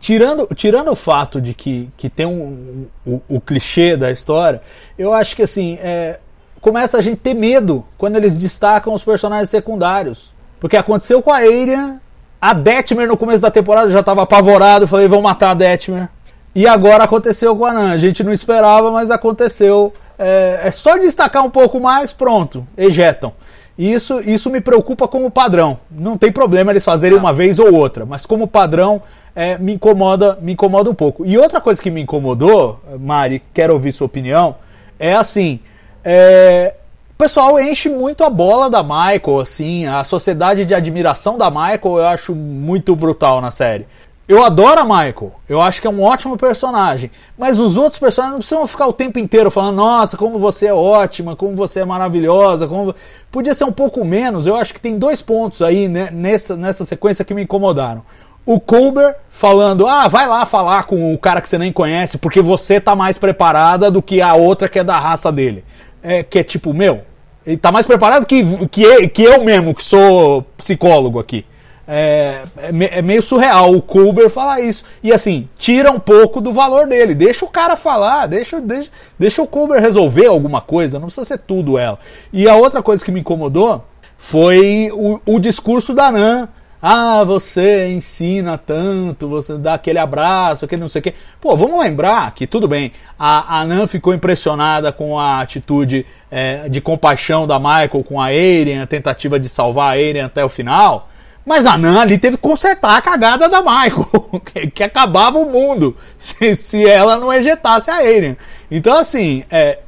tirando, 0.00 0.48
tirando 0.56 0.90
o 0.90 0.96
fato 0.96 1.40
de 1.40 1.54
que, 1.54 1.88
que 1.96 2.10
tem 2.10 2.26
um, 2.26 2.88
o, 3.06 3.22
o 3.28 3.40
clichê 3.40 3.96
da 3.96 4.10
história, 4.10 4.60
eu 4.98 5.14
acho 5.14 5.36
que 5.36 5.42
assim, 5.42 5.78
é... 5.80 6.18
começa 6.60 6.98
a 6.98 7.00
gente 7.00 7.18
ter 7.18 7.34
medo 7.34 7.86
quando 7.96 8.16
eles 8.16 8.36
destacam 8.36 8.92
os 8.92 9.04
personagens 9.04 9.50
secundários. 9.50 10.33
Porque 10.64 10.78
aconteceu 10.78 11.20
com 11.20 11.30
a 11.30 11.36
Arian, 11.36 12.00
a 12.40 12.54
Detmer 12.54 13.06
no 13.06 13.18
começo 13.18 13.42
da 13.42 13.50
temporada 13.50 13.90
já 13.90 14.00
estava 14.00 14.22
apavorado, 14.22 14.88
falei, 14.88 15.06
vão 15.06 15.20
matar 15.20 15.50
a 15.50 15.54
Detmer. 15.54 16.08
E 16.54 16.66
agora 16.66 17.04
aconteceu 17.04 17.54
com 17.54 17.66
a 17.66 17.72
Nan. 17.74 17.90
A 17.92 17.98
gente 17.98 18.24
não 18.24 18.32
esperava, 18.32 18.90
mas 18.90 19.10
aconteceu. 19.10 19.92
É, 20.18 20.60
é 20.64 20.70
só 20.70 20.96
destacar 20.96 21.44
um 21.44 21.50
pouco 21.50 21.78
mais, 21.78 22.12
pronto, 22.12 22.66
ejetam. 22.78 23.34
Isso, 23.76 24.20
isso 24.20 24.48
me 24.48 24.58
preocupa 24.58 25.06
como 25.06 25.30
padrão. 25.30 25.78
Não 25.90 26.16
tem 26.16 26.32
problema 26.32 26.72
eles 26.72 26.82
fazerem 26.82 27.18
uma 27.18 27.34
vez 27.34 27.58
ou 27.58 27.70
outra, 27.70 28.06
mas 28.06 28.24
como 28.24 28.48
padrão 28.48 29.02
é, 29.36 29.58
me 29.58 29.74
incomoda, 29.74 30.38
me 30.40 30.52
incomoda 30.52 30.88
um 30.88 30.94
pouco. 30.94 31.26
E 31.26 31.36
outra 31.36 31.60
coisa 31.60 31.82
que 31.82 31.90
me 31.90 32.00
incomodou, 32.00 32.80
Mari, 32.98 33.42
quero 33.52 33.74
ouvir 33.74 33.92
sua 33.92 34.06
opinião, 34.06 34.56
é 34.98 35.12
assim, 35.12 35.60
é, 36.02 36.72
o 37.14 37.16
pessoal 37.16 37.60
enche 37.60 37.88
muito 37.88 38.24
a 38.24 38.28
bola 38.28 38.68
da 38.68 38.82
Michael, 38.82 39.38
assim, 39.40 39.86
a 39.86 40.02
sociedade 40.02 40.66
de 40.66 40.74
admiração 40.74 41.38
da 41.38 41.48
Michael 41.48 41.98
eu 41.98 42.06
acho 42.06 42.34
muito 42.34 42.96
brutal 42.96 43.40
na 43.40 43.52
série. 43.52 43.86
Eu 44.26 44.42
adoro 44.42 44.80
a 44.80 44.84
Michael, 44.84 45.32
eu 45.48 45.62
acho 45.62 45.80
que 45.80 45.86
é 45.86 45.90
um 45.90 46.02
ótimo 46.02 46.36
personagem, 46.36 47.12
mas 47.38 47.60
os 47.60 47.76
outros 47.76 48.00
personagens 48.00 48.32
não 48.32 48.38
precisam 48.40 48.66
ficar 48.66 48.88
o 48.88 48.92
tempo 48.92 49.20
inteiro 49.20 49.48
falando, 49.48 49.76
nossa, 49.76 50.16
como 50.16 50.40
você 50.40 50.66
é 50.66 50.74
ótima, 50.74 51.36
como 51.36 51.54
você 51.54 51.80
é 51.80 51.84
maravilhosa, 51.84 52.66
como... 52.66 52.86
vo-" 52.86 52.94
podia 53.30 53.54
ser 53.54 53.64
um 53.64 53.72
pouco 53.72 54.04
menos, 54.04 54.44
eu 54.44 54.56
acho 54.56 54.74
que 54.74 54.80
tem 54.80 54.98
dois 54.98 55.22
pontos 55.22 55.62
aí 55.62 55.86
né, 55.86 56.08
nessa, 56.10 56.56
nessa 56.56 56.84
sequência 56.84 57.24
que 57.24 57.32
me 57.34 57.42
incomodaram. 57.42 58.02
O 58.44 58.58
Colbert 58.58 59.14
falando, 59.30 59.86
ah, 59.86 60.08
vai 60.08 60.26
lá 60.26 60.44
falar 60.44 60.84
com 60.84 61.14
o 61.14 61.18
cara 61.18 61.40
que 61.40 61.48
você 61.48 61.58
nem 61.58 61.72
conhece, 61.72 62.18
porque 62.18 62.42
você 62.42 62.80
tá 62.80 62.96
mais 62.96 63.16
preparada 63.18 63.88
do 63.88 64.02
que 64.02 64.20
a 64.20 64.34
outra 64.34 64.68
que 64.68 64.80
é 64.80 64.84
da 64.84 64.98
raça 64.98 65.30
dele. 65.30 65.64
É, 66.04 66.22
que 66.22 66.38
é 66.38 66.44
tipo, 66.44 66.74
meu, 66.74 67.00
ele 67.46 67.56
tá 67.56 67.72
mais 67.72 67.86
preparado 67.86 68.26
que, 68.26 68.44
que, 68.68 68.82
eu- 68.82 69.08
que 69.08 69.22
eu 69.22 69.42
mesmo, 69.42 69.74
que 69.74 69.82
sou 69.82 70.42
psicólogo 70.56 71.18
aqui. 71.18 71.44
É, 71.88 72.40
é 72.58 72.98
é 72.98 73.02
meio 73.02 73.20
surreal 73.22 73.74
o 73.74 73.82
Colbert 73.82 74.30
falar 74.30 74.60
isso. 74.60 74.84
E 75.02 75.12
assim, 75.12 75.48
tira 75.58 75.90
um 75.90 75.98
pouco 75.98 76.40
do 76.40 76.52
valor 76.52 76.86
dele. 76.86 77.14
Deixa 77.14 77.44
o 77.44 77.48
cara 77.48 77.74
falar, 77.76 78.26
deixa, 78.26 78.60
deixa, 78.60 78.90
deixa 79.18 79.42
o 79.42 79.46
Colbert 79.46 79.80
resolver 79.82 80.26
alguma 80.26 80.60
coisa, 80.60 80.98
não 80.98 81.06
precisa 81.06 81.24
ser 81.24 81.38
tudo 81.38 81.76
ela. 81.78 81.98
E 82.32 82.48
a 82.48 82.54
outra 82.54 82.82
coisa 82.82 83.04
que 83.04 83.10
me 83.12 83.20
incomodou 83.20 83.82
foi 84.18 84.90
o, 84.92 85.20
o 85.26 85.38
discurso 85.38 85.94
da 85.94 86.10
Nan. 86.10 86.48
Ah, 86.86 87.24
você 87.24 87.88
ensina 87.88 88.58
tanto, 88.58 89.26
você 89.26 89.56
dá 89.56 89.72
aquele 89.72 89.98
abraço, 89.98 90.66
aquele 90.66 90.82
não 90.82 90.88
sei 90.88 90.98
o 90.98 91.02
quê. 91.02 91.14
Pô, 91.40 91.56
vamos 91.56 91.80
lembrar 91.80 92.34
que, 92.34 92.46
tudo 92.46 92.68
bem, 92.68 92.92
a, 93.18 93.60
a 93.60 93.64
Nan 93.64 93.86
ficou 93.86 94.12
impressionada 94.12 94.92
com 94.92 95.18
a 95.18 95.40
atitude 95.40 96.04
é, 96.30 96.68
de 96.68 96.82
compaixão 96.82 97.46
da 97.46 97.58
Michael 97.58 98.04
com 98.06 98.20
a 98.20 98.26
Aiden, 98.26 98.82
a 98.82 98.86
tentativa 98.86 99.40
de 99.40 99.48
salvar 99.48 99.86
a 99.86 99.90
Aiden 99.92 100.24
até 100.24 100.44
o 100.44 100.48
final. 100.50 101.08
Mas 101.42 101.64
a 101.64 101.78
Nan 101.78 101.98
ali 101.98 102.18
teve 102.18 102.36
que 102.36 102.42
consertar 102.42 102.98
a 102.98 103.00
cagada 103.00 103.48
da 103.48 103.62
Michael, 103.62 104.42
que, 104.74 104.82
acabava 104.82 105.38
o 105.38 105.50
mundo 105.50 105.96
se, 106.18 106.54
se 106.54 106.86
ela 106.86 107.16
não 107.16 107.32
ejetasse 107.32 107.90
a 107.90 107.94
Aiden. 107.94 108.36
Então, 108.70 108.98
assim, 108.98 109.42
é, 109.50 109.78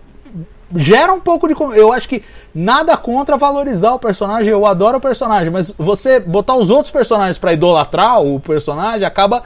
gera 0.75 1.12
um 1.12 1.21
pouco 1.21 1.47
de. 1.47 1.55
Eu 1.77 1.93
acho 1.93 2.09
que 2.09 2.23
nada 2.55 2.97
contra 2.97 3.37
valorizar 3.37 3.93
o 3.93 3.99
personagem, 3.99 4.51
eu 4.51 4.67
adoro 4.67 4.99
o 4.99 5.01
personagem, 5.01 5.53
mas 5.53 5.71
você 5.77 6.19
botar 6.19 6.55
os 6.57 6.71
outros 6.71 6.91
personagens 6.91 7.39
pra 7.39 7.53
idolatrar 7.53 8.23
o 8.23 8.41
personagem 8.41 9.07
acaba 9.07 9.43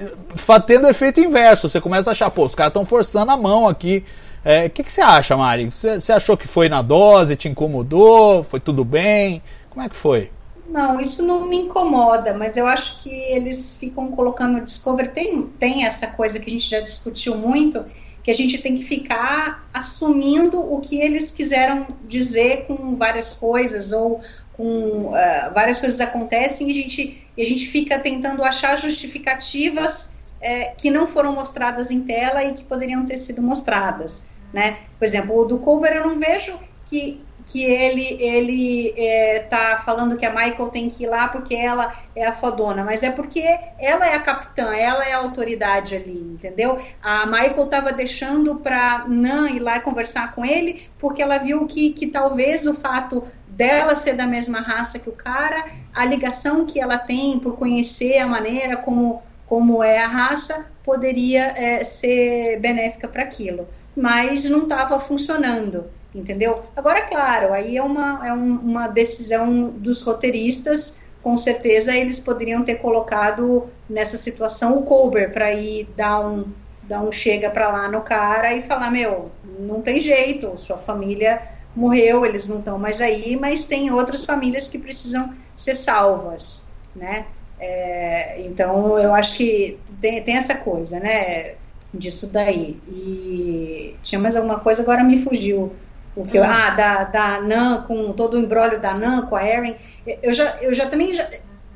eh, 0.00 0.60
tendo 0.66 0.88
efeito 0.88 1.20
inverso. 1.20 1.68
Você 1.68 1.80
começa 1.80 2.10
a 2.10 2.12
achar, 2.12 2.30
pô, 2.30 2.44
os 2.44 2.54
caras 2.54 2.70
estão 2.70 2.84
forçando 2.84 3.30
a 3.30 3.36
mão 3.36 3.68
aqui. 3.68 4.04
É, 4.44 4.66
O 4.66 4.70
que, 4.70 4.82
que 4.82 4.92
você 4.92 5.00
acha, 5.00 5.36
Mari? 5.36 5.70
Você, 5.70 5.98
você 5.98 6.12
achou 6.12 6.36
que 6.36 6.46
foi 6.46 6.68
na 6.68 6.82
dose, 6.82 7.36
te 7.36 7.48
incomodou? 7.48 8.44
Foi 8.44 8.60
tudo 8.60 8.84
bem? 8.84 9.42
Como 9.70 9.84
é 9.84 9.88
que 9.88 9.96
foi? 9.96 10.30
Não, 10.68 10.98
isso 10.98 11.22
não 11.22 11.46
me 11.46 11.56
incomoda, 11.56 12.34
mas 12.34 12.56
eu 12.56 12.66
acho 12.66 13.02
que 13.02 13.10
eles 13.10 13.76
ficam 13.78 14.08
colocando 14.10 14.54
no 14.54 14.64
Discovery. 14.64 15.08
Tem, 15.08 15.42
tem 15.58 15.84
essa 15.84 16.06
coisa 16.08 16.40
que 16.40 16.48
a 16.48 16.52
gente 16.52 16.68
já 16.68 16.80
discutiu 16.80 17.36
muito, 17.36 17.84
que 18.24 18.30
a 18.30 18.34
gente 18.34 18.58
tem 18.58 18.74
que 18.74 18.82
ficar 18.82 19.68
assumindo 19.72 20.58
o 20.58 20.80
que 20.80 20.98
eles 21.00 21.30
quiseram 21.30 21.86
dizer 22.08 22.64
com 22.66 22.96
várias 22.96 23.36
coisas, 23.36 23.92
ou 23.92 24.22
com 24.54 25.14
ah, 25.14 25.52
várias 25.54 25.78
coisas 25.78 26.00
acontecem 26.00 26.66
e 26.68 26.70
a 26.70 26.74
gente, 26.74 27.28
e 27.36 27.42
a 27.42 27.44
gente 27.44 27.66
fica 27.66 27.98
tentando 27.98 28.42
achar 28.42 28.76
justificativas 28.78 30.14
eh, 30.40 30.72
que 30.78 30.90
não 30.90 31.06
foram 31.06 31.34
mostradas 31.34 31.90
em 31.90 32.02
tela 32.02 32.42
e 32.42 32.54
que 32.54 32.64
poderiam 32.64 33.04
ter 33.04 33.18
sido 33.18 33.42
mostradas. 33.42 34.22
Né? 34.54 34.78
Por 34.98 35.04
exemplo, 35.04 35.38
o 35.38 35.44
do 35.44 35.58
Colbert 35.58 35.96
eu 35.96 36.06
não 36.06 36.18
vejo 36.18 36.58
que 36.86 37.20
que 37.46 37.62
ele 37.62 38.16
ele 38.20 38.94
é, 38.96 39.40
tá 39.40 39.78
falando 39.84 40.16
que 40.16 40.24
a 40.24 40.30
Michael 40.30 40.68
tem 40.70 40.88
que 40.88 41.04
ir 41.04 41.06
lá 41.06 41.28
porque 41.28 41.54
ela 41.54 41.94
é 42.16 42.26
a 42.26 42.32
fodona, 42.32 42.82
mas 42.82 43.02
é 43.02 43.10
porque 43.10 43.42
ela 43.78 44.08
é 44.08 44.14
a 44.14 44.20
capitã, 44.20 44.74
ela 44.74 45.06
é 45.06 45.12
a 45.12 45.18
autoridade 45.18 45.94
ali, 45.94 46.18
entendeu? 46.18 46.78
A 47.02 47.26
Michael 47.26 47.64
estava 47.64 47.92
deixando 47.92 48.56
para 48.56 49.04
Nan 49.06 49.50
ir 49.50 49.60
lá 49.60 49.80
conversar 49.80 50.32
com 50.32 50.44
ele 50.44 50.88
porque 50.98 51.22
ela 51.22 51.38
viu 51.38 51.66
que, 51.66 51.90
que 51.90 52.06
talvez 52.06 52.66
o 52.66 52.74
fato 52.74 53.22
dela 53.46 53.94
ser 53.94 54.14
da 54.14 54.26
mesma 54.26 54.60
raça 54.60 54.98
que 54.98 55.08
o 55.08 55.12
cara, 55.12 55.66
a 55.94 56.04
ligação 56.04 56.64
que 56.64 56.80
ela 56.80 56.98
tem 56.98 57.38
por 57.38 57.56
conhecer 57.56 58.18
a 58.18 58.26
maneira 58.26 58.76
como 58.76 59.22
como 59.46 59.84
é 59.84 59.98
a 59.98 60.08
raça 60.08 60.70
poderia 60.82 61.52
é, 61.56 61.84
ser 61.84 62.58
benéfica 62.60 63.06
para 63.06 63.22
aquilo, 63.22 63.68
mas 63.94 64.48
não 64.48 64.62
estava 64.62 64.98
funcionando 64.98 65.84
entendeu? 66.14 66.62
Agora, 66.76 67.02
claro, 67.02 67.52
aí 67.52 67.76
é 67.76 67.82
uma, 67.82 68.26
é 68.26 68.32
um, 68.32 68.58
uma 68.58 68.86
decisão 68.86 69.70
dos 69.70 70.02
roteiristas, 70.02 71.00
com 71.22 71.36
certeza 71.36 71.96
eles 71.96 72.20
poderiam 72.20 72.62
ter 72.62 72.76
colocado 72.76 73.68
nessa 73.88 74.16
situação 74.16 74.78
o 74.78 74.82
Colbert 74.82 75.32
para 75.32 75.52
ir 75.52 75.88
dar 75.96 76.20
um, 76.20 76.52
dar 76.82 77.00
um 77.00 77.10
chega 77.10 77.50
para 77.50 77.68
lá 77.70 77.88
no 77.88 78.02
cara 78.02 78.54
e 78.54 78.60
falar: 78.60 78.90
meu, 78.90 79.30
não 79.58 79.80
tem 79.80 79.98
jeito, 80.00 80.56
sua 80.56 80.76
família 80.76 81.40
morreu, 81.74 82.24
eles 82.24 82.46
não 82.46 82.58
estão 82.58 82.78
mais 82.78 83.00
aí, 83.00 83.36
mas 83.36 83.66
tem 83.66 83.90
outras 83.90 84.24
famílias 84.24 84.68
que 84.68 84.78
precisam 84.78 85.34
ser 85.56 85.74
salvas, 85.74 86.68
né? 86.94 87.26
É, 87.58 88.42
então, 88.42 88.98
eu 88.98 89.14
acho 89.14 89.36
que 89.36 89.78
tem, 90.00 90.22
tem 90.22 90.36
essa 90.36 90.54
coisa, 90.54 91.00
né? 91.00 91.54
Disso 91.92 92.28
daí. 92.32 92.78
E 92.88 93.96
tinha 94.02 94.20
mais 94.20 94.36
alguma 94.36 94.60
coisa, 94.60 94.82
agora 94.82 95.02
me 95.02 95.16
fugiu. 95.16 95.72
O 96.16 96.22
que 96.22 96.38
eu, 96.38 96.44
ah, 96.44 96.70
da, 96.70 97.04
da 97.04 97.40
Nan, 97.40 97.82
com 97.82 98.12
todo 98.12 98.34
o 98.34 98.40
embrólio 98.40 98.80
da 98.80 98.94
Nan, 98.94 99.22
com 99.26 99.34
a 99.34 99.44
Erin. 99.44 99.74
Eu 100.22 100.32
já, 100.32 100.56
eu 100.60 100.72
já 100.72 100.86
também 100.86 101.12
já 101.12 101.28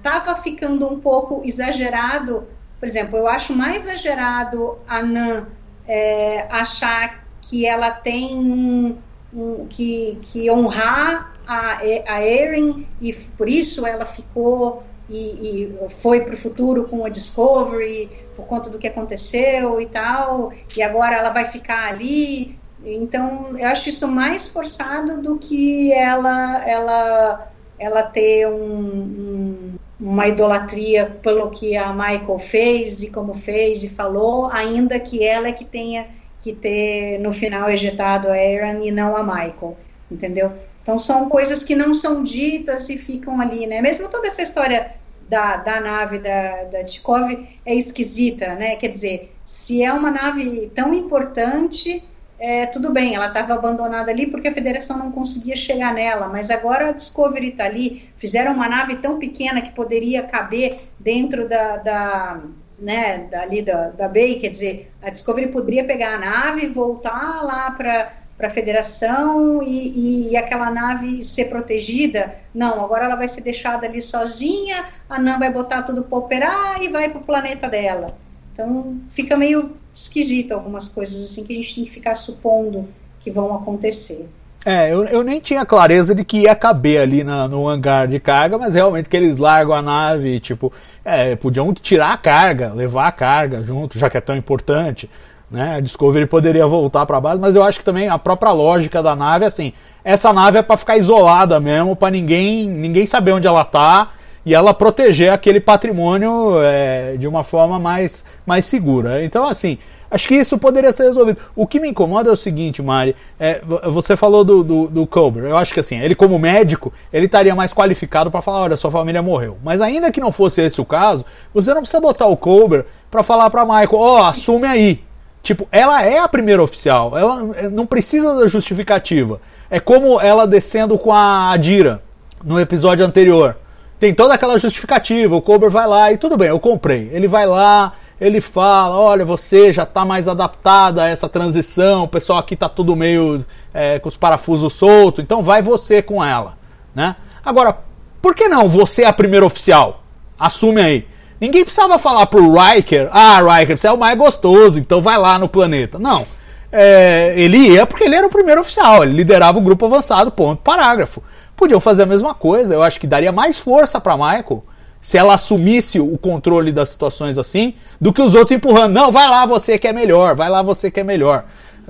tava 0.03 0.37
ficando 0.37 0.89
um 0.89 1.01
pouco 1.01 1.43
exagerado. 1.45 2.47
Por 2.79 2.89
exemplo, 2.89 3.19
eu 3.19 3.27
acho 3.27 3.55
mais 3.55 3.87
exagerado 3.87 4.79
a 4.87 5.03
Nan 5.03 5.47
é, 5.87 6.47
achar 6.51 7.25
que 7.41 7.67
ela 7.67 7.91
tem 7.91 8.37
um, 8.37 8.99
um, 9.35 9.67
que, 9.67 10.19
que 10.23 10.51
honrar 10.51 11.35
a, 11.47 11.79
a 12.07 12.25
Erin 12.25 12.87
e 13.01 13.13
por 13.13 13.49
isso 13.49 13.87
ela 13.87 14.05
ficou 14.05 14.85
e, 15.09 15.73
e 15.73 15.89
foi 15.89 16.21
para 16.21 16.35
o 16.35 16.37
futuro 16.37 16.85
com 16.85 17.05
a 17.05 17.09
Discovery 17.09 18.11
por 18.37 18.47
conta 18.47 18.69
do 18.69 18.79
que 18.79 18.87
aconteceu 18.87 19.81
e 19.81 19.87
tal, 19.87 20.53
e 20.77 20.83
agora 20.83 21.17
ela 21.17 21.31
vai 21.31 21.47
ficar 21.47 21.89
ali. 21.89 22.58
Então, 22.85 23.59
eu 23.59 23.69
acho 23.69 23.89
isso 23.89 24.07
mais 24.07 24.49
forçado 24.49 25.21
do 25.21 25.37
que 25.37 25.93
ela 25.93 26.65
ela 26.69 27.53
ela 27.79 28.03
ter 28.03 28.49
um, 28.49 28.97
um, 28.99 29.75
uma 30.01 30.27
idolatria 30.27 31.07
pelo 31.23 31.51
que 31.51 31.77
a 31.77 31.93
Michael 31.93 32.39
fez 32.39 33.03
e 33.03 33.11
como 33.11 33.33
fez 33.35 33.85
e 33.85 33.89
falou, 33.89 34.47
ainda 34.47 34.99
que 34.99 35.25
ela 35.25 35.49
é 35.49 35.53
que 35.53 35.65
tenha 35.65 36.09
que 36.41 36.53
ter 36.53 37.19
no 37.21 37.33
final 37.33 37.69
ejetado 37.71 38.29
a 38.29 38.33
Aaron 38.33 38.83
e 38.83 38.91
não 38.91 39.17
a 39.17 39.23
Michael, 39.23 39.77
entendeu? 40.11 40.53
Então 40.83 40.99
são 40.99 41.29
coisas 41.29 41.63
que 41.63 41.75
não 41.75 41.93
são 41.93 42.23
ditas 42.23 42.89
e 42.89 42.97
ficam 42.97 43.41
ali, 43.41 43.67
né? 43.67 43.81
Mesmo 43.81 44.09
toda 44.09 44.27
essa 44.27 44.43
história 44.43 44.95
da, 45.29 45.57
da 45.57 45.81
nave 45.81 46.19
da, 46.19 46.65
da 46.65 46.85
Tikov 46.85 47.31
é 47.67 47.75
esquisita, 47.75 48.55
né? 48.55 48.77
Quer 48.77 48.89
dizer, 48.89 49.35
se 49.45 49.83
é 49.83 49.93
uma 49.93 50.11
nave 50.11 50.71
tão 50.75 50.95
importante, 50.95 52.03
é, 52.39 52.67
tudo 52.67 52.93
bem, 52.93 53.15
ela 53.15 53.27
estava 53.27 53.55
abandonada 53.55 54.11
ali 54.11 54.27
porque 54.27 54.49
a 54.49 54.53
federação 54.53 54.99
não 54.99 55.11
conseguia 55.11 55.57
chegar 55.57 55.93
nela, 55.93 56.29
mas 56.29 56.51
agora 56.51 56.91
a 56.91 56.93
Discovery 56.93 57.49
está 57.49 57.65
ali, 57.65 58.09
fizeram 58.17 58.53
uma 58.53 58.69
nave 58.69 58.97
tão 58.97 59.19
pequena 59.19 59.61
que 59.61 59.73
poderia 59.73 60.23
caber 60.23 60.79
dentro 61.01 61.49
da, 61.49 61.77
da 61.79 62.41
né, 62.79 63.27
dali 63.31 63.61
da, 63.61 63.89
da 63.89 64.09
Bay, 64.09 64.37
quer 64.37 64.51
dizer, 64.51 64.93
a 65.03 65.11
Discovery 65.11 65.49
poderia 65.49 65.85
pegar 65.85 66.15
a 66.15 66.19
nave 66.19 66.67
e 66.67 66.69
voltar 66.69 67.43
lá 67.43 67.73
para 67.73 68.13
para 68.39 68.47
a 68.47 68.51
federação 68.51 69.65
e, 69.65 70.31
e, 70.31 70.37
aquela 70.37 70.71
nave 70.71 71.21
ser 71.23 71.47
protegida. 71.47 72.33
Não, 72.55 72.85
agora 72.85 73.07
ela 73.07 73.17
vai 73.17 73.27
ser 73.27 73.41
deixada 73.41 73.85
ali 73.85 74.01
sozinha, 74.01 74.85
a 75.11 75.19
Nan 75.19 75.41
vai 75.41 75.51
botar 75.51 75.83
tudo 75.83 76.05
para 76.05 76.19
operar 76.19 76.81
e 76.81 76.87
vai 76.87 77.09
para 77.09 77.19
o 77.19 77.25
planeta 77.25 77.69
dela. 77.69 78.17
Então 78.53 78.97
fica 79.09 79.37
meio 79.37 79.77
esquisito 80.03 80.53
algumas 80.53 80.89
coisas 80.89 81.25
assim 81.25 81.45
que 81.45 81.53
a 81.53 81.57
gente 81.57 81.75
tem 81.75 81.85
que 81.85 81.91
ficar 81.91 82.15
supondo 82.15 82.89
que 83.21 83.31
vão 83.31 83.55
acontecer. 83.55 84.29
É, 84.65 84.93
eu, 84.93 85.05
eu 85.05 85.23
nem 85.23 85.41
tinha 85.41 85.65
clareza 85.65 86.15
de 86.15 86.25
que 86.25 86.41
ia 86.41 86.55
caber 86.55 87.01
ali 87.01 87.25
na, 87.25 87.49
no 87.49 87.69
hangar 87.69 88.07
de 88.07 88.19
carga, 88.19 88.59
mas 88.59 88.75
realmente 88.75 89.09
que 89.09 89.17
eles 89.17 89.39
largam 89.39 89.75
a 89.75 89.81
nave, 89.81 90.41
tipo, 90.41 90.73
é, 91.05 91.37
podiam 91.37 91.73
tirar 91.73 92.13
a 92.13 92.17
carga, 92.17 92.73
levar 92.75 93.07
a 93.07 93.13
carga 93.13 93.63
junto, 93.63 93.99
já 93.99 94.11
que 94.11 94.17
é 94.17 94.21
tão 94.21 94.37
importante. 94.37 95.09
Né? 95.51 95.77
A 95.77 95.81
Discovery 95.81 96.27
poderia 96.27 96.67
voltar 96.67 97.07
para 97.07 97.21
base, 97.21 97.41
mas 97.41 97.57
eu 97.57 97.63
acho 97.63 97.79
que 97.79 97.85
também 97.85 98.09
a 98.09 98.19
própria 98.19 98.53
lógica 98.53 99.03
da 99.03 99.17
nave 99.17 99.45
é 99.45 99.49
assim: 99.49 99.73
essa 100.05 100.33
nave 100.33 100.59
é 100.59 100.63
para 100.63 100.77
ficar 100.77 100.99
isolada 100.99 101.59
mesmo, 101.59 101.97
para 101.97 102.11
ninguém 102.11 102.69
ninguém 102.69 103.07
saber 103.07 103.33
onde 103.33 103.47
ela 103.47 103.65
tá 103.65 104.11
e 104.49 104.55
ela 104.55 104.73
proteger 104.73 105.31
aquele 105.31 105.61
patrimônio 105.61 106.55
é, 106.63 107.19
de 107.19 107.29
uma 107.29 107.45
forma 107.45 107.79
mais, 107.79 108.25
mais 108.47 108.65
segura. 108.65 109.23
Então, 109.23 109.47
assim, 109.47 109.77
acho 110.11 110.27
que 110.27 110.35
isso 110.35 110.57
poderia 110.57 110.91
ser 110.91 111.03
resolvido. 111.03 111.37
O 111.55 111.67
que 111.67 111.79
me 111.79 111.91
incomoda 111.91 112.31
é 112.31 112.33
o 112.33 112.37
seguinte, 112.37 112.81
Mari, 112.81 113.15
é, 113.39 113.61
você 113.91 114.17
falou 114.17 114.43
do, 114.45 114.65
do, 114.65 114.87
do 114.89 115.09
eu 115.47 115.55
acho 115.55 115.75
que 115.75 115.81
assim, 115.81 116.01
ele 116.01 116.15
como 116.15 116.39
médico, 116.39 116.91
ele 117.13 117.27
estaria 117.27 117.55
mais 117.55 117.75
qualificado 117.75 118.31
para 118.31 118.41
falar, 118.41 118.61
olha, 118.61 118.77
sua 118.79 118.91
família 118.91 119.21
morreu. 119.21 119.59
Mas 119.63 119.83
ainda 119.83 120.11
que 120.11 120.19
não 120.19 120.33
fosse 120.33 120.63
esse 120.63 120.81
o 120.81 120.85
caso, 120.87 121.27
você 121.53 121.75
não 121.75 121.83
precisa 121.83 122.01
botar 122.01 122.27
o 122.27 122.35
Colbert 122.35 122.87
para 123.11 123.23
falar 123.23 123.51
para 123.51 123.67
Michael, 123.67 123.89
ó, 123.93 124.15
oh, 124.15 124.25
assume 124.25 124.67
aí. 124.67 125.05
Tipo, 125.43 125.69
ela 125.71 126.03
é 126.03 126.21
a 126.21 126.27
primeira 126.27 126.63
oficial, 126.63 127.19
ela 127.19 127.51
é, 127.55 127.69
não 127.69 127.85
precisa 127.85 128.35
da 128.35 128.49
justificativa. 128.49 129.43
É 129.69 129.79
como 129.79 130.19
ela 130.19 130.47
descendo 130.47 130.97
com 130.97 131.13
a 131.13 131.51
Adira 131.53 132.03
no 132.43 132.59
episódio 132.59 133.05
anterior 133.05 133.55
tem 133.99 134.15
toda 134.15 134.35
aquela 134.35 134.57
justificativa, 134.59 135.35
o 135.35 135.43
Colbert 135.43 135.71
vai 135.71 135.87
lá 135.87 136.13
e 136.13 136.17
tudo 136.17 136.37
bem, 136.37 136.49
eu 136.49 136.61
comprei. 136.61 137.11
Ele 137.13 137.27
vai 137.27 137.47
lá, 137.47 137.93
ele 138.21 138.41
fala, 138.41 138.97
olha, 138.97 139.25
você 139.25 139.73
já 139.73 139.83
está 139.83 140.05
mais 140.05 140.29
adaptada 140.29 141.03
a 141.03 141.09
essa 141.09 141.29
transição, 141.29 142.05
o 142.05 142.09
pessoal 142.09 142.39
aqui 142.39 142.55
está 142.55 142.69
tudo 142.69 142.95
meio 142.95 143.45
é, 143.75 143.99
com 143.99 144.09
os 144.09 144.17
parafusos 144.17 144.73
soltos, 144.73 145.23
então 145.23 145.43
vai 145.43 145.63
você 145.63 146.01
com 146.01 146.25
ela, 146.25 146.57
né? 146.95 147.17
Agora, 147.45 147.77
por 148.23 148.35
que 148.35 148.49
não 148.49 148.69
você 148.69 149.03
é 149.03 149.07
a 149.07 149.13
primeira 149.13 149.47
oficial? 149.47 150.03
Assume 150.39 150.81
aí. 150.81 151.07
Ninguém 151.41 151.63
precisava 151.63 151.99
falar 151.99 152.27
pro 152.27 152.53
Riker, 152.53 153.09
ah, 153.13 153.41
Riker, 153.41 153.79
você 153.79 153.87
é 153.87 153.93
o 153.93 153.99
mais 153.99 154.19
gostoso, 154.19 154.79
então 154.79 155.01
vai 155.01 155.17
lá 155.17 155.39
no 155.39 155.49
planeta. 155.49 155.99
Não. 155.99 156.27
É, 156.71 157.33
ele 157.37 157.57
ia 157.57 157.87
porque 157.87 158.05
ele 158.05 158.15
era 158.15 158.27
o 158.27 158.31
primeiro 158.31 158.61
oficial, 158.61 159.03
ele 159.03 159.15
liderava 159.15 159.59
o 159.59 159.63
grupo 159.63 159.87
avançado, 159.87 160.31
ponto, 160.31 160.63
parágrafo. 160.63 161.23
Podiam 161.59 161.81
fazer 161.81 162.05
a 162.05 162.07
mesma 162.07 162.35
coisa, 162.35 162.73
eu 162.73 162.85
acho 162.85 163.01
que 163.01 163.07
daria 163.07 163.33
mais 163.33 163.59
força 163.59 164.01
para 164.01 164.17
Michael 164.17 164.65
se 165.01 165.19
ela 165.19 165.35
assumisse 165.35 165.99
o 165.99 166.17
controle 166.17 166.71
das 166.71 166.89
situações 166.89 167.37
assim, 167.37 167.75
do 168.01 168.13
que 168.13 168.23
os 168.23 168.35
outros 168.35 168.57
empurrando. 168.57 168.93
Não, 168.93 169.11
vai 169.11 169.29
lá 169.29 169.45
você 169.45 169.77
que 169.77 169.89
é 169.89 169.93
melhor, 169.93 170.37
vai 170.37 170.49
lá 170.49 170.63
você 170.63 170.89
que 170.89 171.01
é 171.01 171.05
melhor. 171.05 171.45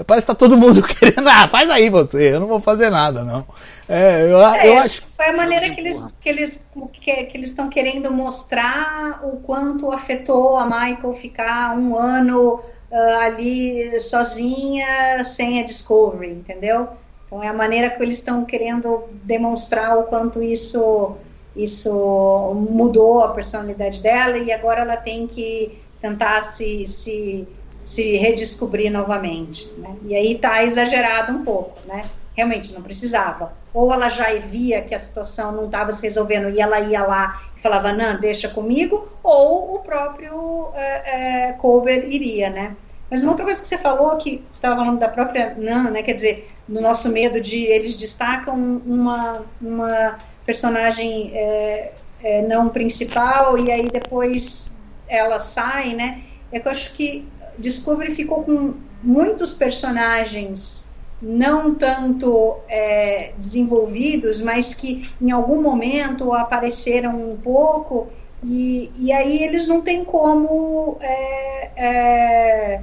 Parece 0.07 0.27
que 0.27 0.33
tá 0.33 0.39
todo 0.39 0.57
mundo 0.57 0.81
querendo, 0.89 1.29
ah, 1.29 1.47
faz 1.49 1.69
aí 1.69 1.91
você, 1.91 2.35
eu 2.35 2.41
não 2.41 2.47
vou 2.47 2.61
fazer 2.61 2.89
nada, 2.89 3.23
não. 3.23 3.45
É, 3.87 4.23
eu, 4.23 4.41
é, 4.41 4.69
eu 4.69 4.79
acho 4.79 5.03
que 5.03 5.11
foi 5.11 5.27
a 5.27 5.37
maneira 5.37 5.69
que 5.69 5.81
eles 5.81 6.15
que 6.19 6.29
eles 6.31 6.67
que, 6.93 7.25
que 7.25 7.37
eles 7.37 7.51
estão 7.51 7.69
querendo 7.69 8.11
mostrar 8.11 9.21
o 9.23 9.37
quanto 9.37 9.93
afetou 9.93 10.57
a 10.57 10.65
Michael 10.65 11.13
ficar 11.15 11.77
um 11.77 11.95
ano 11.95 12.55
uh, 12.55 13.21
ali 13.23 14.01
sozinha 14.01 15.23
sem 15.25 15.61
a 15.61 15.65
Discovery, 15.65 16.31
entendeu? 16.31 16.89
Então 17.29 17.43
é 17.43 17.49
a 17.49 17.53
maneira 17.53 17.91
que 17.91 18.03
eles 18.03 18.17
estão 18.17 18.45
querendo 18.45 19.05
demonstrar 19.23 19.99
o 19.99 20.05
quanto 20.05 20.43
isso 20.43 21.17
isso 21.55 22.55
mudou 22.71 23.21
a 23.21 23.33
personalidade 23.33 24.01
dela 24.01 24.39
e 24.39 24.53
agora 24.53 24.83
ela 24.83 24.97
tem 24.97 25.27
que 25.27 25.77
tentar 26.01 26.43
se, 26.43 26.87
se, 26.87 27.49
se 27.85 28.17
redescobrir 28.17 28.93
novamente. 28.93 29.69
Né? 29.77 29.97
E 30.05 30.15
aí 30.15 30.35
está 30.35 30.63
exagerado 30.63 31.33
um 31.33 31.45
pouco, 31.45 31.75
né? 31.87 32.03
Realmente 32.37 32.73
não 32.73 32.83
precisava. 32.83 33.53
Ou 33.75 33.93
ela 33.93 34.09
já 34.09 34.33
via 34.39 34.83
que 34.83 34.95
a 34.95 35.01
situação 35.01 35.51
não 35.51 35.67
estava 35.67 35.91
se 35.91 36.05
resolvendo 36.05 36.49
e 36.49 36.61
ela 36.61 36.79
ia 36.79 37.05
lá 37.05 37.43
e 37.57 37.61
falava, 37.61 37.93
não, 37.93 38.21
deixa 38.21 38.49
comigo, 38.49 39.09
ou 39.21 39.75
o 39.75 39.79
próprio 39.81 40.69
é, 40.75 41.49
é, 41.49 42.07
iria, 42.09 42.51
né? 42.51 42.77
Mas 43.11 43.23
uma 43.23 43.33
outra 43.33 43.45
coisa 43.45 43.61
que 43.61 43.67
você 43.67 43.79
falou, 43.79 44.17
que 44.19 44.45
você 44.51 44.57
estava 44.57 44.77
falando 44.77 44.99
da 44.99 45.09
própria 45.09 45.55
Nan, 45.57 45.91
né? 45.91 46.03
Quer 46.03 46.13
dizer, 46.13 46.47
do 46.67 46.81
nosso 46.81 47.09
medo 47.11 47.41
de. 47.41 47.65
Eles 47.65 47.97
destacam 47.97 48.83
uma, 48.85 49.45
uma 49.61 50.19
personagem 50.45 51.31
é, 51.35 51.93
é, 52.23 52.43
não 52.43 52.69
principal 52.69 53.59
e 53.59 53.71
aí 53.71 53.91
depois 53.91 54.81
ela 55.09 55.41
sai, 55.41 55.95
né? 55.95 56.23
É 56.53 56.61
que 56.61 56.69
eu 56.69 56.73
acho 56.73 56.95
que 56.95 57.27
Discovery 57.59 58.11
ficou 58.11 58.45
com 58.45 58.75
muitos 59.03 59.55
personagens 59.55 60.89
não 61.21 61.75
tanto 61.75 62.59
é, 62.69 63.33
desenvolvidos, 63.37 64.41
mas 64.41 64.75
que 64.75 65.11
em 65.21 65.31
algum 65.31 65.61
momento 65.61 66.33
apareceram 66.33 67.31
um 67.33 67.37
pouco 67.37 68.09
e, 68.45 68.93
e 68.97 69.13
aí 69.13 69.43
eles 69.43 69.67
não 69.67 69.81
têm 69.81 70.05
como 70.05 70.97
é, 71.01 71.71
é, 71.77 72.81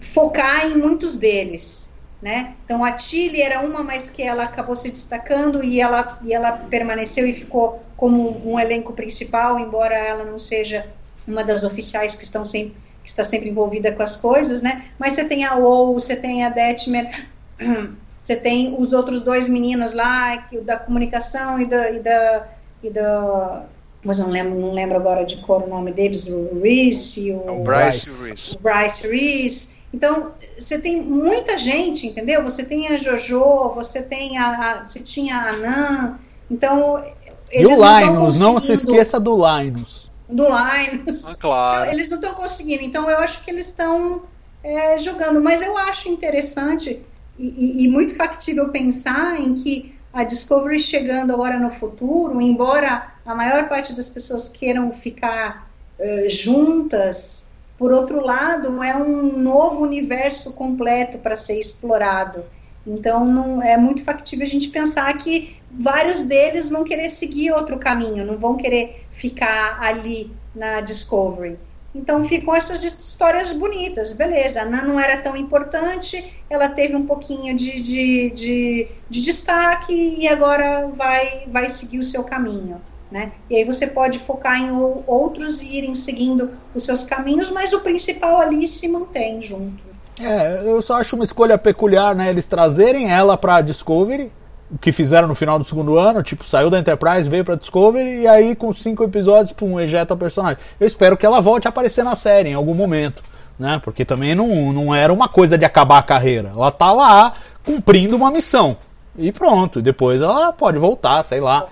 focar 0.00 0.66
em 0.66 0.76
muitos 0.76 1.16
deles. 1.16 1.94
Né? 2.20 2.54
Então 2.64 2.82
a 2.84 2.92
Tilly 2.92 3.42
era 3.42 3.60
uma, 3.60 3.82
mas 3.82 4.08
que 4.08 4.22
ela 4.22 4.44
acabou 4.44 4.74
se 4.74 4.90
destacando 4.90 5.62
e 5.62 5.80
ela, 5.80 6.18
e 6.24 6.32
ela 6.32 6.52
permaneceu 6.52 7.26
e 7.26 7.32
ficou 7.32 7.82
como 7.96 8.42
um 8.50 8.58
elenco 8.58 8.94
principal, 8.94 9.60
embora 9.60 9.94
ela 9.94 10.24
não 10.24 10.38
seja 10.38 10.86
uma 11.28 11.44
das 11.44 11.62
oficiais 11.62 12.14
que 12.14 12.24
estão 12.24 12.44
sempre 12.44 12.74
que 13.06 13.10
está 13.10 13.22
sempre 13.22 13.48
envolvida 13.48 13.92
com 13.92 14.02
as 14.02 14.16
coisas, 14.16 14.60
né? 14.60 14.86
Mas 14.98 15.12
você 15.12 15.24
tem 15.24 15.44
a 15.44 15.54
Ou, 15.54 15.94
você 15.94 16.16
tem 16.16 16.44
a 16.44 16.48
Detmer, 16.48 17.08
você 18.18 18.34
tem 18.34 18.74
os 18.76 18.92
outros 18.92 19.22
dois 19.22 19.48
meninos 19.48 19.92
lá, 19.92 20.38
que, 20.38 20.60
da 20.60 20.76
comunicação 20.76 21.60
e 21.60 21.66
da, 21.66 21.90
e 21.92 22.00
da, 22.00 22.48
e 22.82 22.90
da 22.90 23.66
mas 24.06 24.20
não 24.20 24.30
lembro, 24.30 24.58
não 24.58 24.72
lembro 24.72 24.96
agora 24.96 25.24
de 25.24 25.38
cor 25.38 25.64
o 25.64 25.68
nome 25.68 25.92
deles, 25.92 26.28
o 26.28 26.60
Reese, 26.62 27.32
o, 27.32 27.60
o 27.60 27.64
Bryce 27.64 28.24
Reese. 28.24 28.56
O 28.56 28.58
Bryce 28.60 29.08
Reese. 29.08 29.76
Então, 29.92 30.32
você 30.56 30.78
tem 30.78 31.02
muita 31.02 31.58
gente, 31.58 32.06
entendeu? 32.06 32.42
Você 32.44 32.64
tem 32.64 32.88
a 32.88 32.96
Jojo, 32.96 33.70
você 33.70 34.00
tem 34.00 34.38
a, 34.38 34.48
a 34.48 34.86
você 34.86 35.00
tinha 35.00 35.36
a 35.36 35.52
Nan. 35.56 36.18
Então, 36.48 37.04
e 37.52 37.66
o 37.66 37.70
Linus, 37.70 38.38
não, 38.38 38.52
não 38.52 38.60
se 38.60 38.72
esqueça 38.72 39.18
do 39.18 39.34
Linus. 39.36 40.10
Do 40.28 40.44
Linus. 40.44 41.24
Ah, 41.26 41.36
claro. 41.38 41.82
Então, 41.82 41.94
eles 41.94 42.08
não 42.08 42.18
estão 42.18 42.34
conseguindo. 42.34 42.84
Então, 42.84 43.10
eu 43.10 43.18
acho 43.18 43.44
que 43.44 43.50
eles 43.50 43.66
estão 43.66 44.22
é, 44.62 44.96
jogando. 44.98 45.42
Mas 45.42 45.62
eu 45.62 45.76
acho 45.76 46.08
interessante 46.08 47.02
e, 47.38 47.82
e, 47.82 47.84
e 47.84 47.88
muito 47.88 48.14
factível 48.14 48.68
pensar 48.68 49.40
em 49.40 49.54
que 49.54 49.96
a 50.12 50.24
Discovery 50.24 50.78
chegando 50.78 51.32
agora 51.32 51.58
no 51.58 51.70
futuro, 51.70 52.40
embora 52.40 53.15
a 53.26 53.34
maior 53.34 53.68
parte 53.68 53.92
das 53.92 54.08
pessoas 54.08 54.48
queiram 54.48 54.92
ficar 54.92 55.68
uh, 55.98 56.28
juntas, 56.28 57.48
Por 57.76 57.92
outro 57.92 58.24
lado, 58.24 58.82
é 58.82 58.96
um 58.96 59.36
novo 59.36 59.82
universo 59.82 60.54
completo 60.54 61.18
para 61.18 61.36
ser 61.36 61.58
explorado. 61.58 62.42
Então, 62.86 63.24
não, 63.26 63.62
é 63.62 63.76
muito 63.76 64.02
factível 64.02 64.46
a 64.46 64.48
gente 64.48 64.70
pensar 64.70 65.12
que 65.18 65.56
vários 65.70 66.22
deles 66.22 66.70
vão 66.70 66.84
querer 66.84 67.10
seguir 67.10 67.52
outro 67.52 67.78
caminho, 67.78 68.24
não 68.24 68.38
vão 68.38 68.56
querer 68.56 69.06
ficar 69.10 69.78
ali 69.82 70.30
na 70.54 70.80
Discovery. 70.80 71.58
Então 71.94 72.22
ficam 72.22 72.54
essas 72.54 72.84
histórias 72.84 73.52
bonitas, 73.52 74.12
beleza. 74.12 74.60
A 74.60 74.64
Ana 74.64 74.82
não 74.82 75.00
era 75.00 75.16
tão 75.18 75.36
importante, 75.36 76.32
ela 76.48 76.68
teve 76.68 76.94
um 76.94 77.06
pouquinho 77.06 77.56
de, 77.56 77.80
de, 77.80 78.30
de, 78.30 78.88
de 79.08 79.22
destaque 79.22 80.16
e 80.18 80.28
agora 80.28 80.88
vai, 80.88 81.46
vai 81.48 81.68
seguir 81.68 81.98
o 81.98 82.04
seu 82.04 82.22
caminho. 82.22 82.80
Né? 83.16 83.32
E 83.48 83.56
aí 83.56 83.64
você 83.64 83.86
pode 83.86 84.18
focar 84.18 84.60
em 84.60 84.70
outros 85.06 85.62
irem 85.62 85.94
seguindo 85.94 86.50
os 86.74 86.84
seus 86.84 87.02
caminhos, 87.02 87.50
mas 87.50 87.72
o 87.72 87.80
principal 87.80 88.38
ali 88.38 88.68
se 88.68 88.86
mantém 88.88 89.40
junto. 89.40 89.82
É, 90.20 90.60
eu 90.62 90.82
só 90.82 91.00
acho 91.00 91.16
uma 91.16 91.24
escolha 91.24 91.56
peculiar, 91.56 92.14
né? 92.14 92.28
Eles 92.28 92.44
trazerem 92.44 93.10
ela 93.10 93.34
pra 93.38 93.62
Discovery, 93.62 94.30
o 94.70 94.76
que 94.76 94.92
fizeram 94.92 95.26
no 95.26 95.34
final 95.34 95.58
do 95.58 95.64
segundo 95.64 95.96
ano, 95.96 96.22
tipo, 96.22 96.44
saiu 96.44 96.68
da 96.68 96.78
Enterprise, 96.78 97.30
veio 97.30 97.42
pra 97.42 97.54
Discovery, 97.54 98.20
e 98.20 98.28
aí 98.28 98.54
com 98.54 98.70
cinco 98.70 99.02
episódios, 99.02 99.52
pum, 99.52 99.80
ejeta 99.80 100.12
o 100.12 100.16
personagem. 100.18 100.58
Eu 100.78 100.86
espero 100.86 101.16
que 101.16 101.24
ela 101.24 101.40
volte 101.40 101.66
a 101.66 101.70
aparecer 101.70 102.04
na 102.04 102.14
série 102.14 102.50
em 102.50 102.54
algum 102.54 102.74
momento, 102.74 103.22
né? 103.58 103.80
Porque 103.82 104.04
também 104.04 104.34
não, 104.34 104.74
não 104.74 104.94
era 104.94 105.10
uma 105.10 105.26
coisa 105.26 105.56
de 105.56 105.64
acabar 105.64 105.96
a 105.96 106.02
carreira. 106.02 106.50
Ela 106.50 106.70
tá 106.70 106.92
lá 106.92 107.32
cumprindo 107.64 108.14
uma 108.14 108.30
missão. 108.30 108.76
E 109.18 109.32
pronto, 109.32 109.80
depois 109.80 110.20
ela 110.20 110.52
pode 110.52 110.76
voltar, 110.76 111.22
sei 111.22 111.40
lá. 111.40 111.66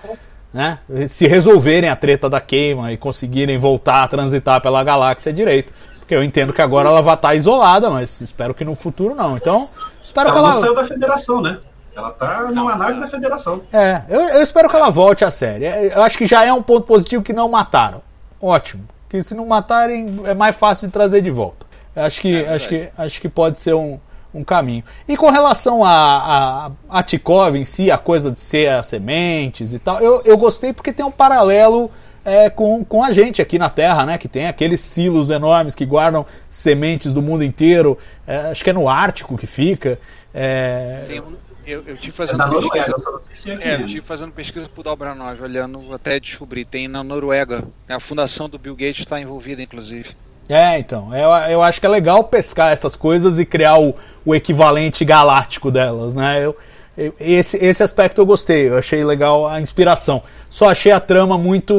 Né? 0.55 0.79
Se 1.09 1.27
resolverem 1.27 1.89
a 1.89 1.97
treta 1.97 2.29
da 2.29 2.39
queima 2.39 2.89
e 2.93 2.95
conseguirem 2.95 3.57
voltar 3.57 4.03
a 4.03 4.07
transitar 4.07 4.61
pela 4.61 4.81
galáxia 4.85 5.33
direito. 5.33 5.73
Porque 5.99 6.15
eu 6.15 6.23
entendo 6.23 6.53
que 6.53 6.61
agora 6.61 6.87
ela 6.87 7.01
vai 7.01 7.15
estar 7.15 7.35
isolada, 7.35 7.89
mas 7.89 8.21
espero 8.21 8.53
que 8.53 8.63
no 8.63 8.73
futuro 8.73 9.13
não. 9.13 9.35
Então, 9.35 9.67
espero 10.01 10.29
ela 10.29 10.31
que 10.31 10.39
ela. 10.39 10.53
não 10.53 10.61
saiu 10.61 10.73
da 10.73 10.85
federação, 10.85 11.41
né? 11.41 11.59
Ela 11.93 12.09
tá 12.11 12.51
numa 12.53 12.73
nave 12.73 13.01
da 13.01 13.07
federação. 13.07 13.63
É, 13.73 14.03
eu, 14.07 14.21
eu 14.21 14.41
espero 14.41 14.69
que 14.69 14.75
ela 14.77 14.89
volte 14.89 15.25
à 15.25 15.31
série. 15.31 15.65
Eu 15.65 16.01
acho 16.01 16.17
que 16.17 16.25
já 16.25 16.45
é 16.45 16.53
um 16.53 16.63
ponto 16.63 16.87
positivo 16.87 17.21
que 17.21 17.33
não 17.33 17.49
mataram. 17.49 18.01
Ótimo. 18.41 18.85
Que 19.09 19.21
se 19.21 19.35
não 19.35 19.45
matarem, 19.45 20.21
é 20.23 20.33
mais 20.33 20.55
fácil 20.55 20.87
de 20.87 20.93
trazer 20.93 21.19
de 21.19 21.31
volta. 21.31 21.65
Eu 21.93 22.03
acho 22.03 22.21
que, 22.21 22.33
É 22.33 22.53
acho 22.53 22.69
que, 22.69 22.89
acho 22.97 23.21
que 23.21 23.27
pode 23.27 23.57
ser 23.57 23.73
um, 23.73 23.99
um 24.35 24.43
caminho. 24.43 24.83
E 25.07 25.15
com 25.17 25.29
relação 25.29 25.83
a, 25.83 26.69
a, 26.89 26.99
a 26.99 27.03
Tikov 27.03 27.55
em 27.57 27.65
si, 27.65 27.89
a 27.89 27.97
coisa 27.97 28.31
de 28.31 28.39
ser 28.39 28.69
as 28.69 28.87
sementes 28.87 29.73
e 29.73 29.79
tal, 29.79 29.99
eu, 30.01 30.21
eu 30.25 30.37
gostei 30.37 30.73
porque 30.73 30.91
tem 30.93 31.05
um 31.05 31.11
paralelo 31.11 31.89
é, 32.23 32.49
com, 32.49 32.83
com 32.83 33.03
a 33.03 33.11
gente 33.13 33.41
aqui 33.41 33.57
na 33.57 33.69
Terra, 33.69 34.05
né? 34.05 34.17
Que 34.17 34.27
tem 34.27 34.47
aqueles 34.47 34.81
silos 34.81 35.29
enormes 35.29 35.73
que 35.75 35.85
guardam 35.85 36.25
sementes 36.49 37.13
do 37.13 37.21
mundo 37.21 37.43
inteiro. 37.43 37.97
É, 38.27 38.37
acho 38.51 38.63
que 38.63 38.69
é 38.69 38.73
no 38.73 38.89
Ártico 38.89 39.37
que 39.37 39.47
fica. 39.47 39.99
É, 40.33 41.03
Tem 41.07 41.19
um- 41.21 41.35
eu, 41.65 41.83
eu 41.87 41.95
tive 41.97 42.09
É 42.09 42.11
fazendo 42.11 42.37
Noruega, 42.45 42.69
pesquisa. 42.71 42.95
se 43.33 43.51
é. 43.51 43.57
É, 43.69 43.75
eu 43.81 43.85
tive 43.87 44.01
fazendo 44.01 44.31
pesquisa 44.31 44.69
pro 44.69 44.83
Dalbranov, 44.83 45.41
olhando 45.41 45.81
até 45.95 46.19
descobrir. 46.19 46.63
Tem 46.65 46.87
na 46.87 47.03
Noruega. 47.03 47.63
A 47.89 47.99
fundação 47.99 48.47
do 48.47 48.59
Bill 48.59 48.75
Gates 48.75 48.99
está 48.99 49.19
envolvida, 49.19 49.63
inclusive. 49.63 50.09
É, 50.47 50.77
então. 50.77 51.13
Eu, 51.15 51.29
eu 51.51 51.63
acho 51.63 51.79
que 51.79 51.85
é 51.85 51.89
legal 51.89 52.23
pescar 52.23 52.71
essas 52.71 52.95
coisas 52.95 53.39
e 53.39 53.45
criar 53.45 53.79
o, 53.79 53.95
o 54.25 54.35
equivalente 54.35 55.03
galáctico 55.03 55.71
delas, 55.71 56.13
né? 56.13 56.45
Eu, 56.45 56.55
eu- 56.97 57.13
esse, 57.19 57.57
esse 57.57 57.81
aspecto 57.83 58.21
eu 58.21 58.25
gostei, 58.25 58.69
eu 58.69 58.77
achei 58.77 59.03
legal 59.03 59.47
a 59.47 59.59
inspiração. 59.59 60.21
Só 60.49 60.69
achei 60.69 60.91
a 60.91 60.99
trama 60.99 61.37
muito 61.37 61.73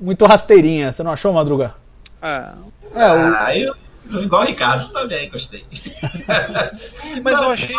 muito 0.00 0.24
rasteirinha. 0.26 0.92
Você 0.92 1.02
não 1.02 1.12
achou, 1.12 1.32
Madruga? 1.32 1.74
Ah, 2.20 2.54
É, 2.94 3.12
o, 3.12 3.36
Ah, 3.36 3.56
eu, 3.56 3.74
igual 4.22 4.42
o 4.42 4.46
Ricardo 4.46 4.88
também, 4.92 5.30
gostei. 5.30 5.64
mas 7.22 7.38
eu 7.40 7.46
Não, 7.46 7.52
achei. 7.52 7.76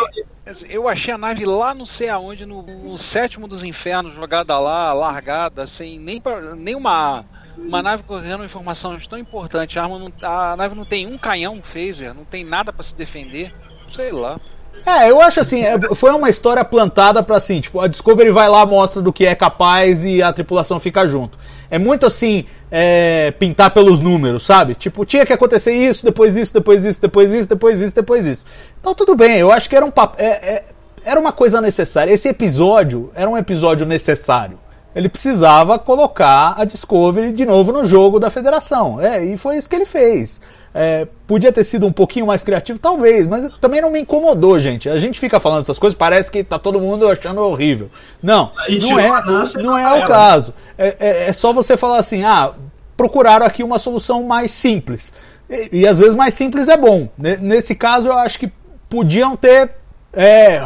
Eu 0.68 0.88
achei 0.88 1.14
a 1.14 1.18
nave 1.18 1.44
lá 1.44 1.74
não 1.74 1.86
sei 1.86 2.08
aonde, 2.08 2.44
no, 2.44 2.62
no 2.62 2.98
sétimo 2.98 3.46
dos 3.46 3.62
infernos, 3.62 4.14
jogada 4.14 4.58
lá, 4.58 4.92
largada, 4.92 5.66
sem 5.66 5.98
nem, 5.98 6.20
pra, 6.20 6.56
nem 6.56 6.74
uma, 6.74 7.24
uma 7.66 7.82
nave 7.82 8.02
correndo 8.02 8.44
informação 8.44 8.96
tão 9.08 9.18
importante. 9.18 9.78
A, 9.78 9.82
arma 9.84 9.98
não- 9.98 10.12
a 10.22 10.56
nave 10.56 10.74
não 10.74 10.84
tem 10.84 11.06
um 11.06 11.16
canhão, 11.18 11.54
um 11.54 11.62
phaser, 11.62 12.14
não 12.14 12.24
tem 12.24 12.44
nada 12.44 12.72
pra 12.72 12.82
se 12.82 12.94
defender. 12.94 13.52
Sei 13.92 14.10
lá. 14.12 14.38
É, 14.86 15.10
eu 15.10 15.20
acho 15.20 15.40
assim, 15.40 15.62
é, 15.62 15.78
foi 15.94 16.10
uma 16.12 16.30
história 16.30 16.64
plantada 16.64 17.22
pra 17.22 17.36
assim, 17.36 17.60
tipo, 17.60 17.80
a 17.80 17.86
Discovery 17.88 18.30
vai 18.30 18.48
lá, 18.48 18.64
mostra 18.64 19.02
do 19.02 19.12
que 19.12 19.26
é 19.26 19.34
capaz 19.34 20.04
e 20.04 20.22
a 20.22 20.32
tripulação 20.32 20.80
fica 20.80 21.06
junto. 21.06 21.38
É 21.70 21.76
muito 21.78 22.06
assim, 22.06 22.46
é, 22.70 23.30
pintar 23.32 23.72
pelos 23.72 24.00
números, 24.00 24.46
sabe? 24.46 24.74
Tipo, 24.74 25.04
tinha 25.04 25.26
que 25.26 25.32
acontecer 25.32 25.72
isso, 25.72 26.04
depois 26.04 26.34
isso, 26.36 26.54
depois 26.54 26.84
isso, 26.84 27.00
depois 27.00 27.30
isso, 27.32 27.48
depois 27.48 27.80
isso, 27.80 27.94
depois 27.94 28.24
isso. 28.26 28.46
Então 28.80 28.94
tudo 28.94 29.14
bem, 29.14 29.36
eu 29.38 29.52
acho 29.52 29.68
que 29.68 29.76
era 29.76 29.84
um 29.84 29.90
pap- 29.90 30.18
é- 30.18 30.54
é- 30.54 30.64
era 31.04 31.20
uma 31.20 31.32
coisa 31.32 31.60
necessária. 31.60 32.12
Esse 32.12 32.28
episódio 32.28 33.10
era 33.14 33.28
um 33.28 33.36
episódio 33.36 33.84
necessário. 33.84 34.58
Ele 34.94 35.08
precisava 35.08 35.78
colocar 35.78 36.54
a 36.56 36.64
Discovery 36.64 37.32
de 37.32 37.46
novo 37.46 37.72
no 37.72 37.84
jogo 37.84 38.18
da 38.18 38.28
federação. 38.30 39.00
É, 39.00 39.24
e 39.24 39.36
foi 39.36 39.56
isso 39.56 39.68
que 39.68 39.76
ele 39.76 39.86
fez. 39.86 40.40
É, 40.72 41.06
podia 41.26 41.52
ter 41.52 41.64
sido 41.64 41.86
um 41.86 41.92
pouquinho 41.92 42.26
mais 42.26 42.44
criativo, 42.44 42.78
talvez, 42.78 43.26
mas 43.26 43.48
também 43.60 43.80
não 43.80 43.90
me 43.90 44.00
incomodou, 44.00 44.58
gente. 44.58 44.88
A 44.88 44.98
gente 44.98 45.18
fica 45.18 45.40
falando 45.40 45.60
essas 45.62 45.78
coisas, 45.78 45.96
parece 45.98 46.30
que 46.30 46.44
tá 46.44 46.58
todo 46.58 46.78
mundo 46.80 47.08
achando 47.08 47.40
horrível. 47.40 47.88
Não, 48.22 48.52
não 48.88 48.98
é, 49.00 49.08
Nancy 49.32 49.58
não 49.58 49.76
é 49.78 49.82
o 50.04 50.06
caso. 50.06 50.54
É, 50.78 50.96
é- 51.00 51.28
é 51.28 51.32
só 51.32 51.52
você 51.52 51.76
falar 51.76 51.98
assim, 51.98 52.22
ah, 52.24 52.52
procuraram 52.96 53.44
aqui 53.46 53.62
uma 53.64 53.78
solução 53.80 54.22
mais 54.24 54.50
simples. 54.52 55.12
E, 55.48 55.80
e 55.80 55.86
às 55.88 55.98
vezes 55.98 56.14
mais 56.14 56.34
simples 56.34 56.68
é 56.68 56.76
bom. 56.76 57.08
Ne- 57.18 57.36
Nesse 57.38 57.74
caso, 57.74 58.06
eu 58.08 58.16
acho 58.18 58.38
que 58.38 58.52
podiam 58.88 59.36
ter 59.36 59.70
é, 60.12 60.60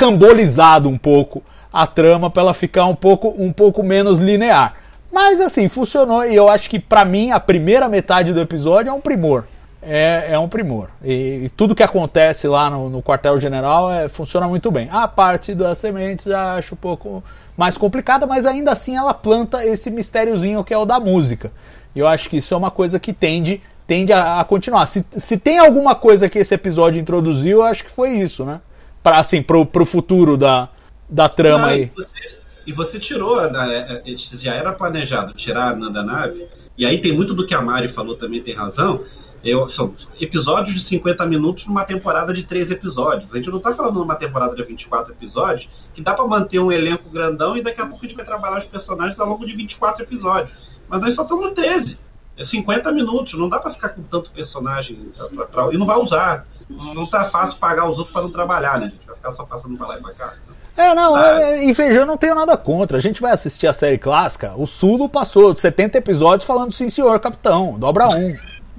rocambolizado 0.00 0.88
um 0.88 0.98
pouco 0.98 1.42
a 1.76 1.86
trama 1.86 2.30
para 2.30 2.42
ela 2.42 2.54
ficar 2.54 2.86
um 2.86 2.94
pouco, 2.94 3.34
um 3.36 3.52
pouco 3.52 3.82
menos 3.82 4.18
linear. 4.18 4.76
Mas 5.12 5.42
assim, 5.42 5.68
funcionou 5.68 6.24
e 6.24 6.34
eu 6.34 6.48
acho 6.48 6.70
que 6.70 6.80
pra 6.80 7.04
mim 7.04 7.32
a 7.32 7.38
primeira 7.38 7.86
metade 7.86 8.32
do 8.32 8.40
episódio 8.40 8.88
é 8.88 8.92
um 8.94 9.00
primor. 9.00 9.44
É, 9.82 10.28
é 10.30 10.38
um 10.38 10.48
primor. 10.48 10.88
E, 11.04 11.42
e 11.44 11.48
tudo 11.50 11.74
que 11.74 11.82
acontece 11.82 12.48
lá 12.48 12.70
no, 12.70 12.88
no 12.88 13.02
quartel-general 13.02 13.92
é, 13.92 14.08
funciona 14.08 14.48
muito 14.48 14.70
bem. 14.70 14.88
A 14.90 15.06
parte 15.06 15.54
das 15.54 15.78
sementes 15.78 16.24
já 16.24 16.54
acho 16.54 16.74
um 16.74 16.78
pouco 16.78 17.22
mais 17.54 17.76
complicada, 17.76 18.26
mas 18.26 18.46
ainda 18.46 18.72
assim 18.72 18.96
ela 18.96 19.12
planta 19.12 19.62
esse 19.64 19.90
mistériozinho 19.90 20.64
que 20.64 20.72
é 20.72 20.78
o 20.78 20.86
da 20.86 20.98
música. 20.98 21.52
E 21.94 21.98
eu 21.98 22.08
acho 22.08 22.30
que 22.30 22.38
isso 22.38 22.54
é 22.54 22.56
uma 22.56 22.70
coisa 22.70 22.98
que 22.98 23.12
tende, 23.12 23.60
tende 23.86 24.14
a, 24.14 24.40
a 24.40 24.44
continuar. 24.44 24.86
Se, 24.86 25.04
se 25.10 25.36
tem 25.36 25.58
alguma 25.58 25.94
coisa 25.94 26.26
que 26.26 26.38
esse 26.38 26.54
episódio 26.54 26.98
introduziu, 26.98 27.58
eu 27.58 27.64
acho 27.64 27.84
que 27.84 27.90
foi 27.90 28.12
isso, 28.12 28.46
né? 28.46 28.62
Pra, 29.02 29.18
assim, 29.18 29.42
pro, 29.42 29.64
pro 29.66 29.84
futuro 29.84 30.38
da, 30.38 30.70
da 31.08 31.28
trama 31.28 31.66
Ah, 31.66 31.70
aí. 31.70 31.82
E 31.84 31.92
você, 31.96 32.38
e 32.66 32.72
você 32.72 32.98
tirou, 32.98 33.38
a- 33.38 33.46
a- 33.46 33.64
a- 33.64 34.02
já 34.38 34.54
era 34.54 34.72
planejado 34.72 35.32
tirar 35.32 35.64
a 35.64 35.70
Ana 35.70 35.90
da 35.90 36.02
nave, 36.02 36.46
e 36.76 36.84
aí 36.84 37.00
tem 37.00 37.12
muito 37.12 37.32
do 37.34 37.46
que 37.46 37.54
a 37.54 37.62
Mari 37.62 37.88
falou 37.88 38.16
também, 38.16 38.42
tem 38.42 38.54
razão. 38.54 39.00
Eu, 39.44 39.68
são 39.68 39.94
episódios 40.20 40.74
de 40.74 40.80
50 40.82 41.24
minutos 41.24 41.66
numa 41.66 41.84
temporada 41.84 42.32
de 42.32 42.42
3 42.42 42.70
episódios. 42.72 43.32
A 43.32 43.36
gente 43.36 43.48
não 43.50 43.60
tá 43.60 43.72
falando 43.72 43.94
numa 44.00 44.16
temporada 44.16 44.56
de 44.56 44.64
24 44.64 45.12
episódios, 45.12 45.68
que 45.94 46.00
dá 46.02 46.14
pra 46.14 46.26
manter 46.26 46.58
um 46.58 46.72
elenco 46.72 47.08
grandão 47.10 47.56
e 47.56 47.62
daqui 47.62 47.80
a 47.80 47.86
pouco 47.86 48.04
a 48.04 48.08
gente 48.08 48.16
vai 48.16 48.24
trabalhar 48.24 48.58
os 48.58 48.64
personagens 48.64 49.20
ao 49.20 49.28
longo 49.28 49.46
de 49.46 49.54
24 49.54 50.02
episódios. 50.02 50.52
Mas 50.88 51.00
nós 51.00 51.14
só 51.14 51.22
estamos 51.22 51.44
no 51.46 51.54
13. 51.54 51.98
É 52.36 52.42
50 52.44 52.90
minutos, 52.90 53.34
não 53.34 53.48
dá 53.48 53.60
pra 53.60 53.70
ficar 53.70 53.90
com 53.90 54.02
tanto 54.02 54.30
personagem 54.32 55.10
pra- 55.36 55.46
pra- 55.46 55.72
e 55.72 55.78
não 55.78 55.86
vai 55.86 55.96
usar. 55.98 56.44
Não 56.68 57.06
tá 57.06 57.24
fácil 57.24 57.56
pagar 57.58 57.88
os 57.88 57.98
outros 57.98 58.12
pra 58.12 58.22
não 58.22 58.30
trabalhar, 58.30 58.80
né? 58.80 58.92
A 59.26 59.30
vai 59.30 59.36
só 59.36 59.44
passando 59.44 59.76
pra 59.76 59.86
lá 59.88 59.98
e 59.98 60.02
pra 60.02 60.12
cá. 60.14 60.32
É, 60.76 60.94
não, 60.94 61.16
é, 61.16 61.64
e 61.64 61.72
veja, 61.72 62.00
eu 62.00 62.06
não 62.06 62.16
tenho 62.16 62.34
nada 62.34 62.56
contra. 62.56 62.98
A 62.98 63.00
gente 63.00 63.20
vai 63.20 63.32
assistir 63.32 63.66
a 63.66 63.72
série 63.72 63.98
clássica. 63.98 64.52
O 64.56 64.66
Sulo 64.66 65.08
passou 65.08 65.54
70 65.56 65.98
episódios 65.98 66.46
falando 66.46 66.72
sim, 66.72 66.88
senhor, 66.90 67.18
capitão, 67.18 67.78
dobra 67.78 68.08
um. 68.08 68.32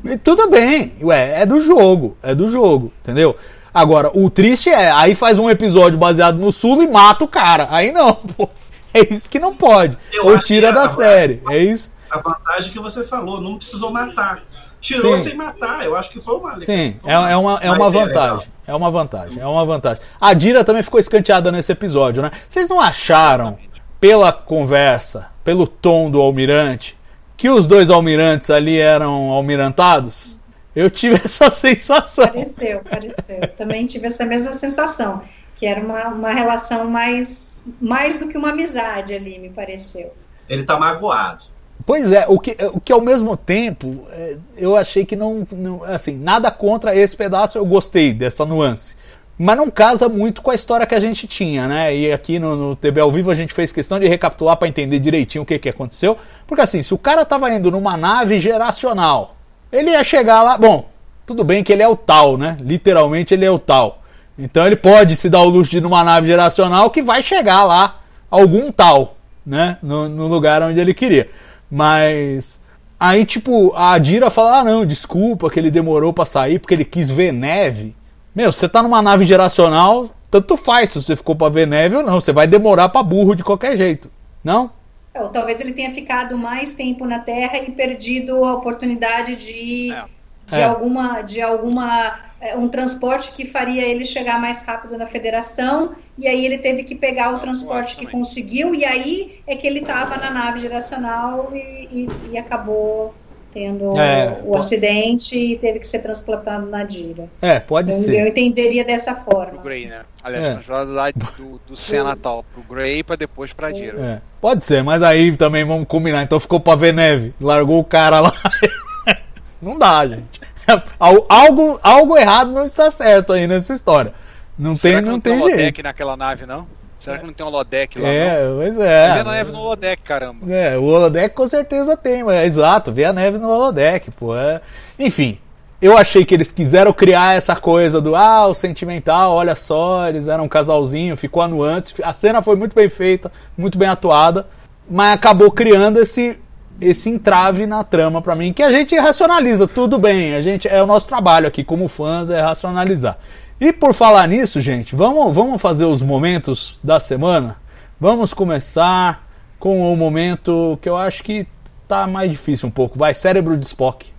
E 0.05 0.17
tudo 0.17 0.49
bem, 0.49 0.93
ué, 1.01 1.41
é 1.41 1.45
do 1.45 1.59
jogo, 1.59 2.15
é 2.21 2.35
do 2.35 2.49
jogo, 2.49 2.93
entendeu? 3.01 3.35
Agora, 3.73 4.11
o 4.13 4.29
triste 4.29 4.69
é, 4.69 4.91
aí 4.91 5.15
faz 5.15 5.37
um 5.39 5.49
episódio 5.49 5.97
baseado 5.97 6.37
no 6.37 6.51
Sulo 6.51 6.83
e 6.83 6.87
mata 6.87 7.23
o 7.23 7.27
cara. 7.27 7.67
Aí 7.71 7.91
não, 7.91 8.13
pô. 8.37 8.47
É 8.93 9.13
isso 9.13 9.29
que 9.29 9.37
não 9.39 9.53
pode. 9.55 9.97
Eu 10.13 10.27
Ou 10.27 10.39
tira 10.39 10.71
da 10.71 10.83
a- 10.83 10.89
série, 10.89 11.41
é 11.49 11.57
isso? 11.57 11.93
a 12.09 12.19
vantagem 12.19 12.71
que 12.71 12.79
você 12.79 13.03
falou, 13.03 13.41
não 13.41 13.57
precisou 13.57 13.91
matar. 13.91 14.41
Tirou 14.79 15.17
Sim. 15.17 15.23
sem 15.23 15.35
matar, 15.35 15.83
eu 15.85 15.95
acho 15.95 16.11
que 16.11 16.21
foi 16.21 16.35
uma 16.35 16.57
Sim, 16.59 16.95
foi 16.99 17.11
é, 17.11 17.13
é 17.13 17.37
uma, 17.37 17.59
é 17.61 17.71
uma 17.71 17.87
legal. 17.87 17.91
vantagem. 17.91 18.47
É 18.67 18.75
uma 18.75 18.91
vantagem, 18.91 19.41
é 19.41 19.45
uma 19.45 19.65
vantagem. 19.65 20.03
A 20.19 20.33
Dira 20.33 20.63
também 20.63 20.83
ficou 20.83 20.99
escanteada 20.99 21.51
nesse 21.51 21.71
episódio, 21.71 22.21
né? 22.21 22.31
Vocês 22.47 22.67
não 22.67 22.79
acharam, 22.79 23.57
pela 23.99 24.31
conversa, 24.31 25.29
pelo 25.43 25.65
tom 25.67 26.09
do 26.09 26.21
almirante, 26.21 26.97
que 27.35 27.49
os 27.49 27.65
dois 27.65 27.89
almirantes 27.89 28.49
ali 28.49 28.77
eram 28.77 29.29
almirantados? 29.31 30.37
Eu 30.75 30.89
tive 30.89 31.15
essa 31.23 31.49
sensação. 31.49 32.27
Pareceu, 32.27 32.81
pareceu. 32.87 33.47
Também 33.55 33.85
tive 33.85 34.07
essa 34.07 34.25
mesma 34.25 34.53
sensação, 34.53 35.21
que 35.55 35.65
era 35.65 35.81
uma, 35.81 36.07
uma 36.09 36.31
relação 36.31 36.89
mais, 36.89 37.61
mais 37.81 38.19
do 38.19 38.27
que 38.27 38.37
uma 38.37 38.49
amizade 38.49 39.13
ali, 39.13 39.39
me 39.39 39.49
pareceu. 39.49 40.13
Ele 40.47 40.63
tá 40.63 40.77
magoado. 40.77 41.45
Pois 41.87 42.11
é, 42.11 42.25
o 42.27 42.37
que, 42.37 42.57
o 42.73 42.81
que 42.81 42.91
ao 42.91 42.99
mesmo 42.99 43.37
tempo 43.37 44.05
é, 44.11 44.35
eu 44.57 44.75
achei 44.75 45.05
que 45.05 45.15
não, 45.15 45.47
não. 45.49 45.85
Assim, 45.85 46.17
nada 46.17 46.51
contra 46.51 46.93
esse 46.93 47.15
pedaço, 47.15 47.57
eu 47.57 47.65
gostei 47.65 48.11
dessa 48.11 48.45
nuance. 48.45 48.97
Mas 49.39 49.55
não 49.55 49.71
casa 49.71 50.09
muito 50.09 50.41
com 50.41 50.51
a 50.51 50.55
história 50.55 50.85
que 50.85 50.93
a 50.93 50.99
gente 50.99 51.25
tinha, 51.27 51.65
né? 51.65 51.95
E 51.95 52.11
aqui 52.11 52.39
no, 52.39 52.57
no 52.57 52.75
TB 52.75 52.99
ao 52.99 53.09
vivo 53.09 53.31
a 53.31 53.35
gente 53.35 53.53
fez 53.53 53.71
questão 53.71 53.97
de 54.01 54.05
recapitular 54.05 54.57
para 54.57 54.67
entender 54.67 54.99
direitinho 54.99 55.43
o 55.43 55.45
que, 55.45 55.57
que 55.57 55.69
aconteceu. 55.69 56.17
Porque 56.45 56.61
assim, 56.61 56.83
se 56.83 56.93
o 56.93 56.97
cara 56.97 57.23
tava 57.23 57.49
indo 57.53 57.71
numa 57.71 57.95
nave 57.95 58.37
geracional, 58.41 59.37
ele 59.71 59.91
ia 59.91 60.03
chegar 60.03 60.43
lá. 60.43 60.57
Bom, 60.57 60.89
tudo 61.25 61.45
bem 61.45 61.63
que 61.63 61.71
ele 61.71 61.83
é 61.83 61.87
o 61.87 61.95
tal, 61.95 62.37
né? 62.37 62.57
Literalmente 62.59 63.33
ele 63.33 63.45
é 63.45 63.51
o 63.51 63.57
tal. 63.57 64.01
Então 64.37 64.67
ele 64.67 64.75
pode 64.75 65.15
se 65.15 65.29
dar 65.29 65.39
o 65.39 65.47
luxo 65.47 65.71
de 65.71 65.77
ir 65.77 65.81
numa 65.81 66.03
nave 66.03 66.27
geracional 66.27 66.89
que 66.89 67.01
vai 67.01 67.23
chegar 67.23 67.63
lá 67.63 68.01
algum 68.29 68.73
tal, 68.73 69.15
né? 69.45 69.77
No, 69.81 70.09
no 70.09 70.27
lugar 70.27 70.61
onde 70.61 70.81
ele 70.81 70.93
queria. 70.93 71.29
Mas. 71.69 72.59
Aí, 72.99 73.25
tipo, 73.25 73.73
a 73.75 73.97
Dira 73.97 74.29
fala: 74.29 74.59
ah, 74.59 74.63
não, 74.63 74.85
desculpa 74.85 75.49
que 75.49 75.59
ele 75.59 75.69
demorou 75.71 76.11
para 76.11 76.25
sair 76.25 76.59
porque 76.59 76.73
ele 76.73 76.85
quis 76.85 77.09
ver 77.09 77.31
neve. 77.31 77.95
Meu, 78.35 78.51
você 78.51 78.67
tá 78.69 78.81
numa 78.83 79.01
nave 79.01 79.25
geracional, 79.25 80.09
tanto 80.29 80.55
faz 80.57 80.91
se 80.91 81.01
você 81.01 81.15
ficou 81.15 81.35
pra 81.35 81.49
ver 81.49 81.67
neve 81.67 81.95
ou 81.95 82.03
não. 82.03 82.19
Você 82.21 82.31
vai 82.31 82.47
demorar 82.47 82.89
pra 82.89 83.03
burro 83.03 83.35
de 83.35 83.43
qualquer 83.43 83.75
jeito, 83.75 84.09
não? 84.43 84.71
Ou 85.15 85.29
talvez 85.29 85.59
ele 85.59 85.73
tenha 85.73 85.91
ficado 85.91 86.37
mais 86.37 86.73
tempo 86.75 87.05
na 87.05 87.19
Terra 87.19 87.57
e 87.57 87.71
perdido 87.71 88.43
a 88.45 88.53
oportunidade 88.53 89.35
de, 89.35 89.91
É. 89.91 90.03
de 90.45 90.59
É. 90.59 90.63
alguma. 90.63 91.21
De 91.21 91.41
alguma 91.41 92.07
é, 92.07 92.13
um 92.55 92.67
transporte 92.67 93.31
que 93.31 93.45
faria 93.45 93.81
ele 93.83 94.05
chegar 94.05 94.39
mais 94.39 94.61
rápido 94.63 94.97
na 94.97 95.05
federação, 95.07 95.93
e 96.17 96.27
aí 96.27 96.45
ele 96.45 96.57
teve 96.59 96.83
que 96.83 96.93
pegar 96.95 97.33
o 97.35 97.39
transporte 97.39 97.95
que 97.95 98.05
conseguiu, 98.05 98.75
e 98.75 98.85
aí 98.85 99.39
é 99.47 99.55
que 99.55 99.65
ele 99.65 99.79
estava 99.79 100.17
na 100.17 100.29
nave 100.29 100.59
geracional 100.59 101.49
e, 101.53 101.57
e- 102.03 102.09
e 102.31 102.37
acabou 102.37 103.13
tendo 103.53 103.97
É, 103.99 104.39
o 104.43 104.51
po- 104.51 104.57
acidente 104.57 105.35
e 105.35 105.57
teve 105.57 105.79
que 105.79 105.87
ser 105.87 105.99
transplantado 105.99 106.67
na 106.67 106.83
Dira. 106.83 107.27
É, 107.41 107.59
pode 107.59 107.91
Eu, 107.91 107.97
eu 107.97 108.03
ser. 108.03 108.27
entenderia 108.27 108.83
dessa 108.85 109.15
Pro 109.15 109.23
forma. 109.31 109.61
Grey, 109.63 109.87
né? 109.87 110.01
Aliás, 110.23 110.45
É. 110.45 110.51
transferado 110.51 110.91
lá 110.93 111.09
do, 111.11 111.59
do 111.67 111.75
Senna 111.75 112.15
tal 112.15 112.43
pro 112.53 112.61
Grey 112.61 113.01
pra 113.03 113.15
depois 113.15 113.53
pra 113.53 113.71
Dira. 113.71 113.99
É, 113.99 114.21
pode 114.39 114.63
ser, 114.63 114.83
mas 114.83 115.01
aí 115.01 115.35
também 115.35 115.63
vamos 115.63 115.87
combinar. 115.87 116.21
Então 116.21 116.39
ficou 116.39 116.59
pra 116.59 116.75
ver 116.75 116.93
neve, 116.93 117.33
largou 117.41 117.79
o 117.79 117.83
cara 117.83 118.19
lá. 118.19 118.31
não 119.61 119.79
dá, 119.79 120.05
gente. 120.07 120.39
Al- 120.99 121.25
Algo, 121.29 121.79
algo 121.81 122.17
errado 122.17 122.51
não 122.51 122.65
está 122.65 122.91
certo 122.91 123.33
aí 123.33 123.47
nessa 123.47 123.73
história. 123.73 124.13
Não 124.57 124.75
Será 124.75 124.95
tem, 124.95 125.03
que 125.03 125.09
não 125.09 125.19
tem 125.19 125.39
tem 125.39 125.55
jeito. 125.57 125.83
naquela 125.83 126.17
nave, 126.17 126.45
não? 126.45 126.67
Será 126.99 127.19
que 127.19 127.25
não 127.27 127.33
tem 127.33 127.45
um 127.45 127.49
holodeck 127.49 127.99
lá, 127.99 128.07
É, 128.07 128.47
não? 128.47 128.55
pois 128.57 128.75
Vê 128.75 128.83
é. 128.83 129.23
na 129.23 129.31
neve 129.31 129.51
no 129.51 129.59
holodeck, 129.59 130.01
caramba. 130.01 130.51
É, 130.51 130.75
o 130.77 130.83
holodeck 130.83 131.35
com 131.35 131.47
certeza 131.47 131.95
tem, 131.95 132.23
mas 132.23 132.35
é 132.37 132.45
exato, 132.45 132.91
vê 132.91 133.05
a 133.05 133.13
neve 133.13 133.37
no 133.37 133.47
holodeck, 133.47 134.09
pô. 134.11 134.35
É... 134.35 134.59
Enfim, 134.97 135.37
eu 135.79 135.95
achei 135.95 136.25
que 136.25 136.33
eles 136.33 136.51
quiseram 136.51 136.91
criar 136.91 137.35
essa 137.37 137.55
coisa 137.55 138.01
do 138.01 138.15
ah, 138.15 138.47
o 138.47 138.55
sentimental, 138.55 139.31
olha 139.35 139.53
só, 139.53 140.07
eles 140.09 140.27
eram 140.27 140.45
um 140.45 140.49
casalzinho, 140.49 141.15
ficou 141.15 141.43
a 141.43 141.47
nuance, 141.47 141.93
a 142.03 142.13
cena 142.13 142.41
foi 142.41 142.55
muito 142.55 142.75
bem 142.75 142.89
feita, 142.89 143.31
muito 143.55 143.77
bem 143.77 143.87
atuada, 143.87 144.47
mas 144.89 145.13
acabou 145.13 145.51
criando 145.51 145.99
esse 145.99 146.39
esse 146.79 147.09
entrave 147.09 147.65
na 147.65 147.83
trama 147.83 148.21
pra 148.21 148.35
mim, 148.35 148.53
que 148.53 148.63
a 148.63 148.71
gente 148.71 148.95
racionaliza, 148.95 149.67
tudo 149.67 149.97
bem, 149.97 150.35
a 150.35 150.41
gente 150.41 150.67
é 150.67 150.81
o 150.81 150.87
nosso 150.87 151.07
trabalho 151.07 151.47
aqui 151.47 151.63
como 151.63 151.87
fãs 151.87 152.29
é 152.29 152.41
racionalizar. 152.41 153.17
E 153.59 153.73
por 153.73 153.93
falar 153.93 154.27
nisso, 154.27 154.61
gente, 154.61 154.95
vamos, 154.95 155.33
vamos 155.33 155.61
fazer 155.61 155.85
os 155.85 156.01
momentos 156.01 156.79
da 156.83 156.99
semana? 156.99 157.57
Vamos 157.99 158.33
começar 158.33 159.27
com 159.59 159.91
o 159.91 159.97
momento 159.97 160.77
que 160.81 160.87
eu 160.87 160.95
acho 160.95 161.23
que 161.23 161.47
tá 161.87 162.05
mais 162.05 162.29
difícil 162.29 162.67
um 162.67 162.71
pouco. 162.71 162.99
Vai, 162.99 163.13
cérebro 163.13 163.57
de 163.57 163.65
Spock. 163.65 164.11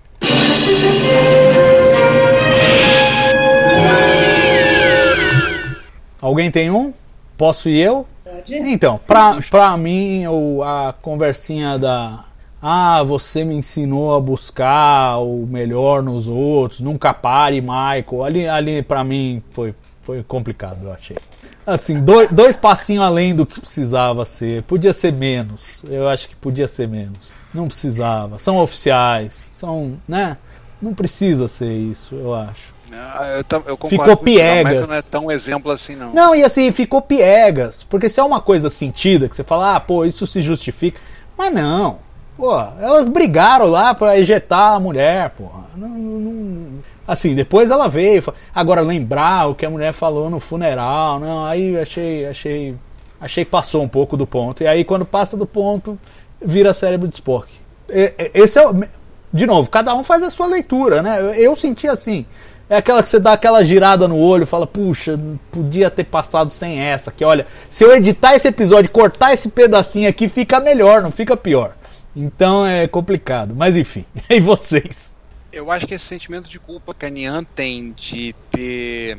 Alguém 6.20 6.50
tem 6.50 6.70
um? 6.70 6.92
Posso 7.36 7.68
ir 7.68 7.78
eu? 7.78 8.06
Então, 8.48 9.00
pra, 9.06 9.38
pra 9.50 9.76
mim, 9.76 10.24
a 10.64 10.94
conversinha 11.00 11.78
da. 11.78 12.24
Ah, 12.60 13.02
você 13.04 13.44
me 13.44 13.54
ensinou 13.54 14.14
a 14.16 14.20
buscar 14.20 15.18
o 15.18 15.46
melhor 15.46 16.02
nos 16.02 16.26
outros, 16.26 16.80
nunca 16.80 17.14
pare, 17.14 17.60
Michael. 17.60 18.24
Ali, 18.24 18.48
ali 18.48 18.82
pra 18.82 19.04
mim, 19.04 19.42
foi, 19.50 19.74
foi 20.02 20.22
complicado, 20.24 20.78
eu 20.86 20.92
achei. 20.92 21.16
Assim, 21.64 22.00
dois, 22.00 22.28
dois 22.30 22.56
passinhos 22.56 23.04
além 23.04 23.34
do 23.34 23.44
que 23.46 23.60
precisava 23.60 24.24
ser. 24.24 24.62
Podia 24.62 24.92
ser 24.92 25.12
menos. 25.12 25.84
Eu 25.88 26.08
acho 26.08 26.28
que 26.28 26.34
podia 26.34 26.66
ser 26.66 26.88
menos. 26.88 27.30
Não 27.52 27.66
precisava. 27.68 28.38
São 28.38 28.56
oficiais. 28.56 29.50
São, 29.52 29.98
né? 30.08 30.36
Não 30.80 30.94
precisa 30.94 31.46
ser 31.46 31.70
isso, 31.72 32.14
eu 32.14 32.34
acho. 32.34 32.74
Ah, 32.90 33.42
Eu, 33.50 33.64
eu 33.66 33.88
Ficou 33.88 34.16
piegas. 34.16 34.88
não 34.88 34.96
é 34.96 35.02
tão 35.02 35.30
exemplo 35.30 35.70
assim, 35.70 35.94
não. 35.94 36.14
Não, 36.14 36.34
e 36.34 36.42
assim, 36.42 36.72
ficou 36.72 37.02
piegas. 37.02 37.82
Porque 37.82 38.08
se 38.08 38.18
é 38.18 38.22
uma 38.24 38.40
coisa 38.40 38.70
sentida, 38.70 39.28
que 39.28 39.36
você 39.36 39.44
fala, 39.44 39.76
ah, 39.76 39.80
pô, 39.80 40.04
isso 40.06 40.26
se 40.26 40.40
justifica. 40.40 40.98
Mas 41.36 41.52
não. 41.52 41.98
Pô, 42.38 42.58
elas 42.80 43.06
brigaram 43.08 43.66
lá 43.66 43.92
pra 43.92 44.16
ejetar 44.16 44.74
a 44.74 44.80
mulher, 44.80 45.30
porra. 45.30 45.64
Não, 45.76 45.88
não- 45.88 46.78
Assim, 47.06 47.34
depois 47.34 47.70
ela 47.70 47.88
veio. 47.88 48.22
Agora, 48.54 48.80
lembrar 48.80 49.48
o 49.48 49.54
que 49.54 49.66
a 49.66 49.70
mulher 49.70 49.92
falou 49.92 50.30
no 50.30 50.38
funeral, 50.38 51.18
não, 51.18 51.44
aí 51.44 51.76
achei, 51.78 52.26
achei. 52.26 52.74
Achei 53.20 53.44
que 53.44 53.50
passou 53.50 53.82
um 53.82 53.88
pouco 53.88 54.16
do 54.16 54.24
ponto. 54.26 54.62
E 54.62 54.66
aí, 54.68 54.84
quando 54.84 55.04
passa 55.04 55.36
do 55.36 55.44
ponto, 55.46 55.98
vira 56.40 56.72
cérebro 56.72 57.08
de 57.08 57.14
Spock. 57.14 57.52
E- 57.88 58.30
Esse 58.32 58.58
é 58.60 58.68
o. 58.68 58.84
De 59.32 59.44
novo, 59.46 59.68
cada 59.68 59.92
um 59.94 60.04
faz 60.04 60.22
a 60.22 60.30
sua 60.30 60.46
leitura, 60.46 61.02
né? 61.02 61.18
Eu, 61.20 61.34
eu 61.34 61.56
senti 61.56 61.88
assim. 61.88 62.24
É 62.70 62.76
aquela 62.76 63.02
que 63.02 63.08
você 63.08 63.18
dá 63.18 63.32
aquela 63.32 63.64
girada 63.64 64.06
no 64.06 64.16
olho, 64.18 64.46
fala, 64.46 64.66
puxa, 64.66 65.18
podia 65.50 65.90
ter 65.90 66.04
passado 66.04 66.50
sem 66.52 66.78
essa. 66.78 67.10
Que 67.10 67.24
olha, 67.24 67.46
se 67.68 67.82
eu 67.82 67.96
editar 67.96 68.34
esse 68.36 68.46
episódio, 68.46 68.90
cortar 68.90 69.32
esse 69.32 69.48
pedacinho 69.48 70.08
aqui, 70.08 70.28
fica 70.28 70.60
melhor, 70.60 71.02
não 71.02 71.10
fica 71.10 71.36
pior. 71.36 71.72
Então 72.14 72.66
é 72.66 72.88
complicado. 72.88 73.54
Mas 73.54 73.76
enfim, 73.76 74.04
e 74.28 74.40
vocês? 74.40 75.16
Eu 75.52 75.70
acho 75.70 75.86
que 75.86 75.94
esse 75.94 76.04
sentimento 76.04 76.48
de 76.48 76.58
culpa 76.58 76.94
que 76.94 77.06
a 77.06 77.10
Nian 77.10 77.42
tem 77.42 77.92
de 77.92 78.34
ter 78.50 79.18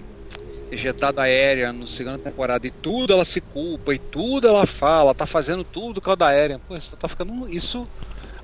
ejetado 0.71 1.19
a 1.19 1.23
aérea 1.23 1.73
no 1.73 1.87
segunda 1.87 2.17
temporada 2.17 2.67
e 2.67 2.71
tudo 2.71 3.13
ela 3.13 3.25
se 3.25 3.41
culpa 3.41 3.93
e 3.93 3.97
tudo 3.97 4.47
ela 4.47 4.65
fala, 4.67 5.15
tá 5.15 5.25
fazendo 5.25 5.63
tudo 5.63 5.99
com 5.99 6.11
a 6.11 6.15
da 6.15 6.27
aérea. 6.27 6.59
Pô, 6.67 6.75
isso 6.75 6.95
tá 6.95 7.07
ficando. 7.07 7.49
Isso 7.49 7.87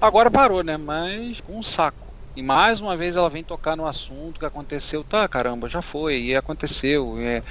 agora 0.02 0.32
parou, 0.32 0.64
né? 0.64 0.78
Mas 0.78 1.41
com 1.41 1.58
um 1.58 1.64
saco. 1.64 2.06
E 2.36 2.41
mais 2.41 2.82
uma 2.82 2.98
vez 2.98 3.16
ela 3.16 3.30
vem 3.30 3.43
tocar 3.43 3.78
no 3.78 3.86
assunto 3.86 4.39
que 4.39 4.46
aconteceu. 4.46 5.04
Tá, 5.04 5.28
caramba, 5.28 5.70
já 5.70 5.82
foi, 5.82 6.20
e 6.22 6.36
aconteceu. 6.36 7.16
é. 7.20 7.41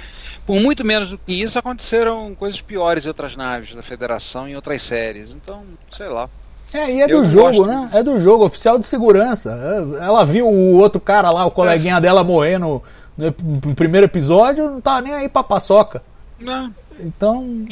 Por 0.45 0.59
muito 0.59 0.85
menos 0.85 1.09
do 1.09 1.17
que 1.17 1.33
isso, 1.33 1.57
aconteceram 1.57 2.35
coisas 2.35 2.61
piores 2.61 3.05
em 3.05 3.07
outras 3.07 3.35
naves 3.35 3.73
da 3.73 3.81
Federação 3.81 4.47
e 4.47 4.51
em 4.51 4.55
outras 4.55 4.81
séries. 4.83 5.33
Então, 5.33 5.63
sei 5.89 6.07
lá. 6.07 6.29
É, 6.73 6.91
e 6.91 7.01
é 7.01 7.05
Eu 7.05 7.21
do 7.21 7.29
jogo, 7.29 7.57
gosto 7.57 7.65
né? 7.67 7.89
É 7.93 8.03
do 8.03 8.19
jogo, 8.19 8.45
oficial 8.45 8.77
de 8.77 8.85
segurança. 8.85 9.57
É, 9.99 10.03
Ela 10.03 10.25
viu 10.25 10.47
o 10.47 10.75
outro 10.75 10.99
cara 10.99 11.31
lá, 11.31 11.45
o 11.45 11.51
coleguinha 11.51 12.01
dela 12.01 12.23
morrer 12.23 12.57
no, 12.57 12.81
no 13.17 13.75
primeiro 13.75 14.05
episódio, 14.05 14.69
não 14.69 14.81
tava 14.81 15.01
nem 15.01 15.13
aí 15.13 15.29
pra 15.29 15.43
paçoca. 15.43 16.03
Não, 16.39 16.73
Então, 16.99 17.65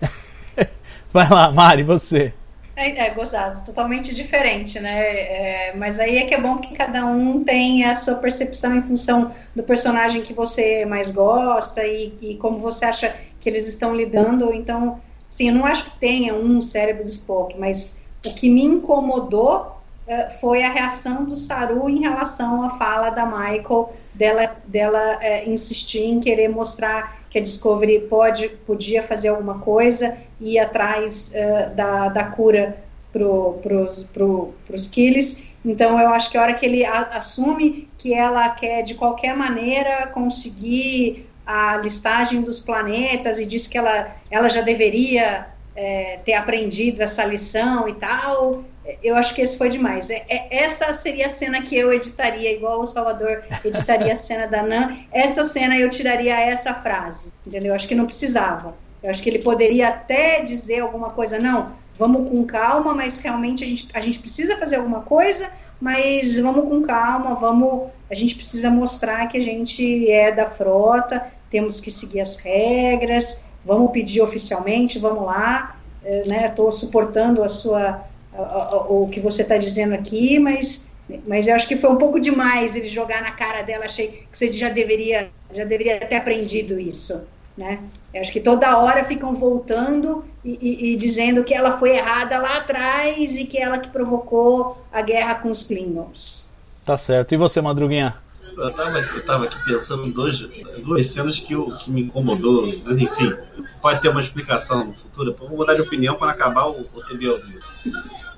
vai 1.12 1.28
lá, 1.28 1.50
Mari, 1.50 1.82
você. 1.82 2.32
É, 2.76 3.06
é, 3.06 3.10
gozado, 3.10 3.64
totalmente 3.64 4.14
diferente, 4.14 4.78
né? 4.78 5.00
É, 5.00 5.72
mas 5.76 5.98
aí 5.98 6.18
é 6.18 6.26
que 6.26 6.32
é 6.32 6.40
bom 6.40 6.58
que 6.58 6.72
cada 6.72 7.04
um 7.06 7.42
tem 7.42 7.84
a 7.84 7.92
sua 7.96 8.14
percepção 8.14 8.76
em 8.76 8.82
função 8.82 9.32
do 9.54 9.64
personagem 9.64 10.22
que 10.22 10.32
você 10.32 10.84
mais 10.84 11.10
gosta 11.10 11.84
e, 11.84 12.14
e 12.22 12.34
como 12.36 12.58
você 12.58 12.84
acha 12.84 13.16
que 13.40 13.48
eles 13.48 13.66
estão 13.66 13.96
lidando. 13.96 14.54
Então, 14.54 15.00
sim, 15.28 15.48
eu 15.48 15.54
não 15.56 15.66
acho 15.66 15.86
que 15.86 15.98
tenha 15.98 16.36
um 16.36 16.62
cérebro 16.62 17.02
do 17.02 17.08
Spock, 17.08 17.58
mas 17.58 18.00
o 18.24 18.34
que 18.34 18.50
me 18.50 18.62
incomodou 18.64 19.76
eh, 20.06 20.30
foi 20.40 20.62
a 20.62 20.70
reação 20.70 21.24
do 21.24 21.34
Saru 21.36 21.88
em 21.88 22.00
relação 22.00 22.62
à 22.62 22.70
fala 22.70 23.10
da 23.10 23.24
Michael 23.26 23.92
dela, 24.14 24.56
dela 24.66 25.18
eh, 25.22 25.48
insistir 25.48 26.04
em 26.04 26.20
querer 26.20 26.48
mostrar 26.48 27.18
que 27.30 27.38
a 27.38 27.42
Discovery 27.42 28.00
pode, 28.08 28.48
podia 28.66 29.02
fazer 29.02 29.28
alguma 29.28 29.58
coisa 29.60 30.16
e 30.40 30.54
ir 30.54 30.58
atrás 30.58 31.32
eh, 31.34 31.70
da, 31.70 32.08
da 32.08 32.24
cura 32.24 32.84
para 33.12 34.76
os 34.76 34.88
Killis. 34.88 35.50
Então 35.64 35.98
eu 36.00 36.08
acho 36.10 36.30
que 36.30 36.38
a 36.38 36.42
hora 36.42 36.54
que 36.54 36.64
ele 36.66 36.84
a- 36.84 37.10
assume 37.14 37.90
que 37.98 38.14
ela 38.14 38.48
quer 38.50 38.82
de 38.82 38.94
qualquer 38.94 39.36
maneira 39.36 40.06
conseguir 40.08 41.28
a 41.44 41.78
listagem 41.78 42.42
dos 42.42 42.60
planetas 42.60 43.40
e 43.40 43.46
diz 43.46 43.66
que 43.66 43.78
ela, 43.78 44.14
ela 44.30 44.48
já 44.48 44.60
deveria 44.60 45.46
eh, 45.80 46.18
ter 46.24 46.34
aprendido 46.34 47.00
essa 47.00 47.24
lição 47.24 47.88
e 47.88 47.94
tal, 47.94 48.64
eu 49.00 49.14
acho 49.14 49.32
que 49.32 49.40
esse 49.40 49.56
foi 49.56 49.68
demais. 49.68 50.10
É, 50.10 50.24
é- 50.28 50.64
essa 50.64 50.92
seria 50.92 51.26
a 51.26 51.30
cena 51.30 51.62
que 51.62 51.76
eu 51.76 51.92
editaria, 51.92 52.50
igual 52.50 52.80
o 52.80 52.84
Salvador 52.84 53.44
editaria 53.64 54.12
a 54.12 54.16
cena 54.16 54.48
da 54.48 54.60
Nan. 54.60 54.96
Essa 55.12 55.44
cena 55.44 55.78
eu 55.78 55.88
tiraria 55.88 56.36
essa 56.40 56.74
frase, 56.74 57.30
entendeu? 57.46 57.70
Eu 57.70 57.76
acho 57.76 57.86
que 57.86 57.94
não 57.94 58.06
precisava. 58.06 58.74
Eu 59.00 59.08
acho 59.08 59.22
que 59.22 59.30
ele 59.30 59.38
poderia 59.38 59.90
até 59.90 60.42
dizer 60.42 60.80
alguma 60.80 61.10
coisa, 61.10 61.38
não, 61.38 61.70
vamos 61.96 62.28
com 62.28 62.44
calma, 62.44 62.92
mas 62.92 63.20
realmente 63.20 63.62
a 63.62 63.66
gente, 63.66 63.88
a 63.94 64.00
gente 64.00 64.18
precisa 64.18 64.56
fazer 64.56 64.76
alguma 64.76 65.02
coisa, 65.02 65.48
mas 65.80 66.40
vamos 66.40 66.68
com 66.68 66.82
calma, 66.82 67.36
vamos, 67.36 67.90
a 68.10 68.14
gente 68.14 68.34
precisa 68.34 68.68
mostrar 68.68 69.28
que 69.28 69.38
a 69.38 69.40
gente 69.40 70.10
é 70.10 70.32
da 70.32 70.46
frota, 70.46 71.24
temos 71.48 71.80
que 71.80 71.88
seguir 71.88 72.20
as 72.20 72.36
regras, 72.38 73.44
vamos 73.68 73.92
pedir 73.92 74.22
oficialmente, 74.22 74.98
vamos 74.98 75.26
lá, 75.26 75.76
é, 76.02 76.26
né? 76.26 76.46
Estou 76.46 76.72
suportando 76.72 77.44
a 77.44 77.48
sua, 77.48 78.02
a, 78.32 78.40
a, 78.40 78.86
o 78.88 79.06
que 79.08 79.20
você 79.20 79.42
está 79.42 79.58
dizendo 79.58 79.94
aqui, 79.94 80.38
mas, 80.38 80.90
mas 81.26 81.46
eu 81.46 81.54
acho 81.54 81.68
que 81.68 81.76
foi 81.76 81.90
um 81.90 81.96
pouco 81.96 82.18
demais 82.18 82.74
ele 82.74 82.88
jogar 82.88 83.20
na 83.20 83.32
cara 83.32 83.60
dela. 83.60 83.84
Achei 83.84 84.08
que 84.08 84.26
você 84.32 84.50
já 84.50 84.70
deveria, 84.70 85.28
já 85.52 85.64
deveria 85.64 86.00
ter 86.00 86.16
aprendido 86.16 86.80
isso, 86.80 87.26
né? 87.58 87.78
Eu 88.14 88.22
acho 88.22 88.32
que 88.32 88.40
toda 88.40 88.78
hora 88.78 89.04
ficam 89.04 89.34
voltando 89.34 90.24
e, 90.42 90.58
e, 90.62 90.92
e 90.92 90.96
dizendo 90.96 91.44
que 91.44 91.52
ela 91.52 91.76
foi 91.76 91.90
errada 91.90 92.38
lá 92.38 92.56
atrás 92.56 93.36
e 93.36 93.44
que 93.44 93.58
ela 93.58 93.78
que 93.78 93.90
provocou 93.90 94.78
a 94.90 95.02
guerra 95.02 95.34
com 95.34 95.50
os 95.50 95.66
Klingons. 95.66 96.48
Tá 96.86 96.96
certo. 96.96 97.34
E 97.34 97.36
você, 97.36 97.60
Madruguinha? 97.60 98.16
Eu 98.58 98.72
tava, 98.72 98.98
eu 98.98 99.24
tava 99.24 99.44
aqui 99.44 99.64
pensando 99.64 100.04
em 100.04 100.10
dois, 100.10 100.40
duas 100.82 101.06
cenas 101.06 101.38
que, 101.38 101.52
eu, 101.52 101.66
que 101.76 101.90
me 101.90 102.02
incomodou, 102.02 102.66
mas 102.84 103.00
enfim, 103.00 103.32
pode 103.80 104.02
ter 104.02 104.08
uma 104.08 104.20
explicação 104.20 104.84
no 104.86 104.92
futuro. 104.92 105.30
Eu 105.30 105.48
vou 105.48 105.58
mudar 105.58 105.74
de 105.74 105.82
opinião 105.82 106.16
quando 106.16 106.30
acabar 106.30 106.66
o, 106.66 106.80
o 106.80 107.02
vivo. 107.16 107.40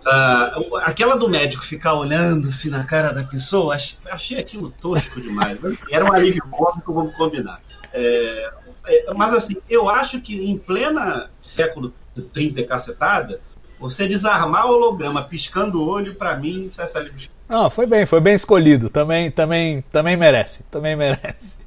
Uh, 0.01 0.77
aquela 0.79 1.16
do 1.16 1.29
médico 1.29 1.64
ficar 1.64 1.95
olhando 1.95 2.49
assim 2.49 2.68
na 2.68 2.85
cara 2.85 3.12
da 3.12 3.23
pessoa, 3.23 3.75
achei, 3.75 3.99
achei 4.11 4.39
aquilo 4.39 4.71
tosco 4.71 5.21
demais. 5.21 5.59
Era 5.91 6.05
um 6.05 6.12
alívio 6.12 6.43
cômico, 6.51 6.93
vamos 6.93 7.16
combinar. 7.16 7.61
É, 7.93 8.53
é, 8.87 9.14
mas 9.14 9.33
assim, 9.35 9.57
eu 9.68 9.89
acho 9.89 10.21
que 10.21 10.45
em 10.45 10.57
plena 10.57 11.31
século 11.41 11.95
30 12.33 12.64
cacetada, 12.64 13.41
você 13.79 14.07
desarmar 14.07 14.66
o 14.66 14.75
holograma 14.75 15.23
piscando 15.23 15.81
o 15.81 15.89
olho, 15.89 16.14
para 16.14 16.37
mim, 16.37 16.66
isso 16.66 16.81
é 16.81 16.99
alívio 16.99 17.31
não, 17.51 17.69
foi 17.69 17.85
bem, 17.85 18.07
foi 18.07 18.21
bem 18.21 18.35
escolhido. 18.35 18.89
Também, 18.89 19.29
também, 19.29 19.83
também 19.91 20.17
merece. 20.17 20.63
Também 20.71 20.95
merece. 20.95 21.59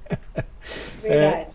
Verdade. 1.02 1.48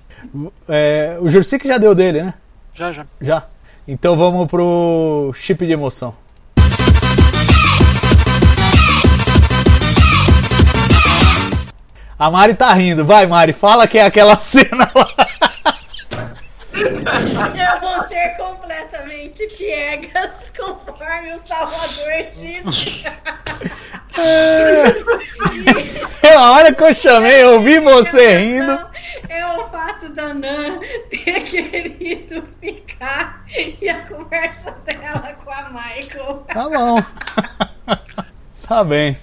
É, 0.68 1.14
é, 1.14 1.18
o 1.18 1.30
Jursic 1.30 1.66
já 1.66 1.78
deu 1.78 1.94
dele, 1.94 2.22
né? 2.22 2.34
Já, 2.74 2.92
já. 2.92 3.06
Já. 3.18 3.46
Então 3.86 4.14
vamos 4.18 4.46
pro 4.46 5.32
chip 5.34 5.66
de 5.66 5.72
emoção. 5.72 6.14
A 12.18 12.30
Mari 12.30 12.52
tá 12.52 12.70
rindo. 12.74 13.06
Vai, 13.06 13.26
Mari, 13.26 13.54
fala 13.54 13.86
que 13.86 13.96
é 13.96 14.02
aquela 14.02 14.36
cena 14.38 14.90
lá. 14.94 15.08
Eu 16.80 17.80
vou 17.80 18.04
ser 18.04 18.36
completamente 18.36 19.46
piegas, 19.56 20.52
conforme 20.56 21.32
o 21.32 21.38
Salvador 21.38 22.22
disse. 22.30 23.04
É, 26.22 26.34
a 26.34 26.50
hora 26.52 26.74
que 26.74 26.82
eu 26.82 26.94
chamei, 26.94 27.42
eu 27.42 27.60
vi 27.60 27.78
você 27.80 28.38
rindo. 28.38 28.88
É 29.28 29.46
o 29.46 29.66
fato 29.66 30.08
da 30.10 30.34
Nan 30.34 30.80
ter 31.10 31.42
querido 31.42 32.42
ficar 32.60 33.44
e 33.48 33.88
a 33.88 34.06
conversa 34.06 34.72
dela 34.84 35.36
com 35.44 35.50
a 35.50 35.70
Michael. 35.70 36.44
Tá 36.48 36.68
bom. 36.68 37.02
Tá 38.66 38.84
bem. 38.84 39.16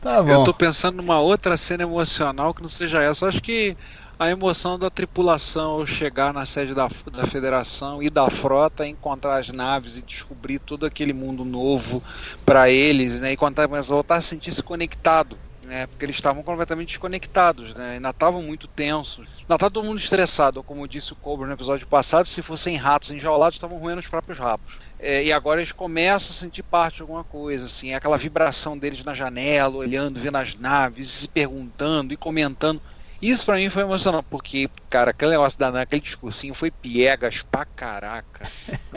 Tá 0.00 0.22
bom. 0.22 0.30
Eu 0.30 0.44
tô 0.44 0.54
pensando 0.54 0.96
numa 0.96 1.18
outra 1.20 1.56
cena 1.56 1.82
emocional 1.82 2.54
que 2.54 2.62
não 2.62 2.68
seja 2.68 3.02
essa. 3.02 3.26
Acho 3.26 3.42
que 3.42 3.76
a 4.18 4.30
emoção 4.30 4.78
da 4.78 4.90
tripulação 4.90 5.72
ao 5.72 5.86
chegar 5.86 6.32
na 6.32 6.46
sede 6.46 6.74
da, 6.74 6.88
da 7.12 7.26
federação 7.26 8.02
e 8.02 8.08
da 8.08 8.30
frota, 8.30 8.86
encontrar 8.86 9.38
as 9.38 9.48
naves 9.48 9.98
e 9.98 10.02
descobrir 10.02 10.58
todo 10.58 10.86
aquele 10.86 11.12
mundo 11.12 11.44
novo 11.44 12.02
para 12.44 12.70
eles, 12.70 13.20
né? 13.20 13.32
E 13.32 13.36
quando 13.36 13.58
eles 13.60 13.88
voltar 13.88 14.16
a 14.16 14.22
sentir-se 14.22 14.62
conectado. 14.62 15.36
Né, 15.64 15.86
porque 15.86 16.04
eles 16.04 16.16
estavam 16.16 16.42
completamente 16.42 16.88
desconectados, 16.88 17.72
né, 17.72 17.94
ainda 17.94 18.10
estavam 18.10 18.42
muito 18.42 18.68
tensos. 18.68 19.26
Ainda 19.26 19.54
estava 19.54 19.70
todo 19.70 19.86
mundo 19.86 19.98
estressado, 19.98 20.62
como 20.62 20.86
disse 20.86 21.14
o 21.14 21.16
Cobra 21.16 21.46
no 21.46 21.54
episódio 21.54 21.86
passado, 21.86 22.26
se 22.26 22.42
fossem 22.42 22.76
ratos 22.76 23.10
enjaulados, 23.10 23.56
estavam 23.56 23.78
roendo 23.78 24.00
os 24.00 24.06
próprios 24.06 24.38
rabos. 24.38 24.78
É, 24.98 25.24
e 25.24 25.32
agora 25.32 25.60
eles 25.62 25.72
começam 25.72 26.28
a 26.32 26.34
sentir 26.34 26.62
parte 26.62 26.96
de 26.96 27.02
alguma 27.02 27.24
coisa, 27.24 27.64
assim, 27.64 27.92
é 27.92 27.94
aquela 27.94 28.18
vibração 28.18 28.76
deles 28.76 29.02
na 29.04 29.14
janela, 29.14 29.76
olhando, 29.76 30.20
vendo 30.20 30.36
as 30.36 30.54
naves, 30.54 31.08
se 31.08 31.28
perguntando 31.28 32.12
e 32.12 32.16
comentando. 32.18 32.82
Isso 33.20 33.44
para 33.46 33.56
mim 33.56 33.68
foi 33.68 33.82
emocionante, 33.82 34.26
porque, 34.28 34.68
cara, 34.90 35.10
aquele 35.10 35.32
negócio 35.32 35.58
da 35.58 35.80
aquele 35.80 36.00
discursinho 36.00 36.54
foi 36.54 36.70
piegas 36.70 37.42
pra 37.42 37.64
caraca. 37.64 38.48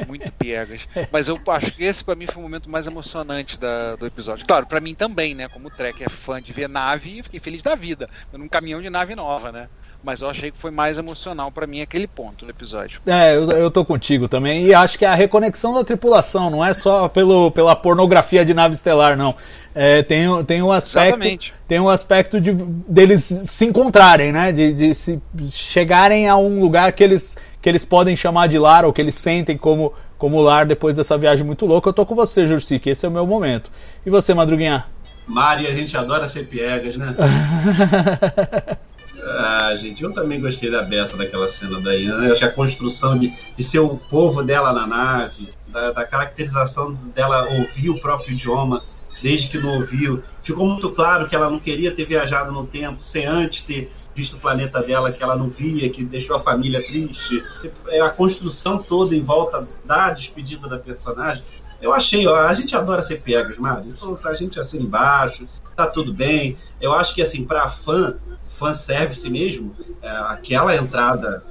Muito 0.08 0.32
piegas. 0.34 0.88
Mas 1.12 1.28
eu 1.28 1.40
acho 1.48 1.74
que 1.74 1.84
esse 1.84 2.04
para 2.04 2.16
mim 2.16 2.28
foi 2.28 2.38
o 2.38 2.42
momento 2.42 2.70
mais 2.70 2.88
emocionante 2.88 3.60
da, 3.60 3.96
do 3.96 4.06
episódio. 4.06 4.46
Claro, 4.46 4.66
para 4.66 4.80
mim 4.80 4.94
também, 4.94 5.34
né? 5.34 5.48
Como 5.48 5.68
o 5.68 5.72
Trek 5.72 6.04
é 6.04 6.10
fã 6.10 6.42
de 6.42 6.52
ver 6.52 6.68
nave, 6.68 7.24
fiquei 7.24 7.40
feliz 7.40 7.62
da 7.62 7.76
vida. 7.76 8.10
Num 8.34 8.48
caminhão 8.48 8.82
de 8.82 8.90
nave 8.90 9.16
nova, 9.16 9.52
né? 9.52 9.70
Mas 10.08 10.22
eu 10.22 10.30
achei 10.30 10.52
que 10.52 10.58
foi 10.58 10.72
mais 10.72 10.98
emocional 10.98 11.52
para 11.52 11.68
mim 11.68 11.82
aquele 11.82 12.08
ponto 12.08 12.46
do 12.46 12.50
episódio. 12.50 13.02
É, 13.06 13.36
eu, 13.36 13.52
eu 13.52 13.70
tô 13.70 13.84
contigo 13.84 14.30
também. 14.30 14.64
E 14.64 14.74
acho 14.74 14.98
que 14.98 15.04
é 15.04 15.10
a 15.10 15.14
reconexão 15.14 15.74
da 15.74 15.84
tripulação 15.84 16.50
não 16.50 16.64
é 16.64 16.74
só 16.74 17.10
pelo, 17.10 17.52
pela 17.52 17.76
pornografia 17.76 18.46
de 18.46 18.54
nave 18.54 18.74
estelar, 18.74 19.18
não. 19.18 19.36
É, 19.76 20.02
tem, 20.04 20.26
tem 20.46 20.62
um 20.62 20.72
aspecto. 20.72 21.10
Exatamente. 21.10 21.54
Tem 21.68 21.78
um 21.82 21.90
aspecto 21.90 22.40
de 22.40 22.54
deles 22.54 23.22
se 23.22 23.66
encontrarem, 23.66 24.32
né? 24.32 24.54
De, 24.54 24.74
de 24.74 24.96
se 24.96 25.22
chegarem 25.50 26.30
a 26.30 26.38
um 26.38 26.62
lugar 26.62 26.94
que 26.94 27.04
eles, 27.04 27.36
que 27.62 27.68
eles 27.68 27.84
podem 27.84 28.16
chamar 28.16 28.48
de 28.48 28.58
lar, 28.58 28.86
ou 28.86 28.94
que 28.94 29.02
eles 29.02 29.16
sentem 29.16 29.58
como, 29.58 29.92
como 30.18 30.40
lar 30.40 30.66
depois 30.66 30.96
dessa 30.96 31.18
viagem 31.18 31.46
muito 31.46 31.66
louca. 31.66 31.90
Eu 31.90 31.94
tô 31.94 32.06
com 32.06 32.16
você, 32.16 32.48
Jursi, 32.48 32.80
que 32.80 32.92
esse 32.92 33.06
é 33.06 33.10
o 33.10 33.12
meu 33.12 33.28
momento. 33.28 33.70
E 34.06 34.10
você, 34.10 34.34
Madruguinha? 34.34 34.86
Mari, 35.28 35.68
a 35.68 35.76
gente 35.76 35.98
adora 35.98 36.30
ser 36.30 36.48
piegas, 36.48 36.96
né? 36.96 37.14
Ah, 39.30 39.76
gente, 39.76 40.04
eu 40.04 40.12
também 40.12 40.40
gostei 40.40 40.72
da 40.72 40.82
beça 40.82 41.18
daquela 41.18 41.48
cena 41.48 41.80
da 41.80 41.96
Ian. 41.96 42.24
Eu 42.24 42.32
acho 42.32 42.40
que 42.40 42.46
a 42.46 42.52
construção 42.52 43.18
de, 43.18 43.34
de 43.56 43.64
ser 43.64 43.80
o 43.80 43.98
povo 43.98 44.44
dela 44.44 44.72
na 44.74 44.88
nave, 44.88 45.50
da, 45.68 45.92
da, 45.92 46.06
caracterização 46.06 46.94
dela 47.16 47.48
ouvir 47.60 47.90
o 47.90 48.00
próprio 48.00 48.34
idioma, 48.34 48.84
desde 49.22 49.48
que 49.48 49.58
não 49.58 49.76
ouviu. 49.76 50.22
Ficou 50.42 50.66
muito 50.66 50.92
claro 50.92 51.28
que 51.28 51.36
ela 51.36 51.50
não 51.50 51.60
queria 51.60 51.92
ter 51.92 52.06
viajado 52.06 52.52
no 52.52 52.66
tempo 52.66 53.02
sem 53.02 53.26
antes 53.26 53.64
ter 53.64 53.92
visto 54.16 54.36
o 54.36 54.40
planeta 54.40 54.82
dela 54.82 55.12
que 55.12 55.22
ela 55.22 55.36
não 55.36 55.50
via, 55.50 55.90
que 55.90 56.04
deixou 56.04 56.36
a 56.36 56.40
família 56.40 56.86
triste. 56.86 57.44
É 57.88 58.00
a 58.02 58.10
construção 58.10 58.78
toda 58.78 59.16
em 59.16 59.22
volta 59.22 59.68
da 59.86 60.12
despedida 60.12 60.68
da 60.68 60.78
personagem. 60.78 61.44
Eu 61.82 61.94
achei, 61.94 62.28
a 62.28 62.54
gente 62.54 62.76
adora 62.76 63.02
ser 63.02 63.22
pegas, 63.22 63.58
Mário. 63.58 63.90
Então, 63.90 64.18
a 64.24 64.34
gente 64.34 64.60
assim 64.60 64.80
embaixo, 64.80 65.48
tá 65.76 65.86
tudo 65.86 66.12
bem. 66.12 66.58
Eu 66.82 66.94
acho 66.94 67.14
que 67.14 67.22
assim, 67.22 67.46
para 67.46 67.70
fã, 67.70 68.18
fanservice 68.58 69.30
mesmo, 69.30 69.76
é, 70.02 70.10
aquela 70.10 70.76
entrada 70.76 71.44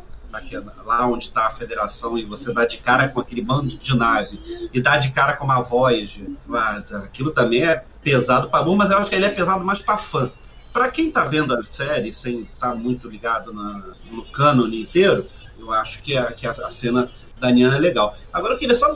lá 0.85 1.07
onde 1.07 1.25
está 1.25 1.47
a 1.47 1.51
federação 1.51 2.19
e 2.19 2.25
você 2.25 2.53
dá 2.53 2.67
de 2.67 2.79
cara 2.79 3.09
com 3.09 3.21
aquele 3.21 3.41
bando 3.41 3.75
de 3.77 3.97
nave 3.97 4.69
e 4.73 4.81
dá 4.81 4.99
de 4.99 5.11
cara 5.11 5.35
com 5.35 5.45
uma 5.45 5.63
voz, 5.63 6.19
aquilo 7.05 7.31
também 7.31 7.65
é 7.65 7.85
pesado 8.03 8.51
para 8.51 8.65
mim, 8.65 8.77
mas 8.77 8.91
eu 8.91 8.99
acho 8.99 9.09
que 9.09 9.17
ele 9.17 9.25
é 9.25 9.31
pesado 9.31 9.65
mais 9.65 9.81
para 9.81 9.97
fã. 9.97 10.31
Para 10.73 10.91
quem 10.91 11.09
está 11.09 11.25
vendo 11.25 11.55
a 11.55 11.63
série 11.65 12.13
sem 12.13 12.43
estar 12.43 12.71
tá 12.71 12.75
muito 12.75 13.09
ligado 13.09 13.55
na, 13.55 13.83
no 14.11 14.25
cânone 14.27 14.83
inteiro, 14.83 15.27
eu 15.59 15.73
acho 15.73 16.03
que 16.03 16.17
a, 16.19 16.31
que 16.33 16.47
a 16.47 16.71
cena 16.71 17.11
da 17.41 17.51
Nian 17.51 17.75
é 17.75 17.79
legal. 17.79 18.15
Agora 18.31 18.55
eu 18.55 18.59
queria 18.59 18.75
só 18.75 18.95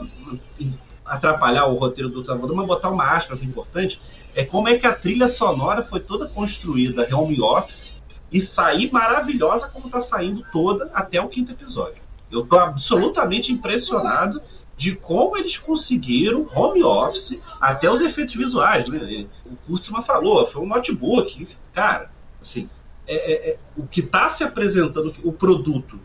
atrapalhar 1.03 1.65
o 1.65 1.75
roteiro 1.75 2.09
do 2.09 2.23
Salvador, 2.23 2.55
mas 2.55 2.67
botar 2.67 2.89
uma 2.89 3.15
aspas 3.15 3.41
importante, 3.41 3.99
é 4.35 4.45
como 4.45 4.69
é 4.69 4.77
que 4.77 4.85
a 4.85 4.93
trilha 4.93 5.27
sonora 5.27 5.81
foi 5.81 5.99
toda 5.99 6.27
construída 6.27 7.07
home 7.11 7.41
office 7.41 7.95
e 8.31 8.39
sair 8.39 8.91
maravilhosa 8.91 9.67
como 9.67 9.87
está 9.87 9.99
saindo 9.99 10.45
toda 10.51 10.89
até 10.93 11.21
o 11.21 11.27
quinto 11.27 11.51
episódio. 11.51 12.01
Eu 12.31 12.43
estou 12.43 12.59
absolutamente 12.59 13.51
impressionado 13.51 14.41
de 14.77 14.95
como 14.95 15.37
eles 15.37 15.57
conseguiram 15.57 16.47
home 16.55 16.81
office 16.81 17.39
até 17.59 17.91
os 17.91 18.01
efeitos 18.01 18.35
visuais. 18.35 18.87
Né? 18.87 19.27
O 19.45 19.55
Kurtzman 19.57 20.01
falou, 20.01 20.47
foi 20.47 20.61
um 20.61 20.65
notebook. 20.65 21.47
Cara, 21.73 22.09
assim, 22.41 22.67
é, 23.05 23.15
é, 23.15 23.49
é, 23.51 23.57
o 23.75 23.85
que 23.85 23.99
está 23.99 24.29
se 24.29 24.43
apresentando, 24.43 25.13
o 25.23 25.33
produto, 25.33 25.99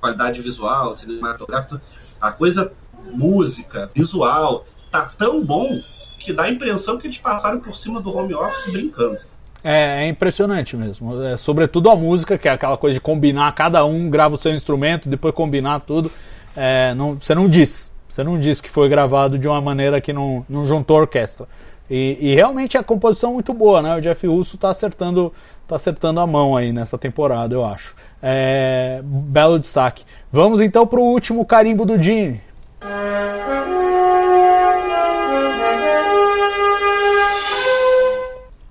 qualidade 0.00 0.40
visual, 0.40 0.94
cinematográfica, 0.94 1.82
a 2.20 2.30
coisa, 2.30 2.72
música, 3.12 3.90
visual, 3.94 4.64
tá 4.90 5.12
tão 5.18 5.44
bom 5.44 5.82
que 6.18 6.32
dá 6.32 6.44
a 6.44 6.50
impressão 6.50 6.96
que 6.98 7.06
eles 7.06 7.18
passaram 7.18 7.60
por 7.60 7.74
cima 7.74 8.00
do 8.00 8.16
home 8.16 8.34
office 8.34 8.72
brincando. 8.72 9.18
É, 9.62 10.04
é 10.04 10.08
impressionante 10.08 10.76
mesmo. 10.76 11.22
É, 11.22 11.36
sobretudo 11.36 11.90
a 11.90 11.96
música, 11.96 12.38
que 12.38 12.48
é 12.48 12.52
aquela 12.52 12.76
coisa 12.76 12.94
de 12.94 13.00
combinar, 13.00 13.52
cada 13.54 13.84
um 13.84 14.08
grava 14.08 14.34
o 14.34 14.38
seu 14.38 14.54
instrumento, 14.54 15.08
depois 15.08 15.34
combinar 15.34 15.80
tudo. 15.80 16.10
É, 16.56 16.94
não, 16.94 17.14
você 17.14 17.34
não 17.34 17.48
diz. 17.48 17.90
Você 18.08 18.24
não 18.24 18.38
diz 18.38 18.60
que 18.60 18.68
foi 18.68 18.88
gravado 18.88 19.38
de 19.38 19.46
uma 19.46 19.60
maneira 19.60 20.00
que 20.00 20.12
não, 20.12 20.44
não 20.48 20.64
juntou 20.64 20.96
a 20.96 21.00
orquestra. 21.00 21.46
E, 21.88 22.16
e 22.20 22.34
realmente 22.34 22.78
a 22.78 22.82
composição 22.82 23.30
é 23.30 23.34
muito 23.34 23.52
boa, 23.52 23.82
né? 23.82 23.96
O 23.96 24.00
Jeff 24.00 24.26
Russo 24.26 24.56
está 24.56 24.70
acertando, 24.70 25.32
tá 25.66 25.76
acertando 25.76 26.20
a 26.20 26.26
mão 26.26 26.56
aí 26.56 26.72
nessa 26.72 26.96
temporada, 26.96 27.54
eu 27.54 27.64
acho. 27.64 27.94
É, 28.22 29.00
belo 29.02 29.58
destaque. 29.58 30.04
Vamos 30.32 30.60
então 30.60 30.86
para 30.86 31.00
o 31.00 31.04
último 31.04 31.44
carimbo 31.44 31.84
do 31.84 32.00
Gene. 32.00 32.40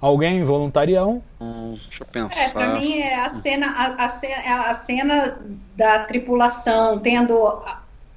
Alguém 0.02 0.44
voluntaria 0.44 1.06
um? 1.06 1.22
Hum, 1.42 1.76
deixa 1.88 2.04
eu 2.04 2.08
É, 2.28 2.50
pensar. 2.50 2.54
pra 2.54 2.68
mim 2.80 3.00
é 3.00 3.16
a 3.16 3.30
cena, 3.30 3.68
a, 3.72 4.06
a, 4.06 4.10
ce- 4.10 4.28
é 4.28 4.52
a 4.52 4.74
cena 4.74 5.40
da 5.76 6.06
tripulação 6.06 7.00
tendo 7.00 7.36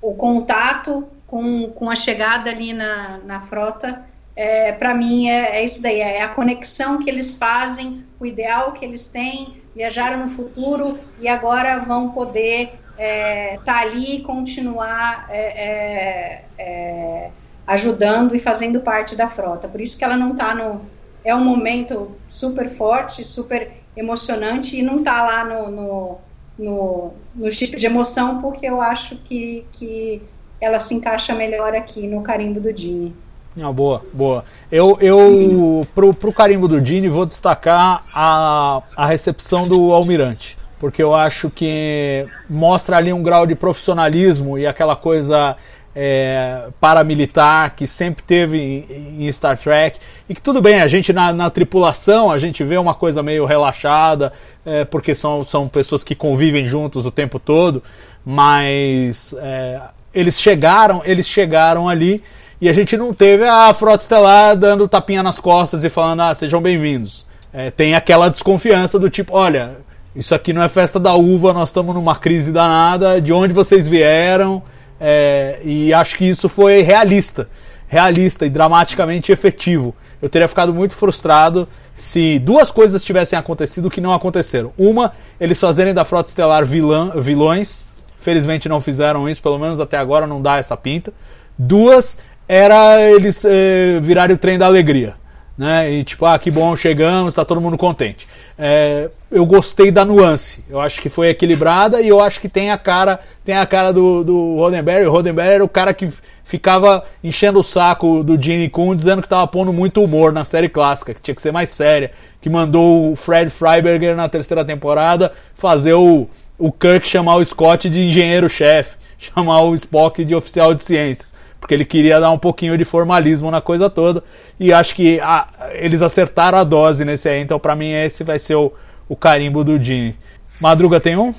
o 0.00 0.14
contato 0.14 1.08
com, 1.26 1.70
com 1.72 1.88
a 1.90 1.96
chegada 1.96 2.50
ali 2.50 2.72
na, 2.72 3.18
na 3.18 3.40
frota. 3.40 4.04
É, 4.36 4.72
para 4.72 4.94
mim 4.94 5.28
é, 5.28 5.58
é 5.58 5.64
isso 5.64 5.80
daí, 5.82 6.00
é 6.00 6.22
a 6.22 6.28
conexão 6.28 6.98
que 6.98 7.08
eles 7.08 7.36
fazem, 7.36 8.04
o 8.18 8.26
ideal 8.26 8.72
que 8.72 8.84
eles 8.84 9.08
têm, 9.08 9.62
viajaram 9.74 10.18
no 10.20 10.28
futuro 10.28 10.98
e 11.18 11.28
agora 11.28 11.78
vão 11.78 12.10
poder 12.12 12.80
estar 12.96 13.80
ali 13.80 14.16
e 14.16 14.22
continuar 14.22 15.26
é, 15.30 16.48
é, 16.48 16.48
é, 16.58 17.32
ajudando 17.66 18.34
e 18.34 18.38
fazendo 18.38 18.80
parte 18.80 19.16
da 19.16 19.26
frota. 19.28 19.68
Por 19.68 19.80
isso 19.80 19.96
que 19.98 20.04
ela 20.04 20.16
não 20.16 20.32
está 20.32 20.54
no. 20.54 20.90
É 21.24 21.34
um 21.34 21.44
momento 21.44 22.12
super 22.28 22.68
forte, 22.68 23.22
super 23.22 23.70
emocionante 23.96 24.78
e 24.78 24.82
não 24.82 24.98
está 24.98 25.22
lá 25.22 25.44
no, 25.44 25.70
no, 25.70 26.18
no, 26.58 27.12
no 27.34 27.50
chip 27.50 27.76
de 27.76 27.86
emoção, 27.86 28.40
porque 28.40 28.66
eu 28.66 28.80
acho 28.80 29.16
que, 29.16 29.64
que 29.72 30.22
ela 30.60 30.78
se 30.78 30.94
encaixa 30.94 31.34
melhor 31.34 31.74
aqui 31.74 32.06
no 32.06 32.22
carimbo 32.22 32.60
do 32.60 32.72
Dini. 32.72 33.14
Ah, 33.60 33.70
boa, 33.70 34.02
boa. 34.12 34.44
Eu, 34.70 34.96
eu 35.00 35.86
pro, 35.94 36.14
pro 36.14 36.32
carimbo 36.32 36.66
do 36.66 36.80
Dini, 36.80 37.08
vou 37.08 37.26
destacar 37.26 38.04
a, 38.14 38.82
a 38.96 39.06
recepção 39.06 39.68
do 39.68 39.92
Almirante. 39.92 40.56
Porque 40.78 41.02
eu 41.02 41.14
acho 41.14 41.48
que 41.50 42.26
mostra 42.48 42.96
ali 42.96 43.12
um 43.12 43.22
grau 43.22 43.46
de 43.46 43.54
profissionalismo 43.54 44.58
e 44.58 44.66
aquela 44.66 44.96
coisa 44.96 45.56
é, 45.94 46.68
paramilitar 46.80 47.74
que 47.76 47.86
sempre 47.86 48.22
teve 48.22 48.58
em, 48.58 49.26
em 49.26 49.32
Star 49.32 49.56
Trek. 49.58 49.98
E 50.28 50.34
que 50.34 50.40
tudo 50.40 50.60
bem, 50.60 50.80
a 50.80 50.88
gente 50.88 51.12
na, 51.12 51.32
na 51.32 51.50
tripulação, 51.50 52.30
a 52.30 52.38
gente 52.38 52.64
vê 52.64 52.76
uma 52.76 52.94
coisa 52.94 53.22
meio 53.22 53.44
relaxada, 53.44 54.32
é, 54.64 54.84
porque 54.84 55.14
são, 55.14 55.44
são 55.44 55.68
pessoas 55.68 56.02
que 56.02 56.14
convivem 56.14 56.66
juntos 56.66 57.06
o 57.06 57.10
tempo 57.10 57.38
todo, 57.38 57.82
mas 58.24 59.34
é, 59.38 59.80
eles 60.14 60.40
chegaram, 60.40 61.02
eles 61.04 61.28
chegaram 61.28 61.88
ali 61.88 62.22
e 62.60 62.68
a 62.68 62.72
gente 62.72 62.96
não 62.96 63.12
teve 63.12 63.44
a 63.44 63.74
frota 63.74 64.02
estelar 64.02 64.56
dando 64.56 64.86
tapinha 64.86 65.22
nas 65.22 65.40
costas 65.40 65.84
e 65.84 65.90
falando, 65.90 66.20
ah, 66.20 66.34
sejam 66.34 66.60
bem-vindos. 66.60 67.26
É, 67.52 67.70
tem 67.70 67.94
aquela 67.94 68.30
desconfiança 68.30 68.98
do 68.98 69.10
tipo, 69.10 69.36
olha, 69.36 69.78
isso 70.14 70.34
aqui 70.34 70.52
não 70.52 70.62
é 70.62 70.68
festa 70.68 71.00
da 71.00 71.14
uva, 71.14 71.52
nós 71.52 71.70
estamos 71.70 71.94
numa 71.94 72.16
crise 72.16 72.52
danada, 72.52 73.20
de 73.20 73.32
onde 73.32 73.52
vocês 73.52 73.88
vieram? 73.88 74.62
É, 75.04 75.58
e 75.64 75.92
acho 75.92 76.16
que 76.16 76.24
isso 76.24 76.48
foi 76.48 76.80
realista, 76.80 77.48
realista 77.88 78.46
e 78.46 78.50
dramaticamente 78.50 79.32
efetivo. 79.32 79.96
Eu 80.22 80.28
teria 80.28 80.46
ficado 80.46 80.72
muito 80.72 80.94
frustrado 80.94 81.68
se 81.92 82.38
duas 82.38 82.70
coisas 82.70 83.02
tivessem 83.02 83.36
acontecido 83.36 83.90
que 83.90 84.00
não 84.00 84.14
aconteceram. 84.14 84.72
Uma, 84.78 85.12
eles 85.40 85.58
fazerem 85.58 85.92
da 85.92 86.04
frota 86.04 86.28
estelar 86.28 86.64
vilã, 86.64 87.10
vilões, 87.16 87.84
felizmente 88.16 88.68
não 88.68 88.80
fizeram 88.80 89.28
isso, 89.28 89.42
pelo 89.42 89.58
menos 89.58 89.80
até 89.80 89.96
agora 89.96 90.24
não 90.24 90.40
dá 90.40 90.58
essa 90.58 90.76
pinta. 90.76 91.12
Duas, 91.58 92.18
era 92.46 93.00
eles 93.10 93.44
eh, 93.44 93.98
virarem 94.00 94.36
o 94.36 94.38
trem 94.38 94.56
da 94.56 94.66
alegria. 94.66 95.16
Né? 95.62 95.92
E 95.92 96.02
tipo, 96.02 96.26
ah, 96.26 96.36
que 96.40 96.50
bom, 96.50 96.74
chegamos, 96.74 97.36
tá 97.36 97.44
todo 97.44 97.60
mundo 97.60 97.78
contente. 97.78 98.26
É, 98.58 99.08
eu 99.30 99.46
gostei 99.46 99.92
da 99.92 100.04
nuance. 100.04 100.64
Eu 100.68 100.80
acho 100.80 101.00
que 101.00 101.08
foi 101.08 101.28
equilibrada 101.28 102.00
e 102.00 102.08
eu 102.08 102.20
acho 102.20 102.40
que 102.40 102.48
tem 102.48 102.72
a 102.72 102.76
cara, 102.76 103.20
tem 103.44 103.56
a 103.56 103.64
cara 103.64 103.92
do, 103.92 104.24
do 104.24 104.56
Roddenberry. 104.56 105.06
O 105.06 105.12
Roddenberry 105.12 105.54
era 105.54 105.64
o 105.64 105.68
cara 105.68 105.94
que 105.94 106.10
ficava 106.42 107.04
enchendo 107.22 107.60
o 107.60 107.62
saco 107.62 108.24
do 108.24 108.42
Gene 108.42 108.68
Kuhn, 108.68 108.96
dizendo 108.96 109.22
que 109.22 109.28
tava 109.28 109.46
pondo 109.46 109.72
muito 109.72 110.02
humor 110.02 110.32
na 110.32 110.44
série 110.44 110.68
clássica, 110.68 111.14
que 111.14 111.20
tinha 111.20 111.34
que 111.34 111.40
ser 111.40 111.52
mais 111.52 111.70
séria, 111.70 112.10
que 112.40 112.50
mandou 112.50 113.12
o 113.12 113.14
Fred 113.14 113.48
Freiberger 113.48 114.16
na 114.16 114.28
terceira 114.28 114.64
temporada 114.64 115.32
fazer 115.54 115.92
o, 115.92 116.28
o 116.58 116.72
Kirk 116.72 117.06
chamar 117.06 117.36
o 117.36 117.44
Scott 117.44 117.88
de 117.88 118.08
engenheiro-chefe, 118.08 118.96
chamar 119.16 119.60
o 119.60 119.76
Spock 119.76 120.24
de 120.24 120.34
oficial 120.34 120.74
de 120.74 120.82
ciências 120.82 121.40
porque 121.62 121.74
ele 121.74 121.84
queria 121.84 122.18
dar 122.18 122.32
um 122.32 122.38
pouquinho 122.38 122.76
de 122.76 122.84
formalismo 122.84 123.48
na 123.48 123.60
coisa 123.60 123.88
toda. 123.88 124.24
E 124.58 124.72
acho 124.72 124.96
que 124.96 125.20
a, 125.20 125.46
eles 125.74 126.02
acertaram 126.02 126.58
a 126.58 126.64
dose 126.64 127.04
nesse 127.04 127.28
aí. 127.28 127.40
Então, 127.40 127.56
para 127.56 127.76
mim, 127.76 127.92
esse 127.92 128.24
vai 128.24 128.36
ser 128.36 128.56
o, 128.56 128.72
o 129.08 129.14
carimbo 129.14 129.62
do 129.62 129.80
Gene. 129.80 130.18
Madruga 130.60 130.98
tem 130.98 131.16
um? 131.16 131.32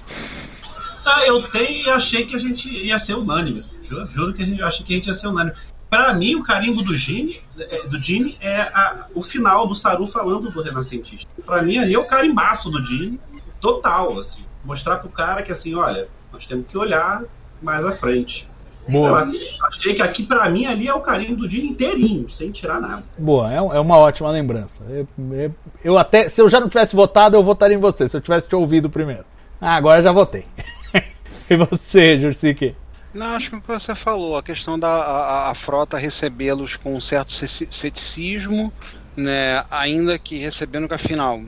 Ah, 1.05 1.27
eu 1.27 1.43
tenho 1.51 1.85
e 1.85 1.89
achei 1.89 2.25
que 2.25 2.37
a 2.37 2.39
gente 2.39 2.69
ia 2.69 2.97
ser 2.97 3.15
unânime. 3.15 3.65
Juro, 3.83 4.07
juro 4.13 4.33
que 4.33 4.43
a 4.43 4.45
gente 4.45 4.63
achei 4.63 4.85
que 4.85 4.93
a 4.93 4.95
gente 4.95 5.07
ia 5.07 5.13
ser 5.13 5.27
unânime. 5.27 5.57
Para 5.89 6.13
mim, 6.13 6.35
o 6.35 6.41
carimbo 6.41 6.81
do 6.81 6.95
Gene, 6.95 7.41
é, 7.59 7.85
do 7.85 8.01
Gene 8.01 8.37
é 8.39 8.61
a, 8.61 9.07
o 9.13 9.21
final 9.21 9.67
do 9.67 9.75
Saru 9.75 10.07
falando 10.07 10.49
do 10.49 10.61
renascentista. 10.61 11.29
Para 11.45 11.61
mim, 11.61 11.79
ali 11.79 11.93
é 11.93 11.99
o 11.99 12.05
carimbaço 12.05 12.69
do 12.69 12.83
Gene, 12.83 13.19
total. 13.59 14.17
Assim. 14.19 14.45
Mostrar 14.63 14.99
pro 14.99 15.09
cara 15.09 15.43
que, 15.43 15.51
assim, 15.51 15.75
olha, 15.75 16.07
nós 16.31 16.45
temos 16.45 16.65
que 16.65 16.77
olhar 16.77 17.23
mais 17.61 17.83
à 17.83 17.91
frente. 17.91 18.47
Boa. 18.87 19.21
Eu 19.21 19.65
achei 19.65 19.93
que 19.93 20.01
aqui, 20.01 20.23
para 20.23 20.49
mim, 20.49 20.65
ali 20.65 20.87
é 20.87 20.93
o 20.93 20.99
carimbo 20.99 21.37
do 21.37 21.47
dia 21.47 21.63
inteirinho, 21.63 22.29
sem 22.29 22.49
tirar 22.49 22.81
nada. 22.81 23.03
Boa, 23.17 23.51
é, 23.51 23.55
é 23.55 23.79
uma 23.79 23.97
ótima 23.97 24.29
lembrança. 24.29 24.83
Eu, 24.89 25.07
eu, 25.31 25.55
eu, 25.83 25.97
até, 25.97 26.27
se 26.27 26.41
eu 26.41 26.49
já 26.49 26.59
não 26.59 26.69
tivesse 26.69 26.95
votado, 26.95 27.37
eu 27.37 27.43
votaria 27.43 27.77
em 27.77 27.79
você, 27.79 28.09
se 28.09 28.17
eu 28.17 28.21
tivesse 28.21 28.47
te 28.47 28.55
ouvido 28.55 28.89
primeiro. 28.89 29.25
Ah, 29.61 29.75
agora 29.75 30.01
já 30.01 30.11
votei. 30.11 30.45
e 31.49 31.55
você, 31.55 32.19
Jursique? 32.19 32.75
Não, 33.13 33.27
acho 33.27 33.51
que 33.51 33.55
o 33.55 33.61
que 33.61 33.67
você 33.67 33.93
falou, 33.93 34.35
a 34.35 34.43
questão 34.43 34.77
da 34.77 34.89
a, 34.89 35.51
a 35.51 35.53
frota 35.53 35.97
recebê-los 35.97 36.75
com 36.75 36.95
um 36.95 37.01
certo 37.01 37.31
ceticismo, 37.31 38.73
né, 39.15 39.63
ainda 39.69 40.17
que 40.17 40.37
recebendo 40.37 40.87
que 40.87 40.95
afinal, 40.95 41.41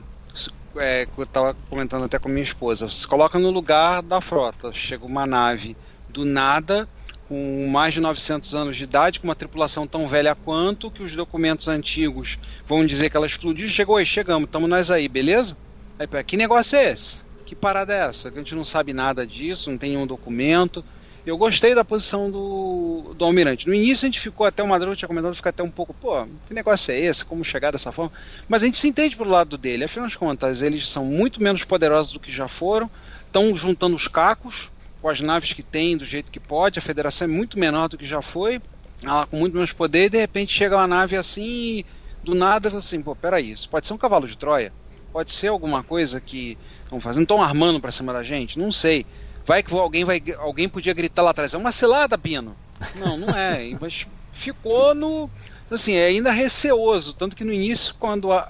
é, 0.76 1.08
eu 1.16 1.24
estava 1.24 1.56
comentando 1.68 2.04
até 2.04 2.20
com 2.20 2.28
minha 2.28 2.42
esposa, 2.42 2.88
se 2.88 3.06
coloca 3.06 3.38
no 3.38 3.50
lugar 3.50 4.00
da 4.00 4.20
frota, 4.20 4.72
chega 4.72 5.04
uma 5.04 5.26
nave 5.26 5.76
do 6.08 6.24
nada, 6.24 6.88
com 7.28 7.68
mais 7.68 7.94
de 7.94 8.00
900 8.00 8.54
anos 8.54 8.76
de 8.76 8.84
idade, 8.84 9.20
com 9.20 9.26
uma 9.26 9.34
tripulação 9.34 9.86
tão 9.86 10.08
velha 10.08 10.34
quanto, 10.34 10.90
que 10.90 11.02
os 11.02 11.14
documentos 11.16 11.66
antigos 11.68 12.38
vão 12.66 12.86
dizer 12.86 13.10
que 13.10 13.16
ela 13.16 13.26
explodiu, 13.26 13.68
chegou 13.68 13.96
aí, 13.96 14.06
chegamos, 14.06 14.46
estamos 14.46 14.70
nós 14.70 14.90
aí, 14.90 15.08
beleza? 15.08 15.56
Aí, 15.98 16.06
que 16.24 16.36
negócio 16.36 16.78
é 16.78 16.92
esse? 16.92 17.24
Que 17.44 17.54
parada 17.54 17.94
é 17.94 17.98
essa? 18.08 18.28
A 18.28 18.32
gente 18.32 18.54
não 18.54 18.64
sabe 18.64 18.92
nada 18.92 19.26
disso, 19.26 19.70
não 19.70 19.78
tem 19.78 19.90
nenhum 19.90 20.06
documento. 20.06 20.84
Eu 21.24 21.36
gostei 21.36 21.74
da 21.74 21.84
posição 21.84 22.30
do, 22.30 23.12
do 23.16 23.24
Almirante. 23.24 23.66
No 23.66 23.74
início 23.74 24.04
a 24.04 24.08
gente 24.08 24.20
ficou 24.20 24.46
até, 24.46 24.62
o 24.62 24.68
Madruga 24.68 24.94
tinha 24.94 25.08
comentado, 25.08 25.34
ficar 25.34 25.50
até 25.50 25.62
um 25.62 25.70
pouco, 25.70 25.92
pô, 25.92 26.24
que 26.46 26.54
negócio 26.54 26.92
é 26.92 27.00
esse? 27.00 27.24
Como 27.24 27.44
chegar 27.44 27.72
dessa 27.72 27.90
forma? 27.90 28.12
Mas 28.48 28.62
a 28.62 28.66
gente 28.66 28.78
se 28.78 28.86
entende 28.86 29.16
pro 29.16 29.28
lado 29.28 29.58
dele. 29.58 29.84
Afinal 29.84 30.06
de 30.06 30.16
contas, 30.16 30.62
eles 30.62 30.88
são 30.88 31.04
muito 31.04 31.42
menos 31.42 31.64
poderosos 31.64 32.12
do 32.12 32.20
que 32.20 32.30
já 32.30 32.46
foram, 32.46 32.88
estão 33.26 33.56
juntando 33.56 33.96
os 33.96 34.06
cacos 34.06 34.70
com 35.06 35.10
as 35.10 35.20
naves 35.20 35.52
que 35.52 35.62
tem, 35.62 35.96
do 35.96 36.04
jeito 36.04 36.32
que 36.32 36.40
pode. 36.40 36.80
A 36.80 36.82
federação 36.82 37.28
é 37.28 37.30
muito 37.30 37.56
menor 37.56 37.88
do 37.88 37.96
que 37.96 38.04
já 38.04 38.20
foi, 38.20 38.60
ela 39.04 39.24
com 39.24 39.36
muito 39.36 39.54
menos 39.54 39.70
poder, 39.70 40.06
e 40.06 40.08
de 40.08 40.18
repente 40.18 40.52
chega 40.52 40.76
uma 40.76 40.86
nave 40.88 41.16
assim 41.16 41.44
e 41.44 41.86
do 42.24 42.34
nada 42.34 42.76
assim, 42.76 43.00
pô, 43.00 43.14
peraí, 43.14 43.52
isso 43.52 43.68
pode 43.68 43.86
ser 43.86 43.92
um 43.92 43.98
cavalo 43.98 44.26
de 44.26 44.36
Troia? 44.36 44.72
Pode 45.12 45.30
ser 45.30 45.46
alguma 45.46 45.84
coisa 45.84 46.20
que 46.20 46.58
estão 46.82 47.00
fazendo, 47.00 47.22
estão 47.22 47.40
armando 47.40 47.80
para 47.80 47.92
cima 47.92 48.12
da 48.12 48.24
gente? 48.24 48.58
Não 48.58 48.72
sei. 48.72 49.06
Vai 49.46 49.62
que 49.62 49.72
alguém 49.72 50.04
vai, 50.04 50.20
alguém 50.38 50.68
podia 50.68 50.92
gritar 50.92 51.22
lá 51.22 51.30
atrás, 51.30 51.54
é 51.54 51.56
uma 51.56 51.70
cilada, 51.70 52.18
Pino. 52.18 52.56
Não, 52.96 53.16
não 53.16 53.30
é. 53.30 53.76
Mas 53.80 54.08
ficou 54.32 54.92
no, 54.92 55.30
assim, 55.70 55.94
é 55.94 56.06
ainda 56.06 56.32
receoso, 56.32 57.12
tanto 57.12 57.36
que 57.36 57.44
no 57.44 57.52
início, 57.52 57.94
quando 57.96 58.32
a, 58.32 58.44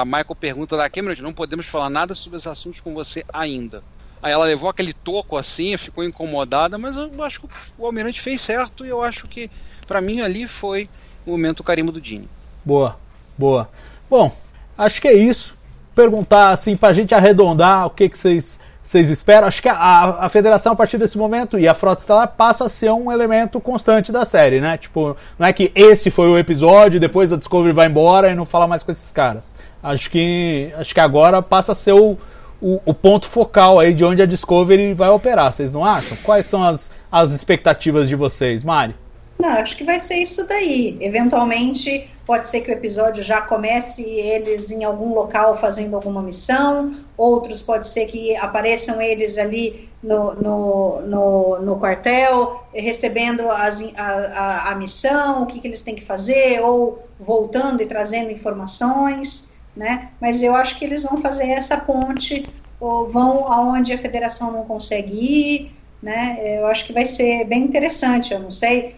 a 0.00 0.04
Michael 0.04 0.36
pergunta 0.38 0.76
da 0.76 0.88
Cameron, 0.88 1.20
não 1.22 1.32
podemos 1.32 1.66
falar 1.66 1.90
nada 1.90 2.14
sobre 2.14 2.36
esses 2.36 2.46
assuntos 2.46 2.80
com 2.80 2.94
você 2.94 3.24
ainda. 3.32 3.82
Aí 4.22 4.32
ela 4.32 4.44
levou 4.44 4.70
aquele 4.70 4.92
toco 4.92 5.36
assim, 5.36 5.76
ficou 5.76 6.04
incomodada, 6.04 6.78
mas 6.78 6.96
eu 6.96 7.10
acho 7.24 7.40
que 7.40 7.48
o 7.76 7.84
Almirante 7.84 8.20
fez 8.20 8.40
certo 8.40 8.86
e 8.86 8.88
eu 8.88 9.02
acho 9.02 9.26
que, 9.26 9.50
para 9.86 10.00
mim, 10.00 10.20
ali 10.20 10.46
foi 10.46 10.88
o 11.26 11.32
momento 11.32 11.64
carimbo 11.64 11.90
do 11.90 12.00
Dini. 12.00 12.28
Boa, 12.64 12.96
boa. 13.36 13.68
Bom, 14.08 14.30
acho 14.78 15.02
que 15.02 15.08
é 15.08 15.14
isso. 15.14 15.58
Perguntar 15.94 16.50
assim, 16.50 16.76
pra 16.76 16.92
gente 16.92 17.14
arredondar 17.14 17.86
o 17.86 17.90
que, 17.90 18.08
que 18.08 18.16
vocês 18.16 18.58
vocês 18.82 19.10
esperam? 19.10 19.46
Acho 19.46 19.62
que 19.62 19.68
a, 19.68 20.24
a, 20.24 20.28
federação, 20.28 20.72
a 20.72 20.76
partir 20.76 20.98
desse 20.98 21.16
momento, 21.16 21.56
e 21.56 21.68
a 21.68 21.74
Frota 21.74 22.00
Estelar 22.00 22.26
passa 22.36 22.64
a 22.64 22.68
ser 22.68 22.90
um 22.90 23.12
elemento 23.12 23.60
constante 23.60 24.10
da 24.10 24.24
série, 24.24 24.60
né? 24.60 24.76
Tipo, 24.76 25.16
não 25.38 25.46
é 25.46 25.52
que 25.52 25.70
esse 25.74 26.10
foi 26.10 26.28
o 26.28 26.36
episódio, 26.36 26.98
depois 26.98 27.32
a 27.32 27.36
Discovery 27.36 27.72
vai 27.72 27.86
embora 27.86 28.30
e 28.30 28.34
não 28.34 28.44
fala 28.44 28.66
mais 28.66 28.82
com 28.82 28.90
esses 28.90 29.12
caras. 29.12 29.54
Acho 29.80 30.10
que, 30.10 30.72
acho 30.76 30.92
que 30.92 31.00
agora 31.00 31.40
passa 31.40 31.72
a 31.72 31.74
ser 31.76 31.92
o, 31.92 32.18
o, 32.62 32.80
o 32.86 32.94
ponto 32.94 33.26
focal 33.26 33.80
aí 33.80 33.92
de 33.92 34.04
onde 34.04 34.22
a 34.22 34.26
Discovery 34.26 34.94
vai 34.94 35.10
operar, 35.10 35.52
vocês 35.52 35.72
não 35.72 35.84
acham? 35.84 36.16
Quais 36.22 36.46
são 36.46 36.62
as, 36.62 36.92
as 37.10 37.32
expectativas 37.32 38.08
de 38.08 38.14
vocês, 38.14 38.62
Mari? 38.62 38.94
Não, 39.38 39.48
acho 39.48 39.76
que 39.76 39.82
vai 39.82 39.98
ser 39.98 40.18
isso 40.18 40.46
daí. 40.46 40.96
Eventualmente, 41.00 42.08
pode 42.24 42.46
ser 42.46 42.60
que 42.60 42.70
o 42.70 42.72
episódio 42.72 43.20
já 43.24 43.40
comece 43.40 44.04
eles 44.04 44.70
em 44.70 44.84
algum 44.84 45.12
local 45.12 45.56
fazendo 45.56 45.96
alguma 45.96 46.22
missão, 46.22 46.94
outros 47.16 47.60
pode 47.60 47.88
ser 47.88 48.06
que 48.06 48.36
apareçam 48.36 49.02
eles 49.02 49.38
ali 49.38 49.88
no, 50.00 50.34
no, 50.34 51.00
no, 51.02 51.60
no 51.60 51.76
quartel, 51.80 52.64
recebendo 52.72 53.50
as, 53.50 53.82
a, 53.96 54.02
a, 54.02 54.70
a, 54.70 54.74
missão, 54.76 55.42
o 55.42 55.46
que, 55.46 55.60
que 55.60 55.66
eles 55.66 55.82
têm 55.82 55.96
que 55.96 56.04
fazer, 56.04 56.60
ou 56.60 57.04
voltando 57.18 57.82
e 57.82 57.86
trazendo 57.86 58.30
informações. 58.30 59.51
Né? 59.76 60.10
Mas 60.20 60.42
eu 60.42 60.54
acho 60.54 60.78
que 60.78 60.84
eles 60.84 61.04
vão 61.04 61.20
fazer 61.20 61.48
essa 61.48 61.76
ponte, 61.78 62.46
ou 62.80 63.08
vão 63.08 63.50
aonde 63.50 63.92
a 63.92 63.98
federação 63.98 64.52
não 64.52 64.64
consegue 64.64 65.12
ir, 65.12 65.72
né? 66.02 66.38
Eu 66.58 66.66
acho 66.66 66.86
que 66.86 66.92
vai 66.92 67.04
ser 67.04 67.44
bem 67.44 67.62
interessante. 67.62 68.34
Eu 68.34 68.40
não 68.40 68.50
sei, 68.50 68.96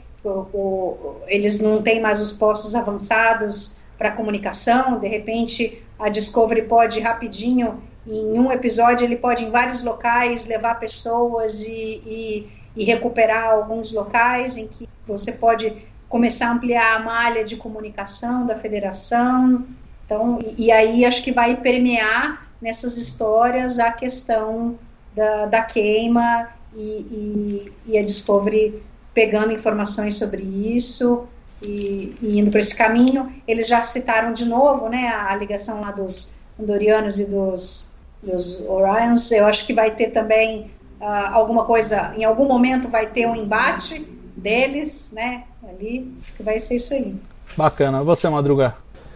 eles 1.26 1.60
não 1.60 1.82
têm 1.82 2.00
mais 2.00 2.20
os 2.20 2.32
postos 2.32 2.74
avançados 2.74 3.76
para 3.98 4.12
comunicação. 4.12 4.98
De 4.98 5.06
repente, 5.06 5.82
a 5.98 6.08
Discovery 6.08 6.62
pode 6.62 6.98
rapidinho, 7.00 7.82
em 8.06 8.38
um 8.38 8.52
episódio, 8.52 9.04
ele 9.04 9.16
pode 9.16 9.44
em 9.44 9.50
vários 9.50 9.82
locais 9.82 10.46
levar 10.46 10.78
pessoas 10.78 11.62
e, 11.62 12.02
e, 12.04 12.48
e 12.76 12.84
recuperar 12.84 13.50
alguns 13.50 13.92
locais 13.92 14.58
em 14.58 14.66
que 14.66 14.88
você 15.06 15.32
pode 15.32 15.74
começar 16.08 16.48
a 16.48 16.52
ampliar 16.52 16.96
a 16.96 16.98
malha 16.98 17.42
de 17.42 17.56
comunicação 17.56 18.46
da 18.46 18.56
federação. 18.56 19.66
Então, 20.04 20.38
e, 20.40 20.66
e 20.66 20.72
aí 20.72 21.04
acho 21.04 21.22
que 21.22 21.32
vai 21.32 21.56
permear 21.56 22.46
nessas 22.60 22.96
histórias 22.96 23.78
a 23.78 23.92
questão 23.92 24.78
da, 25.14 25.46
da 25.46 25.62
queima 25.62 26.48
e, 26.74 26.80
e, 26.80 27.72
e, 27.86 27.98
a 27.98 28.02
Discovery 28.02 28.82
pegando 29.12 29.52
informações 29.52 30.16
sobre 30.16 30.42
isso 30.42 31.26
e, 31.62 32.14
e 32.20 32.38
indo 32.38 32.50
por 32.50 32.58
esse 32.58 32.74
caminho. 32.74 33.32
Eles 33.46 33.68
já 33.68 33.82
citaram 33.82 34.32
de 34.32 34.44
novo 34.44 34.88
né, 34.88 35.08
a, 35.08 35.32
a 35.32 35.36
ligação 35.36 35.80
lá 35.80 35.90
dos 35.90 36.34
Andorianos 36.60 37.18
e 37.18 37.26
dos, 37.26 37.90
dos 38.22 38.60
Orions. 38.66 39.30
Eu 39.30 39.46
acho 39.46 39.66
que 39.66 39.72
vai 39.72 39.92
ter 39.92 40.10
também 40.10 40.70
uh, 41.00 41.32
alguma 41.32 41.64
coisa, 41.64 42.12
em 42.16 42.24
algum 42.24 42.46
momento 42.46 42.88
vai 42.88 43.06
ter 43.06 43.26
um 43.26 43.36
embate 43.36 44.00
deles, 44.36 45.12
né? 45.12 45.44
Ali, 45.68 46.12
acho 46.20 46.34
que 46.34 46.42
vai 46.42 46.58
ser 46.58 46.76
isso 46.76 46.92
aí. 46.92 47.14
Bacana. 47.56 48.02
Você, 48.02 48.28
Madruga? 48.28 48.74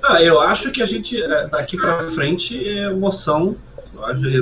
Ah, 0.09 0.23
eu 0.23 0.41
acho 0.41 0.71
que 0.71 0.83
a 0.83 0.87
gente, 0.87 1.23
é, 1.23 1.47
daqui 1.49 1.77
para 1.77 2.03
frente, 2.11 2.67
é 2.67 2.85
emoção. 2.85 3.55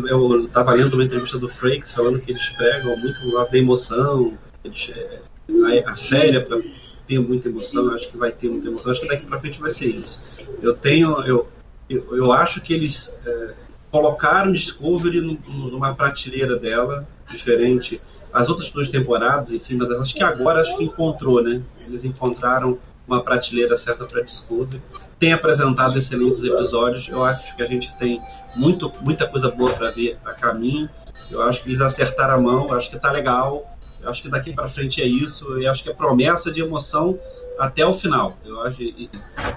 Eu 0.09 0.45
estava 0.45 0.73
lendo 0.73 0.95
uma 0.95 1.03
entrevista 1.03 1.39
do 1.39 1.49
Frakes 1.49 1.93
falando 1.93 2.21
que 2.21 2.31
eles 2.31 2.49
pregam 2.51 2.97
muito 2.97 3.29
lado 3.35 3.51
da 3.51 3.59
emoção, 3.59 4.39
eles, 4.63 4.93
é, 4.95 5.83
a, 5.85 5.91
a 5.91 5.97
série 5.97 6.39
para 6.41 6.61
ter 7.07 7.19
muita 7.19 7.49
emoção, 7.49 7.91
acho 7.91 8.09
que 8.09 8.17
vai 8.17 8.31
ter 8.31 8.49
muita 8.49 8.69
emoção. 8.69 8.93
Acho 8.93 9.01
que 9.01 9.09
daqui 9.09 9.27
para 9.27 9.41
frente 9.41 9.61
vai 9.61 9.71
ser 9.71 9.87
isso. 9.87 10.23
Eu 10.63 10.73
tenho, 10.73 11.21
eu, 11.23 11.49
eu, 11.91 12.17
eu 12.17 12.31
acho 12.31 12.61
que 12.61 12.73
eles 12.73 13.19
é, 13.27 13.55
colocaram 13.91 14.53
Discovery 14.53 15.21
numa 15.49 15.95
prateleira 15.97 16.57
dela, 16.57 17.09
diferente 17.29 18.01
as 18.33 18.49
outras 18.49 18.71
duas 18.71 18.89
temporadas, 18.89 19.51
enfim, 19.51 19.77
mas 19.77 19.91
acho 19.93 20.15
que 20.15 20.23
agora 20.23 20.61
acho 20.61 20.77
que 20.77 20.85
encontrou, 20.85 21.43
né? 21.43 21.63
Eles 21.87 22.05
encontraram 22.05 22.79
uma 23.09 23.23
prateleira 23.23 23.77
certa 23.79 24.05
para 24.05 24.21
Discovery. 24.21 24.83
Tem 25.19 25.33
apresentado 25.33 25.97
excelentes 25.97 26.43
episódios. 26.43 27.09
Eu 27.09 27.25
acho 27.25 27.57
que 27.57 27.63
a 27.63 27.67
gente 27.67 27.93
tem 27.99 28.21
muito, 28.55 28.93
muita 29.01 29.27
coisa 29.27 29.51
boa 29.51 29.73
para 29.73 29.91
ver 29.91 30.19
a 30.25 30.33
caminho. 30.33 30.89
Eu 31.31 31.43
acho 31.43 31.63
que 31.63 31.71
eles 31.71 31.81
acertaram 31.81 32.35
a 32.35 32.41
mão. 32.41 32.69
Eu 32.69 32.75
acho 32.75 32.91
que 32.91 32.97
está 32.97 33.11
legal. 33.11 33.65
Eu 34.01 34.11
acho 34.11 34.23
que 34.23 34.29
daqui 34.29 34.53
para 34.53 34.69
frente 34.69 35.01
é 35.01 35.07
isso. 35.07 35.59
Eu 35.59 35.71
acho 35.71 35.83
que 35.83 35.91
é 35.91 35.95
promessa 35.95 36.53
de 36.53 36.61
emoção 36.61 37.19
até 37.59 37.85
o 37.85 37.95
final. 37.95 38.37
Eu 38.45 38.61
acho 38.63 38.83
e, 38.83 39.11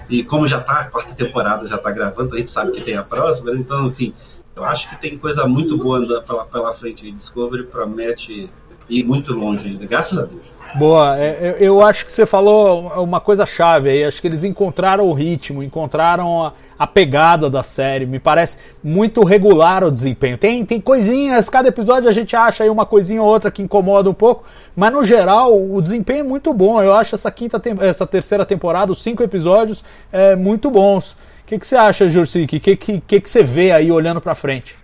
e 0.08 0.24
como 0.24 0.46
já 0.46 0.58
está 0.58 0.80
a 0.80 0.84
quarta 0.86 1.14
temporada 1.14 1.68
já 1.68 1.76
está 1.76 1.90
gravando, 1.90 2.34
a 2.34 2.38
gente 2.38 2.50
sabe 2.50 2.72
que 2.72 2.80
tem 2.80 2.96
a 2.96 3.04
próxima. 3.04 3.52
Então, 3.52 3.86
enfim, 3.86 4.12
eu 4.56 4.64
acho 4.64 4.88
que 4.90 4.96
tem 5.00 5.16
coisa 5.18 5.46
muito 5.46 5.76
boa 5.76 6.22
pela, 6.22 6.44
pela 6.46 6.72
frente. 6.72 7.10
Discovery 7.10 7.64
promete 7.64 8.50
ir 8.90 9.04
muito 9.04 9.32
longe 9.32 9.68
ainda, 9.68 9.86
graças 9.86 10.18
a 10.18 10.22
Deus. 10.22 10.60
Boa, 10.74 11.18
é, 11.18 11.56
eu 11.58 11.82
acho 11.82 12.06
que 12.06 12.12
você 12.12 12.24
falou 12.24 12.92
uma 13.02 13.20
coisa 13.20 13.44
chave 13.44 13.90
aí. 13.90 14.04
Acho 14.04 14.20
que 14.20 14.28
eles 14.28 14.44
encontraram 14.44 15.04
o 15.08 15.12
ritmo, 15.12 15.62
encontraram 15.62 16.44
a, 16.44 16.52
a, 16.78 16.86
pegada 16.86 17.50
da 17.50 17.62
série. 17.62 18.06
Me 18.06 18.20
parece 18.20 18.56
muito 18.82 19.24
regular 19.24 19.82
o 19.82 19.90
desempenho. 19.90 20.38
Tem, 20.38 20.64
tem 20.64 20.80
coisinhas, 20.80 21.50
cada 21.50 21.68
episódio 21.68 22.08
a 22.08 22.12
gente 22.12 22.36
acha 22.36 22.62
aí 22.62 22.70
uma 22.70 22.86
coisinha 22.86 23.20
ou 23.20 23.28
outra 23.28 23.50
que 23.50 23.62
incomoda 23.62 24.08
um 24.08 24.14
pouco, 24.14 24.44
mas 24.76 24.92
no 24.92 25.04
geral 25.04 25.60
o 25.60 25.82
desempenho 25.82 26.20
é 26.20 26.24
muito 26.24 26.54
bom. 26.54 26.80
Eu 26.80 26.94
acho 26.94 27.16
essa 27.16 27.30
quinta, 27.30 27.60
essa 27.80 28.06
terceira 28.06 28.46
temporada, 28.46 28.92
os 28.92 29.02
cinco 29.02 29.22
episódios, 29.24 29.82
é, 30.12 30.36
muito 30.36 30.70
bons. 30.70 31.12
O 31.12 31.16
que, 31.46 31.58
que 31.58 31.66
você 31.66 31.74
acha, 31.74 32.08
Jursik? 32.08 32.56
O 32.56 32.60
que, 32.60 32.76
que, 32.76 33.00
que, 33.00 33.20
que 33.20 33.30
você 33.30 33.42
vê 33.42 33.72
aí 33.72 33.90
olhando 33.90 34.20
para 34.20 34.36
frente? 34.36 34.76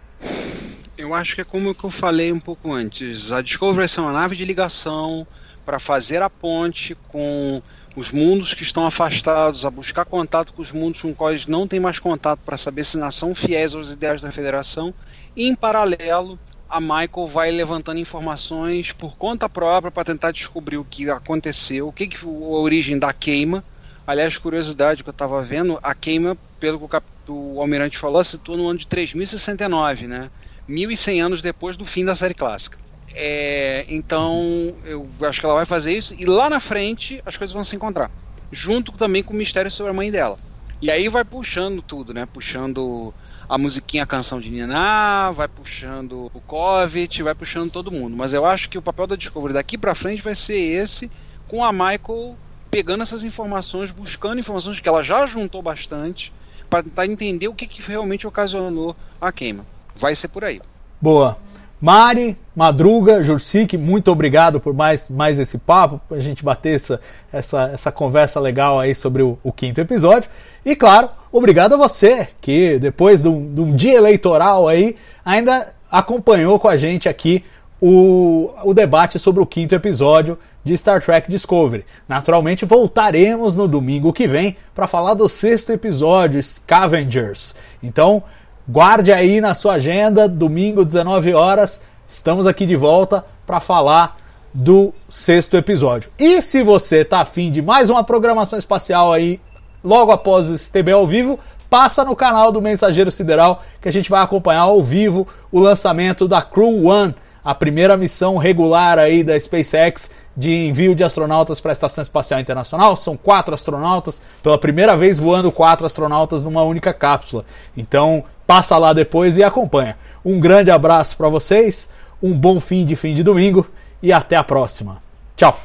Eu 0.96 1.12
acho 1.12 1.34
que 1.34 1.42
é 1.42 1.44
como 1.44 1.68
eu 1.68 1.90
falei 1.90 2.32
um 2.32 2.40
pouco 2.40 2.72
antes. 2.72 3.30
A 3.30 3.42
Discovery 3.42 3.86
ser 3.86 4.00
uma 4.00 4.12
nave 4.12 4.34
de 4.34 4.46
ligação 4.46 5.26
para 5.64 5.78
fazer 5.78 6.22
a 6.22 6.30
ponte 6.30 6.94
com 7.08 7.60
os 7.94 8.10
mundos 8.10 8.54
que 8.54 8.62
estão 8.62 8.86
afastados, 8.86 9.66
a 9.66 9.70
buscar 9.70 10.06
contato 10.06 10.54
com 10.54 10.62
os 10.62 10.72
mundos 10.72 11.02
com 11.02 11.10
os 11.10 11.16
quais 11.16 11.46
não 11.46 11.68
tem 11.68 11.78
mais 11.78 11.98
contato 11.98 12.40
para 12.46 12.56
saber 12.56 12.82
se 12.82 12.96
não 12.96 13.10
são 13.10 13.34
fiéis 13.34 13.74
aos 13.74 13.92
ideais 13.92 14.22
da 14.22 14.30
Federação. 14.30 14.94
E 15.36 15.46
em 15.46 15.54
paralelo, 15.54 16.38
a 16.66 16.80
Michael 16.80 17.28
vai 17.30 17.50
levantando 17.50 18.00
informações 18.00 18.92
por 18.92 19.18
conta 19.18 19.50
própria 19.50 19.90
para 19.90 20.04
tentar 20.04 20.30
descobrir 20.30 20.78
o 20.78 20.84
que 20.84 21.10
aconteceu, 21.10 21.88
o 21.88 21.92
que, 21.92 22.06
que 22.06 22.24
a 22.24 22.28
origem 22.28 22.98
da 22.98 23.12
queima. 23.12 23.62
Aliás, 24.06 24.38
curiosidade 24.38 25.02
que 25.02 25.10
eu 25.10 25.12
estava 25.12 25.42
vendo, 25.42 25.78
a 25.82 25.94
queima, 25.94 26.38
pelo 26.58 26.78
que 26.78 26.84
o, 26.86 26.88
cap... 26.88 27.04
o 27.28 27.60
Almirante 27.60 27.98
falou, 27.98 28.24
situa 28.24 28.56
no 28.56 28.66
ano 28.66 28.78
de 28.78 28.86
3069, 28.86 30.06
né? 30.06 30.30
1100 30.68 31.20
anos 31.20 31.42
depois 31.42 31.76
do 31.76 31.84
fim 31.84 32.04
da 32.04 32.14
série 32.16 32.34
clássica. 32.34 32.78
É, 33.14 33.86
então, 33.88 34.74
eu 34.84 35.08
acho 35.22 35.40
que 35.40 35.46
ela 35.46 35.54
vai 35.54 35.64
fazer 35.64 35.96
isso 35.96 36.14
e 36.18 36.26
lá 36.26 36.50
na 36.50 36.60
frente 36.60 37.20
as 37.24 37.36
coisas 37.36 37.54
vão 37.54 37.64
se 37.64 37.74
encontrar. 37.74 38.10
Junto 38.52 38.92
também 38.92 39.22
com 39.22 39.32
o 39.32 39.36
mistério 39.36 39.70
sobre 39.70 39.90
a 39.90 39.94
mãe 39.94 40.10
dela. 40.10 40.38
E 40.80 40.90
aí 40.90 41.08
vai 41.08 41.24
puxando 41.24 41.80
tudo, 41.80 42.12
né? 42.12 42.26
Puxando 42.26 43.14
a 43.48 43.56
musiquinha, 43.56 44.02
a 44.02 44.06
canção 44.06 44.40
de 44.40 44.50
Niná, 44.50 45.30
vai 45.30 45.48
puxando 45.48 46.30
o 46.34 46.40
Covid, 46.40 47.22
vai 47.22 47.34
puxando 47.34 47.70
todo 47.70 47.90
mundo. 47.90 48.16
Mas 48.16 48.34
eu 48.34 48.44
acho 48.44 48.68
que 48.68 48.76
o 48.76 48.82
papel 48.82 49.06
da 49.06 49.16
Discovery 49.16 49.54
daqui 49.54 49.78
para 49.78 49.94
frente 49.94 50.20
vai 50.20 50.34
ser 50.34 50.58
esse, 50.58 51.10
com 51.48 51.64
a 51.64 51.72
Michael 51.72 52.36
pegando 52.70 53.02
essas 53.02 53.24
informações, 53.24 53.90
buscando 53.90 54.40
informações 54.40 54.80
que 54.80 54.88
ela 54.88 55.02
já 55.02 55.24
juntou 55.24 55.62
bastante, 55.62 56.32
para 56.68 56.82
tentar 56.82 57.06
entender 57.06 57.48
o 57.48 57.54
que, 57.54 57.66
que 57.66 57.80
realmente 57.80 58.26
ocasionou 58.26 58.94
a 59.20 59.32
queima. 59.32 59.64
Vai 59.96 60.14
ser 60.14 60.28
por 60.28 60.44
aí. 60.44 60.60
Boa. 61.00 61.36
Mari, 61.80 62.36
Madruga, 62.54 63.22
Jursik, 63.22 63.76
muito 63.76 64.10
obrigado 64.10 64.58
por 64.58 64.72
mais, 64.72 65.10
mais 65.10 65.38
esse 65.38 65.58
papo, 65.58 66.00
a 66.10 66.20
gente 66.20 66.42
bater 66.42 66.74
essa, 66.74 67.00
essa, 67.30 67.70
essa 67.72 67.92
conversa 67.92 68.40
legal 68.40 68.80
aí 68.80 68.94
sobre 68.94 69.22
o, 69.22 69.38
o, 69.44 69.52
quinto 69.52 69.78
episódio. 69.78 70.30
E 70.64 70.74
claro, 70.74 71.10
obrigado 71.30 71.74
a 71.74 71.76
você 71.76 72.28
que 72.40 72.78
depois 72.78 73.20
de 73.20 73.28
um, 73.28 73.54
de 73.54 73.60
um 73.60 73.76
dia 73.76 73.94
eleitoral 73.94 74.66
aí 74.66 74.96
ainda 75.22 75.74
acompanhou 75.92 76.58
com 76.58 76.66
a 76.66 76.78
gente 76.78 77.10
aqui 77.10 77.44
o, 77.80 78.50
o 78.64 78.72
debate 78.72 79.18
sobre 79.18 79.42
o 79.42 79.46
quinto 79.46 79.74
episódio 79.74 80.38
de 80.64 80.76
Star 80.76 81.02
Trek 81.02 81.30
Discovery. 81.30 81.84
Naturalmente 82.08 82.64
voltaremos 82.64 83.54
no 83.54 83.68
domingo 83.68 84.14
que 84.14 84.26
vem 84.26 84.56
para 84.74 84.86
falar 84.86 85.12
do 85.12 85.28
sexto 85.28 85.72
episódio, 85.72 86.42
Scavengers. 86.42 87.54
Então 87.82 88.22
Guarde 88.68 89.12
aí 89.12 89.40
na 89.40 89.54
sua 89.54 89.74
agenda, 89.74 90.26
domingo, 90.28 90.84
19 90.84 91.32
horas, 91.32 91.80
estamos 92.04 92.48
aqui 92.48 92.66
de 92.66 92.74
volta 92.74 93.24
para 93.46 93.60
falar 93.60 94.16
do 94.52 94.92
sexto 95.08 95.56
episódio. 95.56 96.10
E 96.18 96.42
se 96.42 96.64
você 96.64 97.04
tá 97.04 97.20
afim 97.20 97.52
de 97.52 97.62
mais 97.62 97.88
uma 97.90 98.02
programação 98.02 98.58
espacial 98.58 99.12
aí, 99.12 99.40
logo 99.84 100.10
após 100.10 100.50
esse 100.50 100.68
TB 100.68 100.90
ao 100.90 101.06
vivo, 101.06 101.38
passa 101.70 102.04
no 102.04 102.16
canal 102.16 102.50
do 102.50 102.60
Mensageiro 102.60 103.12
Sideral 103.12 103.62
que 103.80 103.88
a 103.88 103.92
gente 103.92 104.10
vai 104.10 104.20
acompanhar 104.20 104.62
ao 104.62 104.82
vivo 104.82 105.28
o 105.52 105.60
lançamento 105.60 106.26
da 106.26 106.42
Crew 106.42 106.86
One, 106.86 107.14
a 107.44 107.54
primeira 107.54 107.96
missão 107.96 108.36
regular 108.36 108.98
aí 108.98 109.22
da 109.22 109.38
SpaceX 109.38 110.10
de 110.36 110.52
envio 110.66 110.94
de 110.94 111.02
astronautas 111.02 111.60
para 111.60 111.70
a 111.70 111.74
Estação 111.74 112.02
Espacial 112.02 112.38
Internacional. 112.40 112.94
São 112.96 113.16
quatro 113.16 113.54
astronautas, 113.54 114.20
pela 114.42 114.58
primeira 114.58 114.96
vez 114.96 115.18
voando 115.18 115.50
quatro 115.50 115.86
astronautas 115.86 116.42
numa 116.42 116.62
única 116.62 116.92
cápsula. 116.92 117.44
Então, 117.76 118.24
passa 118.46 118.76
lá 118.76 118.92
depois 118.92 119.36
e 119.38 119.42
acompanha. 119.42 119.96
Um 120.24 120.38
grande 120.38 120.70
abraço 120.70 121.16
para 121.16 121.28
vocês, 121.28 121.88
um 122.22 122.32
bom 122.32 122.60
fim 122.60 122.84
de 122.84 122.96
fim 122.96 123.14
de 123.14 123.22
domingo 123.22 123.66
e 124.02 124.12
até 124.12 124.36
a 124.36 124.44
próxima. 124.44 124.98
Tchau. 125.36 125.58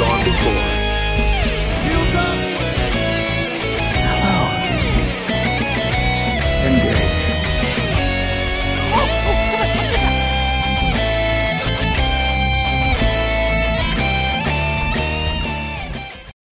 Gone 0.00 0.24
before. 0.24 0.69